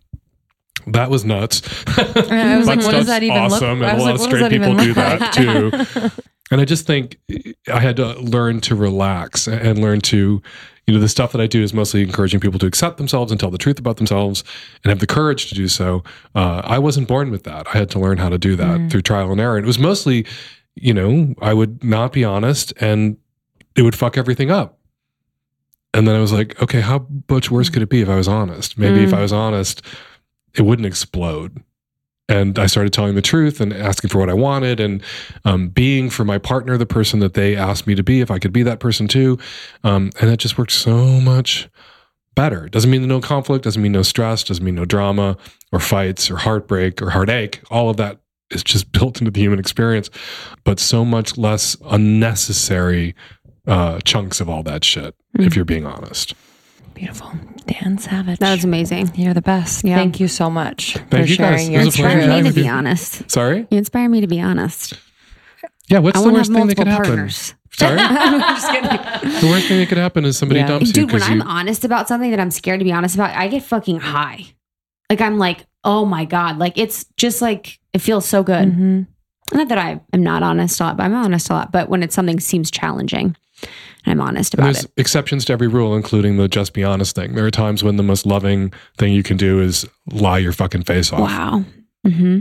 That 0.85 1.09
was 1.09 1.25
nuts. 1.25 1.61
I 1.97 2.57
was 2.57 2.67
like, 2.67 2.79
what 2.81 2.91
does 2.91 3.07
that 3.07 3.23
even 3.23 3.43
look- 3.43 3.53
awesome, 3.53 3.83
I 3.83 3.89
and 3.89 3.99
a 3.99 4.01
lot 4.01 4.05
like, 4.11 4.15
of 4.15 4.21
straight 4.21 4.49
people 4.51 4.75
do 4.75 4.93
that 4.93 5.33
too. 5.33 6.21
And 6.49 6.61
I 6.61 6.65
just 6.65 6.85
think 6.87 7.19
I 7.67 7.81
had 7.81 7.97
to 7.97 8.13
learn 8.19 8.61
to 8.61 8.75
relax 8.75 9.49
and 9.49 9.79
learn 9.79 9.99
to, 10.01 10.41
you 10.88 10.93
know, 10.93 10.99
the 11.01 11.09
stuff 11.09 11.33
that 11.33 11.41
I 11.41 11.47
do 11.47 11.61
is 11.61 11.73
mostly 11.73 12.01
encouraging 12.01 12.39
people 12.39 12.59
to 12.59 12.65
accept 12.65 12.97
themselves 12.97 13.29
and 13.31 13.39
tell 13.39 13.51
the 13.51 13.57
truth 13.57 13.77
about 13.77 13.97
themselves 13.97 14.43
and 14.83 14.89
have 14.89 14.99
the 14.99 15.07
courage 15.07 15.49
to 15.49 15.55
do 15.55 15.67
so. 15.67 16.01
Uh, 16.33 16.61
I 16.63 16.79
wasn't 16.79 17.09
born 17.09 17.29
with 17.29 17.43
that. 17.43 17.67
I 17.67 17.77
had 17.77 17.89
to 17.91 17.99
learn 17.99 18.17
how 18.17 18.29
to 18.29 18.38
do 18.38 18.55
that 18.55 18.79
Mm. 18.79 18.89
through 18.89 19.01
trial 19.01 19.31
and 19.31 19.41
error. 19.41 19.57
And 19.57 19.65
it 19.65 19.67
was 19.67 19.79
mostly, 19.79 20.25
you 20.75 20.93
know, 20.93 21.35
I 21.41 21.53
would 21.53 21.83
not 21.83 22.13
be 22.13 22.23
honest 22.23 22.71
and 22.79 23.17
it 23.75 23.81
would 23.81 23.95
fuck 23.95 24.17
everything 24.17 24.49
up. 24.49 24.79
And 25.93 26.07
then 26.07 26.15
I 26.15 26.19
was 26.19 26.31
like, 26.31 26.61
okay, 26.61 26.79
how 26.81 27.05
much 27.29 27.51
worse 27.51 27.69
could 27.69 27.81
it 27.81 27.89
be 27.89 28.01
if 28.01 28.07
I 28.09 28.15
was 28.15 28.27
honest? 28.29 28.77
Maybe 28.77 29.03
if 29.03 29.09
Mm. 29.11 29.17
I 29.17 29.21
was 29.21 29.33
honest, 29.33 29.81
it 30.55 30.61
wouldn't 30.61 30.85
explode. 30.85 31.61
And 32.30 32.59
I 32.59 32.65
started 32.65 32.91
telling 32.91 33.15
the 33.15 33.21
truth 33.21 33.61
and 33.61 33.71
asking 33.71 34.09
for 34.09 34.19
what 34.19 34.30
I 34.30 34.34
wanted 34.34 34.80
and 34.80 35.01
um, 35.45 35.69
being 35.69 36.09
for 36.09 36.25
my 36.25 36.38
partner 36.38 36.78
the 36.78 36.86
person 36.86 37.19
that 37.21 37.36
they 37.36 37.55
asked 37.55 37.88
me 37.88 37.95
to 37.95 38.03
be, 38.03 38.19
if 38.19 38.30
I 38.30 38.38
could 38.38 38.51
be 38.51 38.63
that 38.63 38.80
person 38.80 39.07
too. 39.07 39.39
Um, 39.84 40.11
and 40.19 40.30
it 40.30 40.38
just 40.38 40.57
worked 40.57 40.73
so 40.73 41.21
much 41.21 41.69
better. 42.36 42.69
Doesn't 42.69 42.91
mean 42.91 43.07
no 43.07 43.21
conflict, 43.21 43.63
doesn't 43.63 43.82
mean 43.82 43.93
no 43.93 44.03
stress, 44.03 44.43
doesn't 44.43 44.63
mean 44.63 44.75
no 44.75 44.86
drama 44.86 45.38
or 45.71 45.80
fights 45.80 46.30
or 46.30 46.38
heartbreak 46.38 47.01
or 47.01 47.09
heartache. 47.09 47.61
All 47.71 47.89
of 47.89 47.97
that 47.97 48.19
is 48.51 48.63
just 48.63 48.91
built 48.97 49.19
into 49.19 49.32
the 49.32 49.41
human 49.41 49.59
experience, 49.59 50.09
but 50.63 50.80
so 50.80 51.05
much 51.05 51.38
less 51.38 51.75
unnecessary 51.86 53.15
uh, 53.65 53.99
chunks 54.01 54.39
of 54.39 54.49
all 54.49 54.63
that 54.63 54.84
shit, 54.84 55.15
if 55.39 55.55
you're 55.55 55.65
being 55.65 55.86
honest. 55.86 56.34
Beautiful. 56.97 57.31
Dan 57.67 57.97
Savage. 57.99 58.39
That 58.39 58.51
was 58.53 58.63
amazing. 58.63 59.11
You're 59.15 59.33
the 59.35 59.41
best. 59.41 59.83
Yeah. 59.85 59.95
Thank 59.97 60.19
you 60.19 60.27
so 60.27 60.49
much 60.49 60.93
for 60.93 60.99
Thank 61.09 61.29
you, 61.29 61.37
guys. 61.37 61.59
sharing 61.61 61.67
It 61.67 61.71
your 61.75 61.85
was 61.85 61.95
Inspire 61.99 62.27
me 62.43 62.49
to 62.49 62.53
be 62.55 62.67
honest. 62.67 63.29
Sorry? 63.29 63.67
You 63.69 63.77
inspire 63.77 64.09
me 64.09 64.21
to 64.21 64.27
be 64.27 64.41
honest. 64.41 64.93
Yeah, 65.89 65.99
what's 65.99 66.17
I 66.19 66.23
the 66.23 66.29
worst 66.33 66.51
thing 66.51 66.67
that 66.67 66.75
multiple 66.77 66.83
could 66.85 66.91
happen? 66.91 67.05
partners. 67.05 67.53
Sorry? 67.71 67.97
Just 68.39 68.71
kidding. 68.71 69.41
the 69.41 69.47
worst 69.47 69.67
thing 69.67 69.79
that 69.79 69.85
could 69.89 69.97
happen 69.99 70.25
is 70.25 70.37
somebody 70.37 70.59
Yeah. 70.61 70.67
dumps 70.67 70.87
you 70.87 70.93
Dude, 70.93 71.11
when 71.11 71.21
I'm 71.23 71.37
you. 71.39 71.43
honest 71.45 71.85
about 71.85 72.07
something 72.07 72.31
that 72.31 72.39
I'm 72.39 72.49
scared 72.51 72.79
to 72.79 72.83
be 72.83 72.91
honest 72.91 73.13
about, 73.15 73.35
I 73.35 73.47
get 73.47 73.63
fucking 73.63 73.99
high. 73.99 74.45
Like 75.09 75.21
I'm 75.21 75.37
like, 75.37 75.65
oh 75.83 76.03
my 76.03 76.25
God. 76.25 76.57
Like 76.57 76.77
it's 76.77 77.05
just 77.15 77.41
like 77.43 77.79
it 77.93 77.99
feels 77.99 78.25
so 78.25 78.41
good. 78.43 78.69
Mhm. 78.73 79.07
Not 79.53 79.67
that 79.69 79.77
I 79.77 80.01
am 80.13 80.23
not 80.23 80.41
honest 80.41 80.79
a 80.79 80.83
lot, 80.85 80.97
but 80.97 81.03
I'm 81.03 81.13
honest 81.15 81.49
a 81.49 81.53
lot. 81.53 81.71
But 81.71 81.89
when 81.89 82.01
it's 82.01 82.15
something 82.15 82.39
seems 82.39 82.71
challenging, 82.71 83.37
I'm 84.09 84.21
honest 84.21 84.53
about 84.53 84.65
there's 84.65 84.85
it. 84.85 84.91
exceptions 84.97 85.45
to 85.45 85.53
every 85.53 85.67
rule, 85.67 85.95
including 85.95 86.37
the 86.37 86.47
just 86.47 86.73
be 86.73 86.83
honest 86.83 87.15
thing. 87.15 87.35
There 87.35 87.45
are 87.45 87.51
times 87.51 87.83
when 87.83 87.97
the 87.97 88.03
most 88.03 88.25
loving 88.25 88.71
thing 88.97 89.13
you 89.13 89.23
can 89.23 89.37
do 89.37 89.59
is 89.59 89.85
lie 90.11 90.37
your 90.39 90.53
fucking 90.53 90.83
face 90.83 91.11
off. 91.11 91.19
Wow. 91.21 91.63
Mm-hmm. 92.05 92.39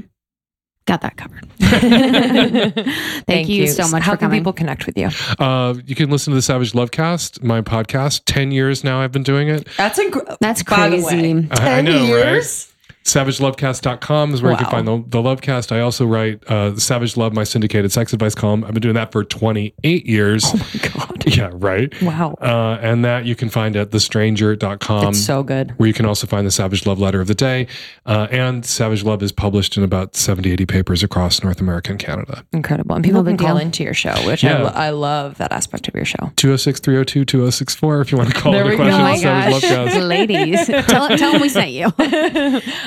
Got 0.86 1.00
that 1.00 1.16
covered. 1.16 1.44
Thank, 1.58 3.26
Thank 3.26 3.48
you, 3.48 3.66
so 3.66 3.88
much 3.88 4.02
How 4.04 4.12
for 4.12 4.18
can 4.18 4.26
coming. 4.28 4.40
people 4.40 4.52
connect 4.52 4.86
with 4.86 4.96
you? 4.96 5.08
Uh, 5.38 5.74
you 5.84 5.94
can 5.96 6.10
listen 6.10 6.30
to 6.30 6.36
the 6.36 6.42
Savage 6.42 6.72
Lovecast, 6.72 7.42
my 7.42 7.60
podcast. 7.60 8.22
10 8.26 8.52
years 8.52 8.84
now 8.84 9.00
I've 9.00 9.10
been 9.12 9.24
doing 9.24 9.48
it. 9.48 9.66
That's 9.76 9.98
incredible. 9.98 10.36
That's 10.40 10.62
By 10.62 10.88
the 10.90 11.02
crazy. 11.02 11.34
way, 11.34 11.48
I, 11.50 11.78
I 11.78 11.80
know, 11.80 12.04
years? 12.04 12.68
right? 12.68 12.72
SavageLovecast.com 13.07 14.34
is 14.34 14.42
where 14.42 14.50
you 14.52 14.59
can 14.59 14.66
find 14.66 14.86
the, 14.86 14.96
the 15.07 15.18
Lovecast. 15.22 15.70
I 15.70 15.80
also 15.80 16.04
write 16.07 16.42
uh, 16.50 16.76
Savage 16.76 17.16
Love, 17.16 17.32
my 17.32 17.44
syndicated 17.44 17.92
sex 17.92 18.12
advice 18.12 18.34
column. 18.34 18.64
I've 18.64 18.72
been 18.74 18.80
doing 18.82 18.96
that 18.96 19.12
for 19.12 19.22
28 19.24 20.07
years. 20.07 20.44
Oh 20.46 20.57
my 20.74 20.88
God. 20.88 21.12
Yeah, 21.26 21.50
right. 21.54 21.92
Wow. 22.02 22.36
Uh, 22.40 22.78
and 22.80 23.04
that 23.04 23.24
you 23.24 23.34
can 23.34 23.48
find 23.48 23.74
at 23.74 23.90
thestranger.com. 23.90 25.09
it's 25.09 25.24
so 25.24 25.42
good. 25.42 25.76
where 25.76 25.88
you 25.88 25.92
can 25.92 26.07
also 26.07 26.24
find 26.24 26.46
the 26.46 26.52
Savage 26.52 26.86
Love 26.86 27.00
letter 27.00 27.20
of 27.20 27.26
the 27.26 27.34
day. 27.34 27.66
Uh, 28.07 28.28
and 28.30 28.64
Savage 28.64 29.02
Love 29.02 29.24
is 29.24 29.32
published 29.32 29.76
in 29.76 29.82
about 29.82 30.14
70, 30.14 30.52
80 30.52 30.66
papers 30.66 31.02
across 31.02 31.42
North 31.42 31.61
America 31.61 31.90
and 31.90 31.98
Canada. 31.98 32.44
Incredible. 32.52 32.94
And 32.94 33.04
people 33.04 33.22
No 33.24 33.28
can 33.30 33.36
big 33.36 33.44
call 33.44 33.57
into 33.57 33.82
your 33.82 33.92
show, 33.92 34.14
which 34.24 34.44
I, 34.44 34.62
lo- 34.62 34.70
I 34.72 34.90
love 34.90 35.36
that 35.38 35.50
aspect 35.50 35.88
of 35.88 35.96
your 35.96 36.04
show. 36.04 36.30
206 36.36 36.78
302 36.78 37.24
2064 37.24 38.00
if 38.02 38.12
you 38.12 38.18
want 38.18 38.30
to 38.30 38.36
call 38.36 38.52
There 38.52 38.61
in 38.62 38.68
a 38.68 38.70
we 38.70 38.76
go. 38.76 38.82
question. 38.84 39.00
Oh 39.00 39.02
my 39.02 39.16
Savage 39.59 39.62
Lovecast. 39.64 40.09
Ladies, 40.09 40.66
tell, 40.86 41.09
tell 41.18 41.32
them 41.32 41.40
we 41.40 41.48
sent 41.48 41.72
you. 41.72 41.86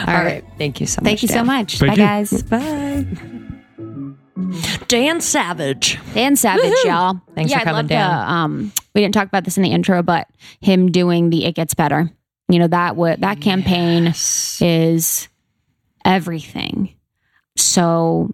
All 0.09 0.15
All 0.15 0.23
right. 0.23 0.43
right. 0.43 0.53
Thank 0.57 0.79
you 0.81 0.87
so 0.87 1.01
Thank 1.01 1.21
much. 1.21 1.21
Thank 1.21 1.21
you 1.21 1.27
so 1.27 1.43
much. 1.43 1.77
Thank 1.77 1.97
Bye, 1.97 2.01
you. 2.01 2.07
guys. 2.07 2.43
Bye. 2.43 3.05
Dan 4.87 5.21
Savage. 5.21 5.99
Dan 6.13 6.35
Savage, 6.35 6.73
y'all. 6.83 7.21
Thanks 7.35 7.51
yeah, 7.51 7.59
for 7.59 7.65
coming, 7.65 7.85
I 7.85 7.87
Dan. 7.87 8.09
The, 8.09 8.31
um, 8.31 8.73
we 8.95 9.01
didn't 9.01 9.13
talk 9.13 9.27
about 9.27 9.43
this 9.43 9.57
in 9.57 9.63
the 9.63 9.69
intro, 9.71 10.01
but 10.01 10.27
him 10.61 10.91
doing 10.91 11.29
the 11.29 11.45
"It 11.45 11.53
Gets 11.53 11.75
Better." 11.75 12.09
You 12.47 12.57
know 12.57 12.67
that 12.67 12.95
what 12.95 13.21
that 13.21 13.41
campaign 13.41 14.07
is 14.07 15.29
everything. 16.03 16.95
So 17.55 18.33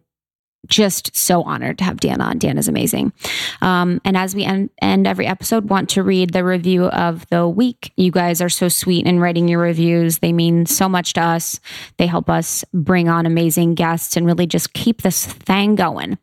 just 0.68 1.16
so 1.16 1.43
honored 1.43 1.78
to 1.80 1.84
have 1.84 1.99
Dan 1.99 2.22
on. 2.22 2.38
Dan 2.38 2.57
is 2.57 2.68
amazing. 2.68 3.13
Um, 3.61 4.01
and 4.05 4.18
as 4.18 4.36
we 4.36 4.43
end, 4.43 4.70
end 4.82 5.07
every 5.07 5.28
episode, 5.28 5.70
want 5.70 5.89
to 5.91 6.03
read 6.03 6.34
the 6.34 6.43
review 6.43 6.86
of 6.86 7.28
the 7.30 7.47
week. 7.47 7.91
You 7.97 8.11
guys 8.11 8.41
are 8.41 8.49
so 8.49 8.68
sweet 8.68 9.05
in 9.05 9.20
writing 9.20 9.47
your 9.47 9.59
reviews. 9.59 10.20
They 10.20 10.34
mean 10.34 10.66
so 10.66 10.89
much 10.89 11.13
to 11.13 11.22
us. 11.22 11.59
They 11.97 12.07
help 12.07 12.30
us 12.30 12.63
bring 12.74 13.09
on 13.09 13.26
amazing 13.26 13.76
guests 13.76 14.18
and 14.18 14.26
really 14.26 14.47
just 14.47 14.74
keep 14.74 15.01
this 15.01 15.26
thing 15.26 15.76
going. 15.76 16.18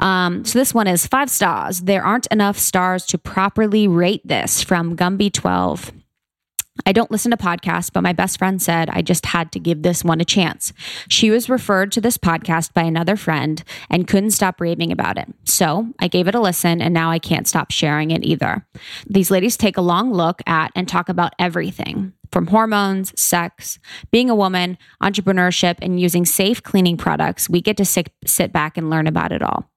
Um, 0.00 0.44
so 0.44 0.58
this 0.58 0.74
one 0.74 0.86
is 0.86 1.06
five 1.06 1.30
stars. 1.30 1.80
There 1.80 2.04
aren't 2.04 2.26
enough 2.28 2.58
stars 2.58 3.06
to 3.06 3.18
properly 3.18 3.88
rate 3.88 4.26
this 4.26 4.62
from 4.62 4.96
Gumby12. 4.96 5.92
I 6.86 6.92
don't 6.92 7.10
listen 7.10 7.30
to 7.30 7.36
podcasts, 7.36 7.92
but 7.92 8.02
my 8.02 8.12
best 8.12 8.38
friend 8.38 8.60
said 8.60 8.88
I 8.90 9.02
just 9.02 9.26
had 9.26 9.52
to 9.52 9.60
give 9.60 9.82
this 9.82 10.04
one 10.04 10.20
a 10.20 10.24
chance. 10.24 10.72
She 11.08 11.30
was 11.30 11.48
referred 11.48 11.92
to 11.92 12.00
this 12.00 12.18
podcast 12.18 12.72
by 12.72 12.82
another 12.82 13.16
friend 13.16 13.62
and 13.90 14.08
couldn't 14.08 14.30
stop 14.30 14.60
raving 14.60 14.92
about 14.92 15.18
it. 15.18 15.28
So 15.44 15.88
I 15.98 16.08
gave 16.08 16.28
it 16.28 16.34
a 16.34 16.40
listen 16.40 16.80
and 16.80 16.94
now 16.94 17.10
I 17.10 17.18
can't 17.18 17.48
stop 17.48 17.70
sharing 17.70 18.10
it 18.10 18.24
either. 18.24 18.66
These 19.06 19.30
ladies 19.30 19.56
take 19.56 19.76
a 19.76 19.82
long 19.82 20.12
look 20.12 20.40
at 20.46 20.72
and 20.74 20.88
talk 20.88 21.08
about 21.08 21.34
everything 21.38 22.12
from 22.30 22.46
hormones, 22.48 23.18
sex, 23.20 23.78
being 24.10 24.30
a 24.30 24.34
woman, 24.34 24.78
entrepreneurship, 25.02 25.76
and 25.80 26.00
using 26.00 26.24
safe 26.24 26.62
cleaning 26.62 26.96
products. 26.96 27.48
We 27.48 27.60
get 27.60 27.76
to 27.78 27.84
sit, 27.84 28.52
back 28.52 28.76
and 28.76 28.90
learn 28.90 29.06
about 29.06 29.32
it 29.32 29.42
all. 29.42 29.70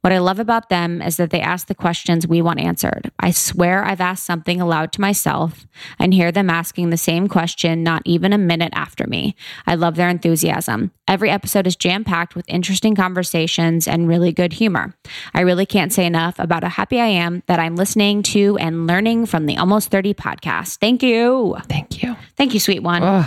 What 0.00 0.12
I 0.12 0.18
love 0.18 0.38
about 0.38 0.68
them 0.68 1.00
is 1.00 1.16
that 1.16 1.30
they 1.30 1.40
ask 1.40 1.66
the 1.66 1.74
questions 1.74 2.26
we 2.26 2.42
want 2.42 2.60
answered. 2.60 3.10
I 3.18 3.30
swear 3.30 3.84
I've 3.84 4.00
asked 4.00 4.26
something 4.26 4.60
aloud 4.60 4.92
to 4.92 5.00
myself 5.00 5.66
and 5.98 6.12
hear 6.12 6.30
them 6.30 6.50
asking 6.50 6.90
the 6.90 6.96
same 6.96 7.28
question 7.28 7.82
not 7.82 8.02
even 8.04 8.32
a 8.32 8.38
minute 8.38 8.72
after 8.74 9.06
me. 9.06 9.34
I 9.66 9.74
love 9.74 9.96
their 9.96 10.08
enthusiasm. 10.08 10.90
Every 11.06 11.30
episode 11.30 11.66
is 11.66 11.76
jam 11.76 12.04
packed 12.04 12.34
with 12.34 12.44
interesting 12.48 12.94
conversations 12.94 13.86
and 13.86 14.08
really 14.08 14.32
good 14.32 14.54
humor. 14.54 14.94
I 15.34 15.40
really 15.40 15.66
can't 15.66 15.92
say 15.92 16.06
enough 16.06 16.38
about 16.38 16.62
how 16.62 16.70
happy 16.70 17.00
I 17.00 17.06
am 17.06 17.42
that 17.46 17.58
I'm 17.58 17.76
listening 17.76 18.22
to 18.24 18.56
and 18.58 18.86
learning 18.86 19.26
from 19.26 19.46
the 19.46 19.56
Almost 19.56 19.90
30 19.90 20.14
podcast. 20.14 20.78
Thank 20.78 21.02
you. 21.02 21.56
Thank 21.68 22.02
you. 22.02 22.16
Thank 22.36 22.54
you, 22.54 22.60
sweet 22.60 22.82
one. 22.82 23.26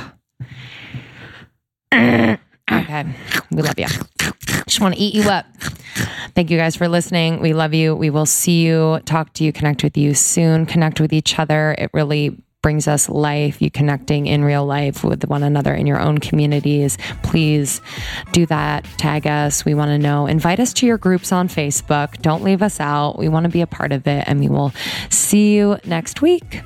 Okay. 2.72 3.06
We 3.52 3.62
love 3.62 3.80
you. 3.80 3.88
Just 4.66 4.82
want 4.82 4.96
to 4.96 5.00
eat 5.00 5.16
you 5.16 5.30
up. 5.30 5.46
Thank 6.36 6.52
you 6.52 6.58
guys 6.58 6.76
for 6.76 6.88
listening. 6.88 7.42
We 7.42 7.54
love 7.54 7.74
you. 7.74 7.96
We 7.96 8.10
will 8.10 8.26
see 8.26 8.66
you, 8.66 9.00
talk 9.06 9.34
to 9.34 9.44
you, 9.44 9.54
connect 9.54 9.84
with 9.84 9.98
you 9.98 10.14
soon, 10.14 10.66
connect 10.66 11.00
with 11.00 11.14
each 11.14 11.40
other. 11.40 11.76
It 11.78 11.90
really 11.94 12.38
brings 12.62 12.88
us 12.88 13.08
life, 13.08 13.62
you 13.62 13.72
connecting 13.72 14.28
in 14.28 14.44
real 14.44 14.66
life 14.66 15.04
with 15.04 15.24
one 15.26 15.42
another 15.42 15.74
in 15.74 15.88
your 15.88 16.00
own 16.00 16.18
communities. 16.18 16.98
Please 17.24 17.82
do 18.34 18.46
that. 18.48 18.84
Tag 18.98 19.26
us. 19.26 19.64
We 19.64 19.74
want 19.74 19.90
to 19.90 19.98
know. 19.98 20.28
Invite 20.28 20.60
us 20.60 20.74
to 20.74 20.86
your 20.86 20.98
groups 20.98 21.32
on 21.32 21.48
Facebook. 21.48 22.22
Don't 22.22 22.44
leave 22.44 22.62
us 22.62 22.80
out. 22.80 23.18
We 23.18 23.30
want 23.30 23.46
to 23.46 23.50
be 23.50 23.62
a 23.62 23.68
part 23.68 23.92
of 23.92 24.06
it. 24.06 24.26
And 24.28 24.40
we 24.40 24.50
will 24.50 24.74
see 25.10 25.56
you 25.56 25.78
next 25.86 26.22
week. 26.22 26.62